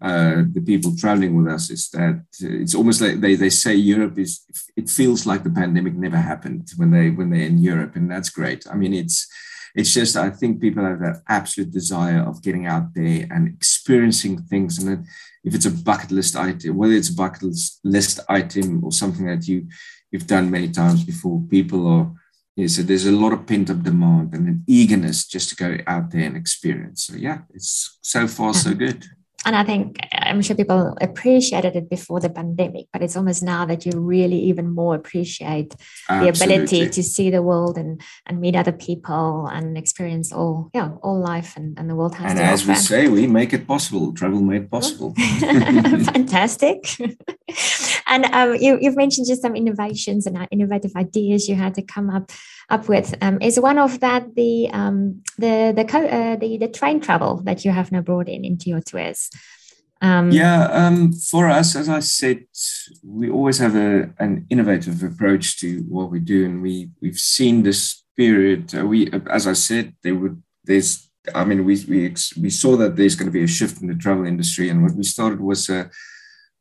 uh, 0.00 0.44
the 0.52 0.62
people 0.64 0.96
traveling 0.96 1.36
with 1.36 1.52
us 1.52 1.70
is 1.70 1.90
that 1.90 2.24
it's 2.40 2.74
almost 2.74 3.00
like 3.00 3.20
they, 3.20 3.34
they 3.34 3.50
say 3.50 3.74
Europe 3.74 4.18
is 4.18 4.40
it 4.76 4.88
feels 4.88 5.26
like 5.26 5.42
the 5.42 5.50
pandemic 5.50 5.94
never 5.94 6.16
happened 6.16 6.68
when 6.76 6.90
they 6.90 7.10
when 7.10 7.30
they're 7.30 7.50
in 7.52 7.58
Europe 7.58 7.96
and 7.96 8.10
that's 8.10 8.30
great. 8.30 8.64
I 8.70 8.74
mean 8.74 8.94
it's 8.94 9.28
it's 9.74 9.92
just 9.92 10.16
I 10.16 10.30
think 10.30 10.60
people 10.60 10.84
have 10.84 11.00
that 11.00 11.22
absolute 11.28 11.70
desire 11.70 12.22
of 12.22 12.42
getting 12.42 12.66
out 12.66 12.94
there 12.94 13.26
and 13.30 13.48
experiencing 13.48 14.38
things 14.38 14.78
and 14.78 15.06
if 15.44 15.54
it's 15.54 15.66
a 15.66 15.70
bucket 15.70 16.12
list 16.12 16.34
item 16.36 16.76
whether 16.76 16.94
it's 16.94 17.10
a 17.10 17.14
bucket 17.14 17.42
list 17.84 18.20
item 18.28 18.82
or 18.84 18.92
something 18.92 19.26
that 19.26 19.46
you 19.46 19.66
we've 20.12 20.26
done 20.26 20.50
many 20.50 20.70
times 20.70 21.04
before. 21.04 21.42
People 21.48 21.86
are, 21.86 22.12
yeah, 22.56 22.66
so 22.66 22.82
there's 22.82 23.06
a 23.06 23.12
lot 23.12 23.32
of 23.32 23.46
pent 23.46 23.70
up 23.70 23.82
demand 23.82 24.34
and 24.34 24.48
an 24.48 24.64
eagerness 24.66 25.26
just 25.26 25.50
to 25.50 25.56
go 25.56 25.78
out 25.86 26.10
there 26.10 26.22
and 26.22 26.36
experience. 26.36 27.04
So, 27.06 27.14
yeah, 27.16 27.40
it's 27.54 27.98
so 28.02 28.26
far 28.26 28.54
so 28.54 28.70
mm-hmm. 28.70 28.78
good 28.78 29.06
and 29.44 29.54
I 29.54 29.62
think 29.62 29.98
I'm 30.12 30.42
sure 30.42 30.56
people 30.56 30.96
appreciated 31.00 31.76
it 31.76 31.88
before 31.88 32.18
the 32.20 32.28
pandemic, 32.28 32.86
but 32.92 33.02
it's 33.02 33.16
almost 33.16 33.42
now 33.42 33.64
that 33.66 33.86
you 33.86 33.92
really 33.94 34.38
even 34.40 34.68
more 34.70 34.94
appreciate 34.96 35.74
Absolutely. 36.08 36.30
the 36.30 36.54
ability 36.54 36.88
to 36.90 37.02
see 37.02 37.30
the 37.30 37.40
world 37.40 37.78
and 37.78 38.02
and 38.26 38.40
meet 38.40 38.56
other 38.56 38.72
people 38.72 39.46
and 39.46 39.78
experience 39.78 40.32
all 40.32 40.70
yeah 40.74 40.90
all 41.02 41.20
life 41.20 41.56
and, 41.56 41.78
and 41.78 41.88
the 41.88 41.94
world 41.94 42.16
has. 42.16 42.32
And 42.32 42.40
as 42.40 42.62
offer. 42.62 42.72
we 42.72 42.74
say, 42.76 43.08
we 43.08 43.26
make 43.26 43.52
it 43.52 43.66
possible. 43.66 44.12
Travel 44.12 44.40
made 44.40 44.70
possible. 44.70 45.14
Fantastic. 45.38 46.84
and 48.08 48.24
um, 48.26 48.54
you 48.54 48.78
you've 48.80 48.96
mentioned 48.96 49.26
just 49.26 49.42
some 49.42 49.54
innovations 49.54 50.26
and 50.26 50.36
uh, 50.36 50.46
innovative 50.50 50.92
ideas 50.96 51.48
you 51.48 51.54
had 51.54 51.74
to 51.74 51.82
come 51.82 52.10
up 52.10 52.32
up 52.70 52.88
with. 52.88 53.14
Um, 53.22 53.38
is 53.40 53.60
one 53.60 53.78
of 53.78 54.00
that 54.00 54.34
the 54.34 54.68
um, 54.72 55.22
the 55.38 55.72
the, 55.76 55.84
uh, 55.84 56.36
the 56.36 56.58
the 56.58 56.68
train 56.68 57.00
travel 57.00 57.36
that 57.44 57.64
you 57.64 57.70
have 57.70 57.92
now 57.92 58.00
brought 58.00 58.28
in 58.28 58.44
into 58.44 58.70
your 58.70 58.80
tours? 58.80 59.30
Um, 60.00 60.30
yeah, 60.30 60.64
um, 60.66 61.12
for 61.12 61.48
us, 61.48 61.74
as 61.74 61.88
I 61.88 62.00
said, 62.00 62.44
we 63.04 63.28
always 63.30 63.58
have 63.58 63.74
a, 63.74 64.10
an 64.18 64.46
innovative 64.48 65.02
approach 65.02 65.58
to 65.60 65.80
what 65.88 66.10
we 66.10 66.20
do, 66.20 66.44
and 66.44 66.62
we 66.62 66.90
we've 67.02 67.18
seen 67.18 67.62
this 67.62 68.04
period. 68.16 68.74
Uh, 68.76 68.86
we, 68.86 69.10
as 69.28 69.46
I 69.46 69.54
said, 69.54 69.94
there 70.02 70.14
would 70.14 70.42
there's. 70.64 71.04
I 71.34 71.44
mean, 71.44 71.64
we 71.64 71.84
we 71.88 72.14
we 72.40 72.50
saw 72.50 72.76
that 72.76 72.96
there's 72.96 73.16
going 73.16 73.26
to 73.26 73.38
be 73.38 73.42
a 73.42 73.48
shift 73.48 73.82
in 73.82 73.88
the 73.88 73.94
travel 73.94 74.24
industry, 74.24 74.70
and 74.70 74.82
what 74.82 74.94
we 74.94 75.02
started 75.02 75.40
was 75.40 75.68
a 75.68 75.90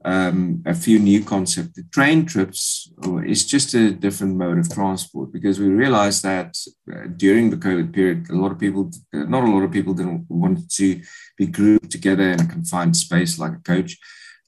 um, 0.08 0.64
a 0.66 0.74
few 0.74 1.00
new 1.00 1.22
concepts. 1.22 1.74
The 1.74 1.84
train 1.92 2.26
trips 2.26 2.90
is 3.26 3.46
just 3.46 3.74
a 3.74 3.92
different 3.92 4.38
mode 4.38 4.58
of 4.58 4.74
transport 4.74 5.34
because 5.34 5.60
we 5.60 5.68
realized 5.68 6.24
that 6.24 6.56
uh, 6.90 7.08
during 7.18 7.50
the 7.50 7.58
COVID 7.58 7.94
period, 7.94 8.30
a 8.30 8.36
lot 8.36 8.54
of 8.54 8.58
people, 8.58 8.90
uh, 9.14 9.26
not 9.26 9.44
a 9.44 9.52
lot 9.52 9.64
of 9.64 9.72
people, 9.72 9.94
didn't 9.94 10.26
want 10.30 10.72
to 10.76 11.02
be 11.38 11.48
grouped 11.48 11.92
together 11.92 12.32
in 12.32 12.40
a 12.40 12.48
confined 12.48 12.96
space 12.96 13.38
like 13.38 13.52
a 13.52 13.64
coach, 13.74 13.98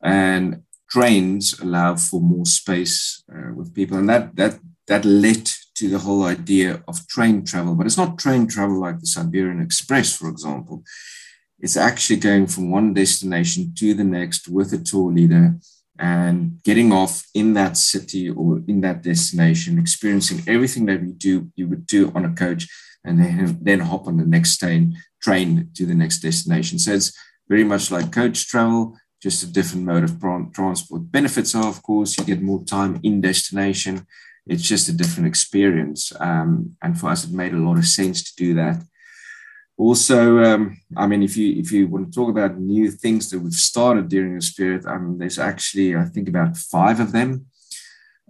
and 0.01 0.63
trains 0.89 1.59
allow 1.59 1.93
for 1.97 2.21
more 2.21 2.45
space 2.45 3.21
uh, 3.29 3.53
with 3.53 3.75
people, 3.75 3.97
and 3.97 4.07
that 4.07 4.33
that 4.37 4.59
that 4.87 5.03
led 5.03 5.45
to 5.75 5.89
the 5.89 5.99
whole 5.99 6.23
idea 6.23 6.81
of 6.87 7.05
train 7.07 7.43
travel. 7.43 7.75
But 7.75 7.85
it's 7.85 7.97
not 7.97 8.17
train 8.17 8.47
travel 8.47 8.79
like 8.79 9.01
the 9.01 9.07
Siberian 9.07 9.61
Express, 9.61 10.15
for 10.15 10.29
example 10.29 10.83
it's 11.59 11.77
actually 11.77 12.17
going 12.17 12.47
from 12.47 12.71
one 12.71 12.93
destination 12.93 13.73
to 13.75 13.93
the 13.93 14.03
next 14.03 14.47
with 14.47 14.73
a 14.73 14.77
tour 14.77 15.11
leader 15.11 15.55
and 15.99 16.63
getting 16.63 16.93
off 16.93 17.27
in 17.33 17.53
that 17.53 17.75
city 17.75 18.29
or 18.29 18.61
in 18.67 18.79
that 18.81 19.03
destination, 19.03 19.77
experiencing 19.77 20.41
everything 20.47 20.85
that 20.85 21.01
we 21.01 21.11
do, 21.11 21.51
you 21.55 21.67
would 21.67 21.85
do 21.85 22.11
on 22.15 22.23
a 22.23 22.33
coach, 22.33 22.67
and 23.03 23.19
then, 23.19 23.59
then 23.61 23.79
hop 23.81 24.07
on 24.07 24.17
the 24.17 24.25
next 24.25 24.57
train, 24.57 24.95
train 25.21 25.69
to 25.73 25.85
the 25.85 25.93
next 25.93 26.19
destination. 26.19 26.79
So 26.79 26.93
it's 26.93 27.11
very 27.49 27.65
much 27.65 27.91
like 27.91 28.13
coach 28.13 28.47
travel, 28.47 28.97
just 29.21 29.43
a 29.43 29.47
different 29.47 29.85
mode 29.85 30.05
of 30.05 30.21
transport. 30.53 31.11
Benefits 31.11 31.53
are, 31.53 31.67
of 31.67 31.83
course, 31.83 32.17
you 32.17 32.23
get 32.23 32.41
more 32.41 32.63
time 32.63 33.01
in 33.03 33.19
destination. 33.19 34.07
It's 34.47 34.63
just 34.63 34.87
a 34.87 34.93
different 34.93 35.27
experience. 35.27 36.13
Um, 36.17 36.77
and 36.81 36.97
for 36.97 37.09
us, 37.09 37.25
it 37.25 37.33
made 37.33 37.53
a 37.53 37.57
lot 37.57 37.77
of 37.77 37.85
sense 37.85 38.23
to 38.23 38.35
do 38.37 38.53
that 38.53 38.81
also 39.79 40.43
um, 40.43 40.77
i 40.97 41.07
mean 41.07 41.23
if 41.23 41.37
you 41.37 41.53
if 41.53 41.71
you 41.71 41.87
want 41.87 42.05
to 42.05 42.15
talk 42.19 42.29
about 42.29 42.59
new 42.59 42.91
things 42.91 43.29
that 43.29 43.39
we've 43.39 43.53
started 43.53 44.09
during 44.09 44.35
this 44.35 44.53
period 44.53 44.85
um, 44.85 45.17
there's 45.17 45.39
actually 45.39 45.95
i 45.95 46.03
think 46.03 46.27
about 46.27 46.55
five 46.55 46.99
of 46.99 47.11
them. 47.11 47.45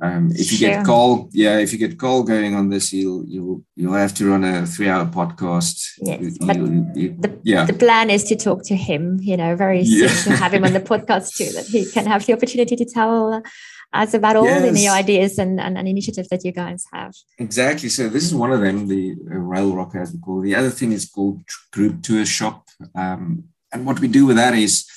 Um, 0.01 0.29
if 0.31 0.49
you 0.53 0.59
get 0.59 0.85
Carl 0.85 1.29
yeah 1.33 1.57
if 1.57 1.73
you 1.73 1.77
get 1.77 1.99
Carl 1.99 2.23
going 2.23 2.55
on 2.55 2.69
this 2.69 2.93
you'll 2.93 3.25
you'll 3.27 3.65
you'll 3.75 3.99
have 4.05 4.13
to 4.13 4.29
run 4.29 4.45
a 4.45 4.65
three 4.65 4.87
hour 4.87 5.05
podcast. 5.05 5.75
Yes, 6.01 6.21
you, 6.21 6.47
but 6.47 6.55
you, 6.95 7.15
the, 7.19 7.37
yeah. 7.43 7.65
the 7.65 7.73
plan 7.73 8.09
is 8.09 8.23
to 8.29 8.37
talk 8.37 8.63
to 8.67 8.77
him 8.77 9.19
you 9.19 9.35
know 9.35 9.57
very 9.57 9.83
soon 9.83 10.03
yeah. 10.03 10.23
to 10.23 10.29
have 10.37 10.53
him 10.53 10.63
on 10.63 10.71
the 10.71 10.79
podcast 10.91 11.35
too 11.35 11.51
that 11.51 11.65
he 11.65 11.85
can 11.85 12.05
have 12.05 12.25
the 12.25 12.31
opportunity 12.31 12.77
to 12.77 12.85
tell 12.85 13.43
us 13.93 14.13
about 14.13 14.35
all 14.35 14.45
yes. 14.45 14.61
the 14.61 14.71
new 14.71 14.89
ideas 14.89 15.39
and, 15.39 15.59
and, 15.59 15.77
and, 15.77 15.87
initiatives 15.87 16.27
that 16.29 16.45
you 16.45 16.51
guys 16.51 16.85
have. 16.93 17.13
Exactly. 17.39 17.89
So 17.89 18.07
this 18.07 18.23
is 18.23 18.35
one 18.35 18.51
of 18.51 18.61
them, 18.61 18.87
the 18.87 19.15
uh, 19.31 19.35
Rail 19.35 19.75
Rock, 19.75 19.95
as 19.95 20.13
we 20.13 20.19
call 20.19 20.41
it. 20.41 20.45
The 20.45 20.55
other 20.55 20.69
thing 20.69 20.91
is 20.91 21.09
called 21.09 21.41
Group 21.71 22.03
Tour 22.03 22.25
Shop. 22.25 22.67
Um, 22.93 23.45
and 23.71 23.85
what 23.85 23.99
we 23.99 24.07
do 24.07 24.25
with 24.25 24.35
that 24.35 24.53
is 24.53 24.87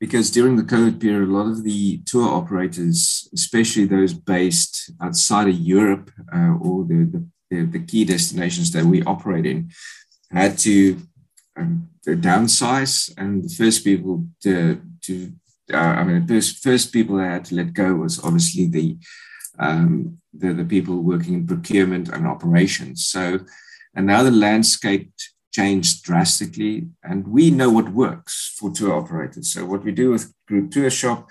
because 0.00 0.30
during 0.30 0.56
the 0.56 0.62
COVID 0.62 1.00
period, 1.00 1.28
a 1.28 1.32
lot 1.32 1.46
of 1.46 1.64
the 1.64 1.98
tour 2.06 2.28
operators, 2.28 3.28
especially 3.34 3.84
those 3.84 4.12
based 4.12 4.92
outside 5.00 5.48
of 5.48 5.54
Europe 5.54 6.10
uh, 6.34 6.54
or 6.60 6.84
the, 6.84 7.28
the, 7.50 7.64
the, 7.64 7.78
key 7.78 8.04
destinations 8.04 8.70
that 8.72 8.84
we 8.84 9.02
operate 9.04 9.46
in, 9.46 9.70
had 10.30 10.58
to 10.58 11.00
um, 11.56 11.88
downsize. 12.06 13.12
And 13.16 13.44
the 13.44 13.54
first 13.54 13.84
people 13.84 14.26
to, 14.42 14.80
to 15.02 15.32
uh, 15.72 15.76
I 15.76 16.04
mean, 16.04 16.26
first, 16.26 16.62
first 16.62 16.92
people 16.92 17.18
I 17.18 17.26
had 17.26 17.44
to 17.46 17.54
let 17.54 17.72
go 17.72 17.94
was 17.94 18.22
obviously 18.22 18.66
the, 18.66 18.98
um, 19.58 20.18
the, 20.32 20.52
the 20.52 20.64
people 20.64 20.96
working 20.96 21.34
in 21.34 21.46
procurement 21.46 22.08
and 22.08 22.26
operations. 22.26 23.06
So, 23.06 23.40
and 23.94 24.06
now 24.06 24.22
the 24.22 24.30
landscape 24.30 25.12
changed 25.52 26.02
drastically, 26.02 26.88
and 27.02 27.28
we 27.28 27.50
know 27.50 27.70
what 27.70 27.90
works 27.90 28.54
for 28.58 28.70
tour 28.70 28.94
operators. 28.94 29.52
So, 29.52 29.64
what 29.64 29.84
we 29.84 29.92
do 29.92 30.10
with 30.10 30.32
Group 30.48 30.72
Tour 30.72 30.90
Shop 30.90 31.28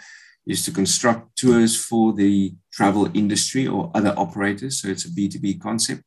is 0.47 0.63
to 0.65 0.71
construct 0.71 1.35
tours 1.37 1.75
for 1.75 2.13
the 2.13 2.53
travel 2.71 3.09
industry 3.13 3.67
or 3.67 3.91
other 3.93 4.13
operators. 4.17 4.81
So, 4.81 4.87
it's 4.87 5.05
a 5.05 5.09
B2B 5.09 5.61
concept. 5.61 6.03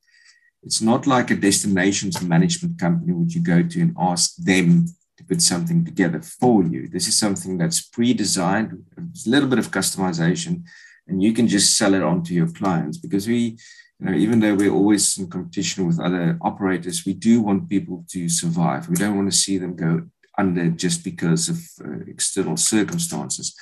It's 0.62 0.81
not 0.81 1.07
like 1.07 1.31
a 1.31 1.37
destinations 1.37 2.20
management 2.22 2.81
company 2.81 3.12
which 3.12 3.35
you 3.35 3.43
go 3.43 3.62
to 3.62 3.81
and 3.81 3.95
ask 3.99 4.35
them 4.37 4.87
to 5.16 5.24
put 5.24 5.42
something 5.42 5.84
together 5.84 6.20
for 6.20 6.62
you. 6.62 6.88
This 6.88 7.08
is 7.08 7.18
something 7.18 7.58
that's 7.58 7.80
pre-designed, 7.80 8.84
a 8.98 9.28
little 9.28 9.48
bit 9.48 9.58
of 9.58 9.70
customization, 9.70 10.64
and 11.08 11.22
you 11.22 11.32
can 11.32 11.48
just 11.48 11.76
sell 11.76 11.94
it 11.94 12.02
on 12.02 12.22
to 12.24 12.34
your 12.34 12.48
clients 12.48 12.98
because 12.98 13.26
we 13.26 13.56
you 13.98 14.06
know, 14.06 14.12
even 14.12 14.40
though 14.40 14.54
we're 14.54 14.72
always 14.72 15.16
in 15.16 15.28
competition 15.28 15.86
with 15.86 16.00
other 16.00 16.36
operators, 16.42 17.06
we 17.06 17.14
do 17.14 17.40
want 17.40 17.70
people 17.70 18.04
to 18.10 18.28
survive. 18.28 18.88
We 18.88 18.96
don't 18.96 19.16
want 19.16 19.30
to 19.30 19.36
see 19.36 19.56
them 19.56 19.74
go 19.74 20.02
under 20.36 20.68
just 20.68 21.02
because 21.02 21.48
of 21.48 21.58
uh, 21.82 22.00
external 22.06 22.58
circumstances. 22.58 23.54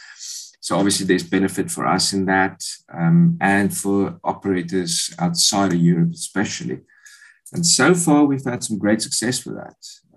So 0.61 0.77
obviously, 0.77 1.07
there's 1.07 1.23
benefit 1.23 1.71
for 1.71 1.87
us 1.87 2.13
in 2.13 2.25
that, 2.25 2.65
um, 2.93 3.37
and 3.41 3.77
for 3.77 4.19
operators 4.25 5.15
outside 5.19 5.73
of 5.73 5.79
Europe, 5.79 6.13
especially. 6.15 6.81
And 7.53 7.65
so 7.65 7.95
far, 7.95 8.25
we've 8.25 8.45
had 8.45 8.65
some 8.65 8.79
great 8.79 9.03
success 9.03 9.45
with 9.45 9.57
that. 9.57 9.77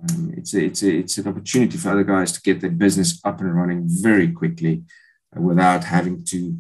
Um, 0.10 0.34
it's 0.38 0.54
a, 0.54 0.64
it's 0.64 0.84
a, 0.84 0.98
it's 0.98 1.18
an 1.18 1.28
opportunity 1.28 1.78
for 1.78 1.91
other 1.91 2.04
guys 2.04 2.32
to 2.34 2.41
get 2.41 2.62
their 2.62 2.72
business 2.72 3.20
up 3.24 3.39
and 3.39 3.56
running 3.56 3.84
very 3.86 4.32
quickly, 4.32 4.84
uh, 5.36 5.41
without 5.41 5.84
having 5.84 6.24
to 6.26 6.58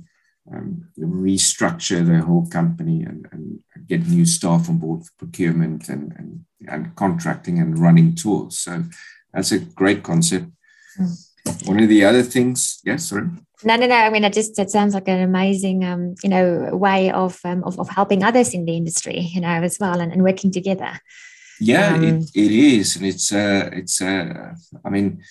um, 0.51 0.87
restructure 0.97 2.05
the 2.05 2.21
whole 2.25 2.47
company 2.47 3.03
and, 3.03 3.27
and, 3.31 3.59
get 3.87 4.05
new 4.05 4.25
staff 4.25 4.67
on 4.67 4.77
board 4.77 5.01
for 5.05 5.11
procurement 5.17 5.87
and, 5.87 6.13
and, 6.17 6.43
and 6.67 6.93
contracting 6.95 7.57
and 7.59 7.79
running 7.79 8.13
tours. 8.13 8.57
So 8.57 8.83
that's 9.31 9.53
a 9.53 9.59
great 9.59 10.03
concept. 10.03 10.47
Mm. 10.99 11.67
One 11.67 11.81
of 11.81 11.87
the 11.87 12.03
other 12.03 12.21
things, 12.21 12.81
yes, 12.83 13.05
sorry. 13.05 13.29
No, 13.63 13.75
no, 13.77 13.87
no. 13.87 13.95
I 13.95 14.09
mean, 14.09 14.25
it 14.25 14.33
just 14.33 14.59
it 14.59 14.69
sounds 14.69 14.93
like 14.93 15.07
an 15.07 15.21
amazing, 15.21 15.85
um, 15.85 16.15
you 16.21 16.29
know, 16.29 16.69
way 16.73 17.09
of, 17.11 17.39
um, 17.45 17.63
of 17.63 17.79
of 17.79 17.87
helping 17.87 18.23
others 18.23 18.53
in 18.53 18.65
the 18.65 18.75
industry, 18.75 19.19
you 19.19 19.39
know, 19.39 19.47
as 19.47 19.77
well, 19.79 20.01
and, 20.01 20.11
and 20.11 20.21
working 20.21 20.51
together. 20.51 20.99
Yeah, 21.59 21.95
um, 21.95 22.03
it, 22.03 22.29
it 22.35 22.51
is, 22.51 22.95
and 22.95 23.05
it's 23.05 23.31
uh, 23.31 23.69
it's 23.73 24.01
uh, 24.01 24.53
I 24.85 24.89
mean, 24.89 25.23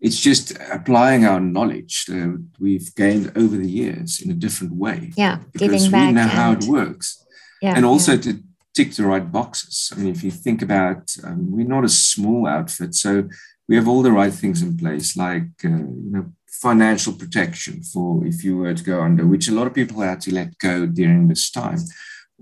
it's 0.00 0.18
just 0.18 0.58
applying 0.70 1.24
our 1.24 1.40
knowledge 1.40 2.06
that 2.06 2.44
we've 2.58 2.94
gained 2.94 3.32
over 3.36 3.56
the 3.56 3.70
years 3.70 4.20
in 4.20 4.30
a 4.30 4.34
different 4.34 4.74
way. 4.74 5.12
Yeah, 5.16 5.38
because 5.52 5.90
we 5.90 6.12
know 6.12 6.26
how 6.26 6.52
it 6.52 6.64
works, 6.64 7.24
yeah, 7.60 7.74
and 7.76 7.84
also 7.84 8.12
yeah. 8.12 8.22
to 8.22 8.42
tick 8.74 8.92
the 8.92 9.04
right 9.04 9.30
boxes. 9.30 9.92
I 9.92 9.98
mean, 9.98 10.08
if 10.08 10.24
you 10.24 10.30
think 10.30 10.62
about, 10.62 11.14
um, 11.24 11.52
we're 11.52 11.66
not 11.66 11.84
a 11.84 11.88
small 11.88 12.46
outfit, 12.46 12.94
so 12.94 13.28
we 13.68 13.76
have 13.76 13.86
all 13.86 14.02
the 14.02 14.12
right 14.12 14.32
things 14.32 14.62
in 14.62 14.76
place, 14.76 15.16
like 15.16 15.48
uh, 15.64 15.68
you 15.68 16.10
know, 16.10 16.32
financial 16.46 17.12
protection 17.12 17.82
for 17.82 18.26
if 18.26 18.44
you 18.44 18.56
were 18.56 18.74
to 18.74 18.84
go 18.84 19.02
under, 19.02 19.26
which 19.26 19.48
a 19.48 19.52
lot 19.52 19.66
of 19.66 19.74
people 19.74 20.00
had 20.00 20.20
to 20.22 20.34
let 20.34 20.58
go 20.58 20.86
during 20.86 21.28
this 21.28 21.50
time, 21.50 21.78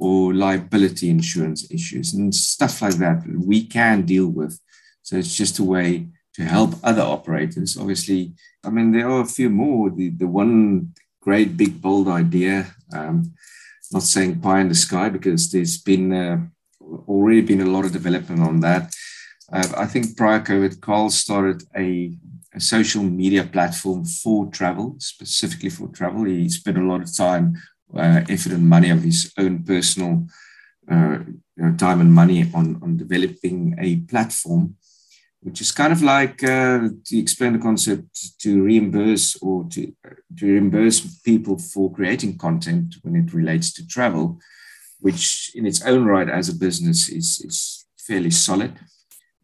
or 0.00 0.34
liability 0.34 1.10
insurance 1.10 1.70
issues 1.70 2.14
and 2.14 2.34
stuff 2.34 2.82
like 2.82 2.94
that. 2.94 3.22
We 3.28 3.64
can 3.64 4.02
deal 4.02 4.28
with. 4.28 4.58
So 5.02 5.16
it's 5.16 5.36
just 5.36 5.58
a 5.58 5.64
way 5.64 6.08
to 6.34 6.42
help 6.44 6.74
other 6.82 7.02
operators. 7.02 7.76
Obviously, 7.76 8.32
I 8.64 8.70
mean, 8.70 8.92
there 8.92 9.08
are 9.08 9.22
a 9.22 9.26
few 9.26 9.50
more. 9.50 9.90
The, 9.90 10.10
the 10.10 10.26
one 10.26 10.94
great 11.20 11.56
big 11.56 11.80
bold 11.82 12.08
idea, 12.08 12.74
um, 12.92 13.34
not 13.92 14.02
saying 14.02 14.40
pie 14.40 14.60
in 14.60 14.68
the 14.68 14.74
sky 14.74 15.08
because 15.08 15.50
there's 15.50 15.78
been 15.78 16.12
uh, 16.12 16.38
already 17.08 17.42
been 17.42 17.60
a 17.60 17.70
lot 17.70 17.84
of 17.84 17.92
development 17.92 18.40
on 18.40 18.60
that. 18.60 18.92
Uh, 19.52 19.68
I 19.76 19.86
think 19.86 20.16
prior 20.16 20.40
COVID, 20.40 20.80
Carl 20.80 21.10
started 21.10 21.64
a, 21.76 22.16
a, 22.54 22.60
social 22.60 23.02
media 23.02 23.44
platform 23.44 24.04
for 24.04 24.46
travel, 24.46 24.94
specifically 24.98 25.70
for 25.70 25.88
travel. 25.88 26.24
He 26.24 26.48
spent 26.48 26.78
a 26.78 26.82
lot 26.82 27.02
of 27.02 27.14
time, 27.14 27.56
uh, 27.96 28.22
effort, 28.28 28.52
and 28.52 28.68
money 28.68 28.90
of 28.90 29.02
his 29.02 29.32
own 29.38 29.62
personal 29.64 30.26
uh, 30.90 31.18
you 31.56 31.62
know, 31.62 31.76
time 31.76 32.00
and 32.00 32.12
money 32.12 32.50
on, 32.54 32.78
on 32.82 32.96
developing 32.96 33.76
a 33.78 33.96
platform 33.96 34.76
which 35.42 35.60
is 35.60 35.72
kind 35.72 35.92
of 35.92 36.02
like 36.02 36.42
uh, 36.44 36.88
to 37.04 37.18
explain 37.18 37.54
the 37.54 37.58
concept 37.58 38.38
to 38.38 38.62
reimburse 38.62 39.36
or 39.40 39.64
to, 39.70 39.92
to 40.36 40.46
reimburse 40.46 41.00
people 41.22 41.58
for 41.58 41.92
creating 41.92 42.36
content 42.36 42.96
when 43.02 43.16
it 43.16 43.32
relates 43.32 43.72
to 43.72 43.86
travel, 43.86 44.38
which 45.00 45.50
in 45.54 45.66
its 45.66 45.82
own 45.82 46.04
right 46.04 46.28
as 46.28 46.48
a 46.48 46.54
business 46.54 47.08
is, 47.08 47.40
is 47.44 47.86
fairly 47.98 48.30
solid. 48.30 48.78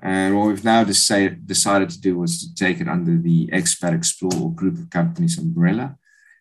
And 0.01 0.37
what 0.37 0.49
we've 0.49 0.65
now 0.65 0.85
decided, 0.85 1.49
to 1.49 2.01
do 2.01 2.19
was 2.19 2.41
to 2.41 2.55
take 2.55 2.81
it 2.81 2.89
under 2.89 3.17
the 3.17 3.49
Expat 3.49 3.95
Explore 3.95 4.55
group 4.55 4.79
of 4.79 4.91
companies 4.91 5.39
umbrella. 5.39 5.97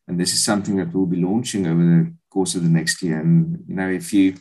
And 0.08 0.20
this 0.20 0.34
is 0.34 0.44
something 0.44 0.78
that 0.78 0.94
we'll 0.94 1.06
be 1.06 1.22
launching 1.22 1.66
over 1.68 1.82
the 1.82 2.14
course 2.30 2.56
of 2.56 2.64
the 2.64 2.70
next 2.70 3.02
year. 3.02 3.20
And, 3.20 3.64
you 3.68 3.76
know, 3.76 3.90
if 3.90 4.14
you 4.14 4.36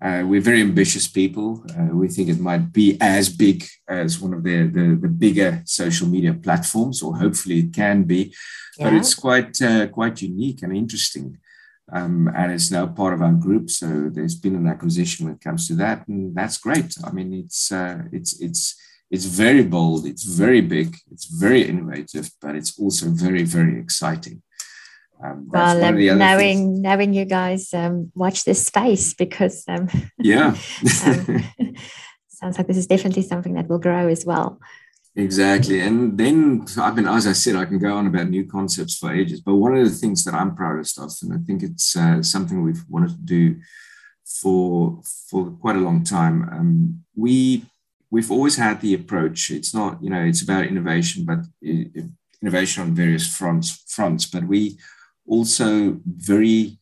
uh, 0.00 0.22
we're 0.26 0.40
very 0.40 0.60
ambitious 0.60 1.08
people. 1.08 1.64
Uh, 1.70 1.94
we 1.94 2.08
think 2.08 2.28
it 2.28 2.38
might 2.38 2.72
be 2.72 2.98
as 3.00 3.30
big 3.30 3.64
as 3.88 4.20
one 4.20 4.34
of 4.34 4.42
the, 4.42 4.66
the, 4.66 4.98
the, 5.00 5.08
bigger 5.08 5.62
social 5.64 6.06
media 6.06 6.34
platforms, 6.34 7.02
or 7.02 7.16
hopefully 7.16 7.60
it 7.60 7.72
can 7.72 8.02
be. 8.02 8.34
Yeah. 8.76 8.90
But 8.90 8.94
it's 8.94 9.14
quite 9.14 9.60
uh, 9.62 9.86
quite 9.86 10.20
unique 10.20 10.62
and 10.62 10.76
interesting, 10.76 11.38
um, 11.90 12.28
and 12.36 12.52
it's 12.52 12.70
now 12.70 12.86
part 12.88 13.14
of 13.14 13.22
our 13.22 13.32
group. 13.32 13.70
So 13.70 14.10
there's 14.12 14.34
been 14.34 14.54
an 14.54 14.66
acquisition 14.66 15.24
when 15.24 15.36
it 15.36 15.40
comes 15.40 15.66
to 15.68 15.74
that, 15.76 16.06
and 16.08 16.34
that's 16.34 16.58
great. 16.58 16.94
I 17.02 17.10
mean, 17.12 17.32
it's 17.32 17.72
uh, 17.72 18.02
it's 18.12 18.38
it's 18.38 18.76
it's 19.10 19.24
very 19.24 19.62
bold, 19.62 20.04
it's 20.04 20.24
very 20.24 20.60
big, 20.60 20.94
it's 21.10 21.24
very 21.24 21.62
innovative, 21.62 22.30
but 22.42 22.54
it's 22.54 22.78
also 22.78 23.06
very 23.08 23.44
very 23.44 23.80
exciting. 23.80 24.42
Um, 25.22 25.48
well, 25.48 25.82
um, 25.82 26.18
knowing 26.18 26.58
things. 26.58 26.80
knowing 26.80 27.14
you 27.14 27.24
guys 27.24 27.72
um, 27.72 28.12
watch 28.14 28.44
this 28.44 28.66
space 28.66 29.14
because 29.14 29.64
um, 29.66 29.88
yeah, 30.18 30.56
um, 31.06 31.44
sounds 32.28 32.58
like 32.58 32.66
this 32.66 32.76
is 32.76 32.86
definitely 32.86 33.22
something 33.22 33.54
that 33.54 33.68
will 33.68 33.78
grow 33.78 34.08
as 34.08 34.26
well. 34.26 34.60
Exactly, 35.14 35.80
and 35.80 36.18
then 36.18 36.66
I 36.76 36.92
mean, 36.92 37.08
as 37.08 37.26
I 37.26 37.32
said, 37.32 37.56
I 37.56 37.64
can 37.64 37.78
go 37.78 37.94
on 37.96 38.06
about 38.06 38.28
new 38.28 38.44
concepts 38.44 38.98
for 38.98 39.12
ages. 39.12 39.40
But 39.40 39.54
one 39.54 39.74
of 39.74 39.84
the 39.84 39.94
things 39.94 40.24
that 40.24 40.34
I'm 40.34 40.54
proudest 40.54 40.98
of, 40.98 41.10
and 41.22 41.32
I 41.32 41.38
think 41.38 41.62
it's 41.62 41.96
uh, 41.96 42.22
something 42.22 42.62
we've 42.62 42.84
wanted 42.88 43.10
to 43.10 43.22
do 43.22 43.56
for 44.26 45.00
for 45.30 45.50
quite 45.52 45.76
a 45.76 45.80
long 45.80 46.04
time, 46.04 46.48
um, 46.52 47.04
we 47.14 47.64
we've 48.10 48.30
always 48.30 48.56
had 48.56 48.82
the 48.82 48.92
approach. 48.92 49.50
It's 49.50 49.72
not 49.72 50.02
you 50.02 50.10
know 50.10 50.22
it's 50.22 50.42
about 50.42 50.66
innovation, 50.66 51.24
but 51.24 51.38
innovation 52.42 52.82
on 52.82 52.94
various 52.94 53.26
fronts 53.26 53.84
fronts. 53.88 54.26
But 54.26 54.44
we 54.44 54.76
also 55.26 56.00
very, 56.04 56.78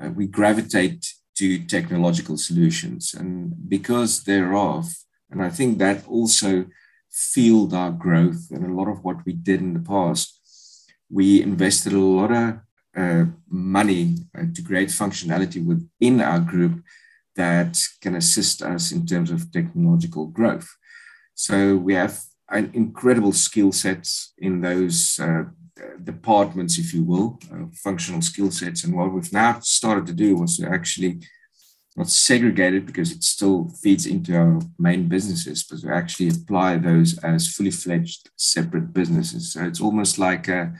uh, 0.00 0.10
we 0.10 0.26
gravitate 0.26 1.06
to 1.36 1.58
technological 1.66 2.36
solutions. 2.36 3.14
And 3.14 3.54
because 3.68 4.24
thereof, 4.24 4.92
and 5.30 5.42
I 5.42 5.50
think 5.50 5.78
that 5.78 6.06
also 6.06 6.66
fueled 7.10 7.74
our 7.74 7.90
growth 7.90 8.50
and 8.50 8.64
a 8.64 8.74
lot 8.74 8.88
of 8.88 9.04
what 9.04 9.24
we 9.26 9.32
did 9.32 9.60
in 9.60 9.74
the 9.74 9.80
past, 9.80 10.38
we 11.10 11.42
invested 11.42 11.92
a 11.92 11.98
lot 11.98 12.32
of 12.32 12.58
uh, 12.96 13.24
money 13.48 14.16
to 14.54 14.62
create 14.62 14.88
functionality 14.88 15.64
within 15.64 16.20
our 16.20 16.40
group 16.40 16.82
that 17.36 17.78
can 18.00 18.16
assist 18.16 18.62
us 18.62 18.92
in 18.92 19.06
terms 19.06 19.30
of 19.30 19.50
technological 19.52 20.26
growth. 20.26 20.68
So 21.34 21.76
we 21.76 21.94
have 21.94 22.20
an 22.50 22.70
incredible 22.74 23.32
skill 23.32 23.72
sets 23.72 24.34
in 24.38 24.60
those 24.60 25.18
uh, 25.18 25.44
departments, 26.02 26.78
if 26.78 26.92
you 26.94 27.04
will, 27.04 27.38
uh, 27.52 27.66
functional 27.72 28.22
skill 28.22 28.50
sets. 28.50 28.84
And 28.84 28.94
what 28.94 29.12
we've 29.12 29.32
now 29.32 29.60
started 29.60 30.06
to 30.06 30.12
do 30.12 30.36
was 30.36 30.56
to 30.56 30.68
actually 30.68 31.20
not 31.96 32.08
segregate 32.08 32.74
it 32.74 32.86
because 32.86 33.12
it 33.12 33.22
still 33.22 33.68
feeds 33.82 34.06
into 34.06 34.34
our 34.34 34.60
main 34.78 35.08
businesses, 35.08 35.62
but 35.64 35.80
to 35.80 35.92
actually 35.92 36.28
apply 36.28 36.78
those 36.78 37.18
as 37.18 37.52
fully 37.52 37.70
fledged 37.70 38.30
separate 38.36 38.92
businesses. 38.92 39.52
So 39.52 39.64
it's 39.64 39.80
almost 39.80 40.18
like 40.18 40.48
a, 40.48 40.72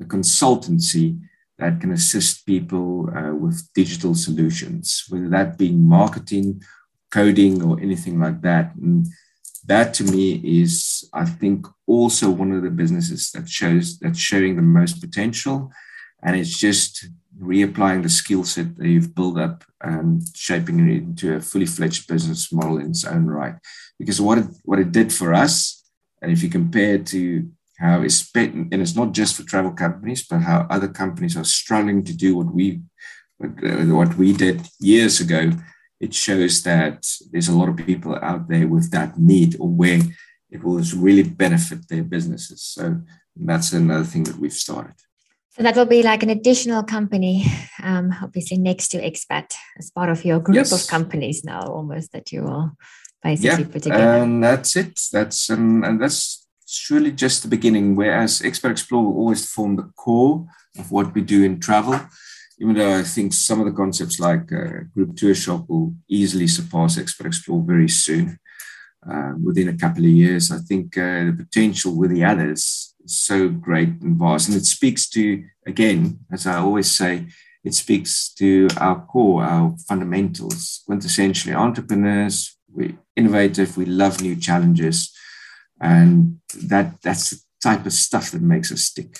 a 0.00 0.04
consultancy 0.04 1.18
that 1.58 1.80
can 1.80 1.92
assist 1.92 2.46
people 2.46 3.10
uh, 3.16 3.34
with 3.34 3.68
digital 3.74 4.14
solutions, 4.14 5.04
whether 5.08 5.28
that 5.28 5.58
being 5.58 5.86
marketing, 5.86 6.62
coding, 7.10 7.62
or 7.62 7.78
anything 7.80 8.20
like 8.20 8.40
that. 8.42 8.74
And 8.76 9.06
that 9.70 9.94
to 9.94 10.04
me 10.04 10.40
is, 10.62 11.08
I 11.12 11.24
think, 11.24 11.64
also 11.86 12.28
one 12.28 12.50
of 12.50 12.62
the 12.62 12.70
businesses 12.82 13.30
that 13.30 13.48
shows 13.48 14.00
that's 14.00 14.18
showing 14.18 14.56
the 14.56 14.70
most 14.78 15.00
potential. 15.00 15.70
And 16.24 16.34
it's 16.36 16.58
just 16.58 17.08
reapplying 17.40 18.02
the 18.02 18.08
skill 18.08 18.44
set 18.44 18.76
that 18.76 18.88
you've 18.88 19.14
built 19.14 19.38
up 19.38 19.62
and 19.80 20.22
shaping 20.34 20.76
it 20.80 20.96
into 20.96 21.36
a 21.36 21.40
fully 21.40 21.66
fledged 21.66 22.08
business 22.08 22.52
model 22.52 22.78
in 22.78 22.90
its 22.90 23.04
own 23.04 23.26
right. 23.26 23.54
Because 23.96 24.20
what 24.20 24.38
it, 24.38 24.46
what 24.64 24.80
it 24.80 24.90
did 24.90 25.12
for 25.12 25.32
us, 25.32 25.84
and 26.20 26.32
if 26.32 26.42
you 26.42 26.50
compare 26.50 26.96
it 26.96 27.06
to 27.14 27.48
how 27.78 28.02
it's 28.02 28.16
spent, 28.16 28.54
and 28.72 28.82
it's 28.82 28.96
not 28.96 29.12
just 29.12 29.36
for 29.36 29.44
travel 29.44 29.70
companies, 29.70 30.26
but 30.28 30.40
how 30.40 30.66
other 30.68 30.88
companies 30.88 31.36
are 31.36 31.44
struggling 31.44 32.02
to 32.04 32.14
do 32.24 32.36
what 32.36 32.52
we 32.52 32.80
what 33.98 34.18
we 34.18 34.34
did 34.34 34.60
years 34.80 35.18
ago 35.18 35.50
it 36.00 36.14
shows 36.14 36.62
that 36.62 37.06
there's 37.30 37.48
a 37.48 37.56
lot 37.56 37.68
of 37.68 37.76
people 37.76 38.18
out 38.22 38.48
there 38.48 38.66
with 38.66 38.90
that 38.90 39.18
need 39.18 39.56
or 39.60 39.68
where 39.68 40.00
it 40.50 40.64
will 40.64 40.82
really 40.96 41.22
benefit 41.22 41.88
their 41.88 42.02
businesses. 42.02 42.62
So 42.62 43.02
that's 43.36 43.72
another 43.72 44.04
thing 44.04 44.24
that 44.24 44.36
we've 44.36 44.52
started. 44.52 44.94
So 45.50 45.62
that 45.62 45.76
will 45.76 45.86
be 45.86 46.02
like 46.02 46.22
an 46.22 46.30
additional 46.30 46.82
company, 46.82 47.44
um, 47.82 48.14
obviously 48.22 48.56
next 48.56 48.88
to 48.88 48.98
Expat 48.98 49.52
as 49.78 49.90
part 49.90 50.08
of 50.08 50.24
your 50.24 50.40
group 50.40 50.56
yes. 50.56 50.72
of 50.72 50.88
companies 50.88 51.44
now, 51.44 51.60
almost 51.62 52.12
that 52.12 52.32
you 52.32 52.42
will 52.42 52.72
basically 53.22 53.64
yeah, 53.64 53.70
put 53.70 53.82
together. 53.82 54.22
And 54.22 54.42
that's 54.42 54.76
it. 54.76 55.00
That's 55.12 55.50
um, 55.50 55.84
and 55.84 56.00
that's 56.00 56.46
really 56.90 57.12
just 57.12 57.42
the 57.42 57.48
beginning. 57.48 57.96
Whereas 57.96 58.40
Expat 58.40 58.70
Explore 58.70 59.04
will 59.04 59.18
always 59.18 59.44
form 59.50 59.76
the 59.76 59.90
core 59.96 60.46
of 60.78 60.92
what 60.92 61.14
we 61.14 61.20
do 61.20 61.42
in 61.42 61.60
travel. 61.60 62.00
Even 62.60 62.74
though 62.74 62.98
I 62.98 63.02
think 63.02 63.32
some 63.32 63.60
of 63.60 63.66
the 63.66 63.72
concepts 63.72 64.20
like 64.20 64.52
uh, 64.52 64.84
Group 64.94 65.16
Tour 65.16 65.34
Shop 65.34 65.64
will 65.68 65.94
easily 66.08 66.46
surpass 66.46 66.98
Expat 66.98 67.26
Explore 67.26 67.62
very 67.62 67.88
soon. 67.88 68.38
Uh, 69.10 69.32
within 69.42 69.68
a 69.68 69.76
couple 69.76 70.04
of 70.04 70.10
years, 70.10 70.50
I 70.50 70.58
think 70.58 70.98
uh, 70.98 71.24
the 71.24 71.36
potential 71.38 71.96
with 71.96 72.10
the 72.10 72.22
others 72.22 72.94
is 73.02 73.18
so 73.18 73.48
great 73.48 73.88
and 74.02 74.18
vast. 74.18 74.48
And 74.48 74.56
it 74.58 74.66
speaks 74.66 75.08
to, 75.10 75.42
again, 75.66 76.20
as 76.30 76.46
I 76.46 76.56
always 76.56 76.90
say, 76.90 77.28
it 77.64 77.74
speaks 77.74 78.32
to 78.34 78.68
our 78.76 79.06
core, 79.06 79.42
our 79.42 79.74
fundamentals, 79.88 80.82
quintessentially 80.88 81.54
entrepreneurs, 81.54 82.58
we're 82.72 82.98
innovative, 83.16 83.76
we 83.76 83.86
love 83.86 84.20
new 84.20 84.36
challenges. 84.36 85.12
And 85.80 86.40
that 86.64 87.00
that's 87.02 87.30
the 87.30 87.40
type 87.62 87.86
of 87.86 87.92
stuff 87.92 88.30
that 88.32 88.42
makes 88.42 88.70
us 88.70 88.82
stick. 88.82 89.18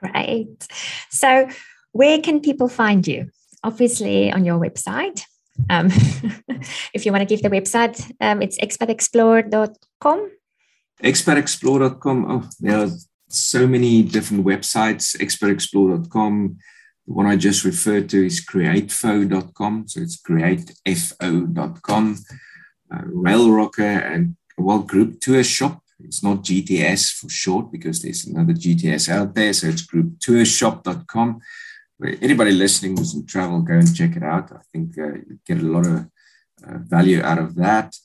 Great. 0.00 0.68
So 1.10 1.48
where 1.96 2.20
can 2.20 2.40
people 2.40 2.68
find 2.68 3.06
you? 3.06 3.30
Obviously 3.64 4.32
on 4.32 4.44
your 4.44 4.58
website. 4.58 5.22
Um, 5.70 5.86
if 6.92 7.06
you 7.06 7.12
want 7.12 7.22
to 7.22 7.26
give 7.26 7.42
the 7.42 7.50
website, 7.50 8.10
um, 8.20 8.42
it's 8.42 8.58
expatexplore.com. 8.58 10.30
Expatexplore.com. 11.02 12.30
Oh, 12.30 12.48
there 12.60 12.78
are 12.84 12.90
so 13.28 13.66
many 13.66 14.02
different 14.02 14.44
websites. 14.44 15.16
Expatexplore.com. 15.16 16.58
The 17.06 17.12
one 17.12 17.26
I 17.26 17.36
just 17.36 17.64
referred 17.64 18.08
to 18.10 18.26
is 18.26 18.44
createfo.com. 18.44 19.88
So 19.88 20.00
it's 20.00 20.20
createfo.com. 20.20 22.16
Uh, 22.92 23.02
Railrocker 23.02 24.12
and 24.12 24.36
well, 24.58 24.80
Group 24.80 25.20
Tour 25.20 25.44
Shop. 25.44 25.82
It's 26.00 26.22
not 26.22 26.44
GTS 26.44 27.14
for 27.14 27.28
short 27.28 27.72
because 27.72 28.02
there's 28.02 28.26
another 28.26 28.52
GTS 28.52 29.08
out 29.08 29.34
there. 29.34 29.52
So 29.52 29.68
it's 29.68 29.86
grouptourshop.com. 29.86 31.40
Anybody 32.20 32.52
listening 32.52 32.96
who's 32.96 33.14
in 33.14 33.26
travel, 33.26 33.60
go 33.62 33.74
and 33.74 33.96
check 33.96 34.16
it 34.16 34.22
out. 34.22 34.52
I 34.52 34.60
think 34.72 34.98
uh, 34.98 35.14
you 35.14 35.38
get 35.46 35.58
a 35.58 35.66
lot 35.66 35.86
of 35.86 35.96
uh, 36.66 36.78
value 36.78 37.22
out 37.22 37.38
of 37.38 37.54
that. 37.56 37.96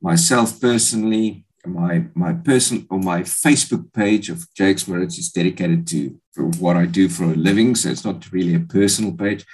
Myself 0.00 0.60
personally, 0.60 1.44
my 1.66 2.04
my 2.14 2.32
person 2.32 2.86
or 2.90 2.98
my 2.98 3.22
Facebook 3.22 3.92
page 3.92 4.30
of 4.30 4.46
Jakes 4.54 4.86
Maritz 4.88 5.18
is 5.18 5.30
dedicated 5.30 5.86
to 5.88 6.18
what 6.58 6.76
I 6.76 6.86
do 6.86 7.08
for 7.08 7.24
a 7.24 7.34
living. 7.34 7.74
So 7.74 7.90
it's 7.90 8.04
not 8.04 8.30
really 8.32 8.54
a 8.54 8.60
personal 8.60 9.12
page. 9.12 9.44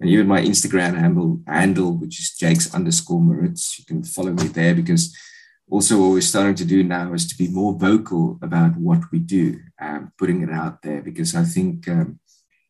And 0.00 0.10
even 0.10 0.26
my 0.26 0.40
Instagram 0.40 0.98
handle, 0.98 1.40
handle 1.46 1.96
which 1.96 2.18
is 2.18 2.32
Jakes 2.32 2.74
underscore 2.74 3.20
Maritz, 3.20 3.78
you 3.78 3.84
can 3.84 4.02
follow 4.02 4.32
me 4.32 4.48
there 4.48 4.74
because 4.74 5.16
also 5.70 6.00
what 6.00 6.10
we're 6.10 6.20
starting 6.20 6.56
to 6.56 6.64
do 6.64 6.82
now 6.82 7.12
is 7.12 7.26
to 7.28 7.36
be 7.36 7.48
more 7.48 7.78
vocal 7.78 8.38
about 8.42 8.76
what 8.76 9.00
we 9.12 9.20
do, 9.20 9.60
um, 9.80 10.12
putting 10.18 10.42
it 10.42 10.50
out 10.50 10.82
there 10.82 11.02
because 11.02 11.36
I 11.36 11.44
think 11.44 11.88
um, 11.88 12.18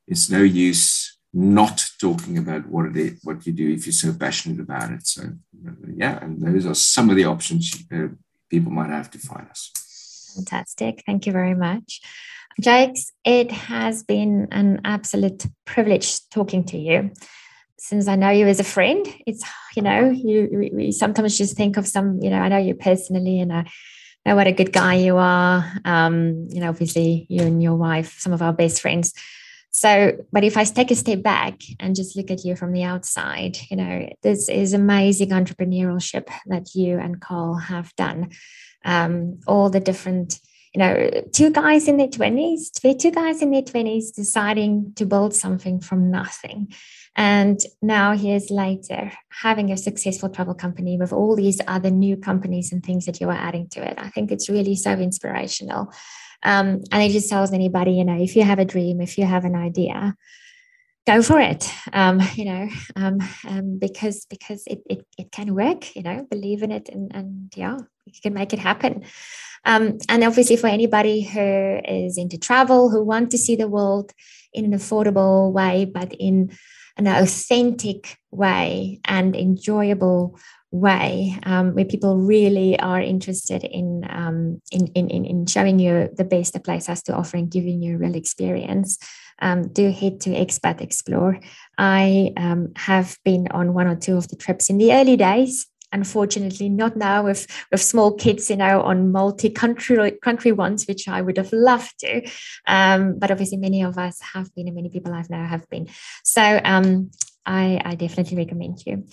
it's 0.07 0.31
no 0.31 0.43
use 0.43 1.19
not 1.33 1.83
talking 1.99 2.37
about 2.37 2.67
what 2.67 2.87
it 2.87 2.97
is, 2.97 3.21
what 3.23 3.47
you 3.47 3.53
do 3.53 3.71
if 3.71 3.87
you're 3.87 3.93
so 3.93 4.13
passionate 4.13 4.61
about 4.61 4.91
it. 4.93 5.07
So 5.07 5.23
yeah, 5.95 6.23
and 6.23 6.41
those 6.43 6.67
are 6.67 6.75
some 6.75 7.09
of 7.09 7.17
the 7.17 7.25
options 7.25 7.85
uh, 7.93 8.09
people 8.51 8.71
might 8.71 8.91
have 8.91 9.11
to 9.13 9.19
find 9.19 9.49
us. 9.49 9.71
Fantastic. 10.37 11.03
Thank 11.07 11.27
you 11.27 11.33
very 11.33 11.55
much. 11.55 12.01
Jakes, 12.61 13.13
it 13.25 13.51
has 13.51 14.03
been 14.03 14.49
an 14.51 14.83
absolute 14.85 15.47
privilege 15.65 16.29
talking 16.29 16.65
to 16.65 16.79
you. 16.79 17.13
Since 17.79 18.09
I 18.09 18.17
know 18.17 18.31
you 18.31 18.47
as 18.47 18.61
a 18.61 18.65
friend, 18.65 19.07
it's, 19.27 19.43
you 19.75 19.83
know, 19.83 20.11
you 20.11 20.71
we 20.73 20.93
sometimes 20.93 21.39
just 21.39 21.57
think 21.57 21.77
of 21.79 21.89
some, 21.89 22.21
you 22.23 22.31
know, 22.31 22.39
I 22.39 22.49
know 22.49 22.59
you 22.59 22.75
personally 22.75 23.41
and 23.41 23.53
I 23.53 23.65
know 24.25 24.37
what 24.37 24.47
a 24.47 24.53
good 24.53 24.73
guy 24.73 24.95
you 24.95 25.17
are. 25.17 25.65
Um, 25.85 26.47
you 26.51 26.61
know, 26.61 26.69
obviously 26.69 27.27
you 27.29 27.43
and 27.43 27.63
your 27.63 27.75
wife, 27.75 28.21
some 28.21 28.33
of 28.33 28.43
our 28.43 28.53
best 28.53 28.81
friends. 28.81 29.15
So, 29.73 30.19
but 30.31 30.45
if 30.45 30.59
I 30.59 30.65
take 30.65 30.91
a 30.91 30.95
step 30.95 31.23
back 31.23 31.63
and 31.81 31.97
just 31.97 32.15
look 32.15 32.31
at 32.31 32.45
you 32.45 32.57
from 32.57 32.73
the 32.73 32.83
outside, 32.83 33.57
you 33.71 33.77
know, 33.77 34.09
this 34.23 34.51
is 34.51 34.75
amazing 34.75 35.31
entrepreneurship 35.31 36.29
that 36.47 36.75
you 36.75 36.99
and 36.99 37.21
Carl 37.21 37.55
have 37.55 37.95
done. 37.97 38.31
Um, 38.85 39.41
all 39.47 39.71
the 39.71 39.81
different, 39.81 40.41
you 40.75 40.79
know, 40.79 41.09
two 41.33 41.51
guys 41.51 41.89
in 41.89 41.97
their 41.97 42.09
20s, 42.09 42.99
two 42.99 43.11
guys 43.11 43.41
in 43.41 43.51
their 43.51 43.63
20s 43.63 44.15
deciding 44.15 44.93
to 44.97 45.07
build 45.07 45.35
something 45.35 45.81
from 45.81 46.11
nothing. 46.11 46.75
And 47.17 47.59
now, 47.81 48.13
years 48.13 48.51
later, 48.51 49.13
having 49.31 49.71
a 49.71 49.77
successful 49.77 50.29
travel 50.29 50.55
company 50.55 50.99
with 50.99 51.13
all 51.13 51.35
these 51.35 51.61
other 51.67 51.91
new 51.91 52.17
companies 52.17 52.73
and 52.73 52.85
things 52.85 53.07
that 53.07 53.21
you 53.21 53.29
are 53.29 53.33
adding 53.33 53.69
to 53.71 53.87
it. 53.87 53.99
I 53.99 54.09
think 54.09 54.31
it's 54.31 54.51
really 54.51 54.77
so 54.77 54.93
inspirational. 54.93 55.93
Um, 56.43 56.83
and 56.91 57.03
it 57.03 57.11
just 57.11 57.29
tells 57.29 57.53
anybody, 57.53 57.93
you 57.93 58.05
know, 58.05 58.21
if 58.21 58.37
you 58.37 58.43
have 58.43 58.59
a 58.59 58.65
dream, 58.65 59.01
if 59.01 59.19
you 59.19 59.25
have 59.25 59.45
an 59.45 59.55
idea, 59.55 60.17
go 61.07 61.23
for 61.23 61.41
it. 61.41 61.71
Um, 61.93 62.21
you 62.35 62.45
know, 62.45 62.69
um, 62.97 63.19
um, 63.47 63.79
because 63.79 64.27
because 64.27 64.65
it, 64.67 64.83
it 64.89 65.07
it 65.19 65.33
can 65.33 65.55
work. 65.55 65.95
You 65.95 66.03
know, 66.03 66.27
believe 66.31 66.63
in 66.63 66.73
it, 66.73 66.89
and 66.89 67.15
and 67.15 67.53
yeah, 67.57 67.79
you 68.07 68.21
can 68.23 68.35
make 68.35 68.53
it 68.53 68.59
happen. 68.59 69.05
Um, 69.65 69.99
and 70.09 70.25
obviously, 70.25 70.57
for 70.57 70.67
anybody 70.67 71.23
who 71.23 71.81
is 71.85 72.19
into 72.19 72.39
travel, 72.39 72.91
who 72.91 73.03
want 73.03 73.31
to 73.31 73.39
see 73.39 73.57
the 73.57 73.69
world 73.69 74.13
in 74.53 74.65
an 74.65 74.73
affordable 74.73 75.53
way, 75.53 75.85
but 75.85 76.13
in 76.15 76.51
an 76.97 77.07
authentic 77.07 78.19
way 78.31 79.01
and 79.05 79.35
enjoyable 79.35 80.39
way 80.73 81.39
um, 81.45 81.75
where 81.75 81.85
people 81.85 82.17
really 82.17 82.79
are 82.81 83.01
interested 83.01 83.63
in, 83.63 84.05
um, 84.09 84.61
in, 84.73 84.87
in, 84.95 85.25
in 85.25 85.47
showing 85.47 85.79
you 85.79 86.09
the 86.17 86.25
best 86.25 86.55
the 86.55 86.61
place 86.61 86.87
has 86.87 87.03
to 87.05 87.15
offer 87.15 87.37
and 87.37 87.51
giving 87.51 87.83
you 87.83 87.95
a 87.95 87.99
real 87.99 88.17
experience, 88.17 88.99
um, 89.41 89.69
do 89.69 89.91
head 89.91 90.21
to 90.23 90.31
Expat 90.31 90.81
Explore. 90.81 91.39
I 91.77 92.33
um, 92.37 92.73
have 92.77 93.19
been 93.25 93.49
on 93.51 93.75
one 93.75 93.87
or 93.87 93.97
two 93.97 94.17
of 94.17 94.29
the 94.29 94.37
trips 94.37 94.71
in 94.71 94.79
the 94.79 94.93
early 94.93 95.17
days. 95.17 95.67
Unfortunately, 95.95 96.71
not 96.71 96.97
now 96.97 97.25
with, 97.25 97.47
with 97.71 97.83
small 97.83 98.15
kids, 98.15 98.49
you 98.49 98.57
know, 98.57 98.81
on 98.81 99.13
multi-country 99.13 100.13
country 100.23 100.51
ones, 100.51 100.87
which 100.87 101.07
I 101.07 101.21
would 101.21 101.37
have 101.37 101.53
loved 101.53 101.99
to. 101.99 102.27
Um, 102.67 103.19
but 103.19 103.31
obviously, 103.31 103.59
many 103.59 103.83
of 103.83 103.99
us 103.99 104.19
have 104.33 104.55
been, 104.55 104.69
and 104.69 104.75
many 104.75 104.89
people 104.89 105.13
I've 105.13 105.29
now 105.29 105.45
have 105.45 105.69
been. 105.69 105.89
So 106.25 106.61
um, 106.65 107.11
I, 107.47 107.81
I 107.85 107.95
definitely 107.95 108.37
recommend 108.37 108.85
you. 108.87 109.07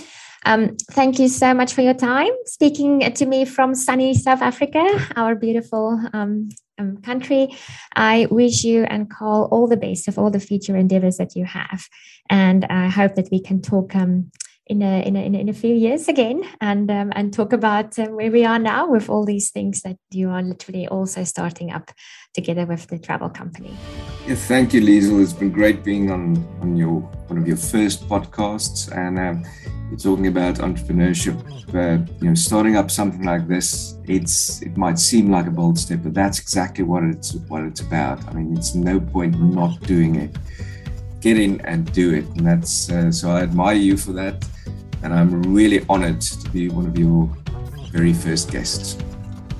Um, 0.45 0.77
thank 0.91 1.19
you 1.19 1.27
so 1.27 1.53
much 1.53 1.73
for 1.73 1.81
your 1.81 1.93
time 1.93 2.31
speaking 2.45 2.99
to 3.13 3.25
me 3.25 3.45
from 3.45 3.75
sunny 3.75 4.13
South 4.13 4.41
Africa, 4.41 4.85
our 5.15 5.35
beautiful 5.35 6.01
um, 6.13 6.49
um, 6.77 6.97
country. 7.01 7.49
I 7.95 8.27
wish 8.31 8.63
you 8.63 8.83
and 8.83 9.09
Carl 9.09 9.49
all 9.51 9.67
the 9.67 9.77
best 9.77 10.07
of 10.07 10.17
all 10.17 10.31
the 10.31 10.39
future 10.39 10.77
endeavors 10.77 11.17
that 11.17 11.35
you 11.35 11.45
have. 11.45 11.87
And 12.29 12.65
I 12.65 12.87
hope 12.87 13.15
that 13.15 13.29
we 13.31 13.41
can 13.41 13.61
talk 13.61 13.95
um, 13.95 14.31
in 14.69 14.83
a, 14.83 15.01
in 15.01 15.15
a, 15.15 15.19
in 15.19 15.49
a 15.49 15.53
few 15.53 15.73
years 15.73 16.07
again 16.07 16.43
and 16.61 16.91
um, 16.91 17.11
and 17.15 17.33
talk 17.33 17.53
about 17.53 17.97
uh, 17.97 18.05
where 18.05 18.31
we 18.31 18.45
are 18.45 18.59
now 18.59 18.87
with 18.87 19.09
all 19.09 19.25
these 19.25 19.49
things 19.49 19.81
that 19.81 19.97
you 20.11 20.29
are 20.29 20.43
literally 20.43 20.87
also 20.87 21.23
starting 21.23 21.71
up 21.71 21.91
together 22.35 22.67
with 22.67 22.85
the 22.87 22.99
travel 22.99 23.29
company. 23.29 23.75
Yeah, 24.27 24.35
thank 24.35 24.73
you, 24.73 24.81
Liezl. 24.81 25.21
It's 25.23 25.33
been 25.33 25.51
great 25.51 25.83
being 25.83 26.11
on 26.11 26.37
on 26.61 26.77
your 26.77 27.01
one 27.27 27.39
of 27.39 27.47
your 27.47 27.57
first 27.57 28.07
podcasts, 28.07 28.95
and 28.95 29.17
um, 29.17 29.43
you're 29.89 29.97
talking 29.97 30.27
about 30.27 30.55
entrepreneurship. 30.57 31.37
Uh, 31.73 32.05
you 32.21 32.27
know, 32.27 32.35
starting 32.35 32.75
up 32.75 32.91
something 32.91 33.23
like 33.23 33.47
this, 33.47 33.97
it's 34.07 34.61
it 34.61 34.77
might 34.77 34.99
seem 34.99 35.31
like 35.31 35.47
a 35.47 35.51
bold 35.51 35.79
step, 35.79 36.01
but 36.03 36.13
that's 36.13 36.39
exactly 36.39 36.83
what 36.83 37.03
it's 37.03 37.33
what 37.47 37.63
it's 37.63 37.81
about. 37.81 38.23
I 38.27 38.33
mean, 38.33 38.55
it's 38.55 38.75
no 38.75 38.99
point 38.99 39.39
not 39.41 39.79
doing 39.81 40.15
it. 40.15 40.35
Get 41.21 41.37
in 41.37 41.59
and 41.61 41.91
do 41.91 42.13
it, 42.13 42.25
and 42.37 42.45
that's 42.45 42.89
uh, 42.89 43.11
so. 43.11 43.31
I 43.31 43.41
admire 43.41 43.75
you 43.75 43.97
for 43.97 44.13
that 44.13 44.45
and 45.03 45.13
I'm 45.13 45.41
really 45.53 45.85
honored 45.89 46.21
to 46.21 46.49
be 46.49 46.69
one 46.69 46.85
of 46.85 46.97
your 46.97 47.29
very 47.91 48.13
first 48.13 48.51
guests. 48.51 48.97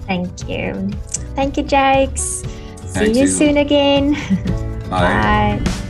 Thank 0.05 0.47
you. 0.49 0.89
Thank 1.36 1.57
you, 1.57 1.64
Jakes. 1.64 2.43
See 2.86 3.05
you, 3.05 3.22
you 3.22 3.28
soon 3.28 3.57
again. 3.57 4.14
Bye. 4.89 5.60
Bye. 5.66 5.86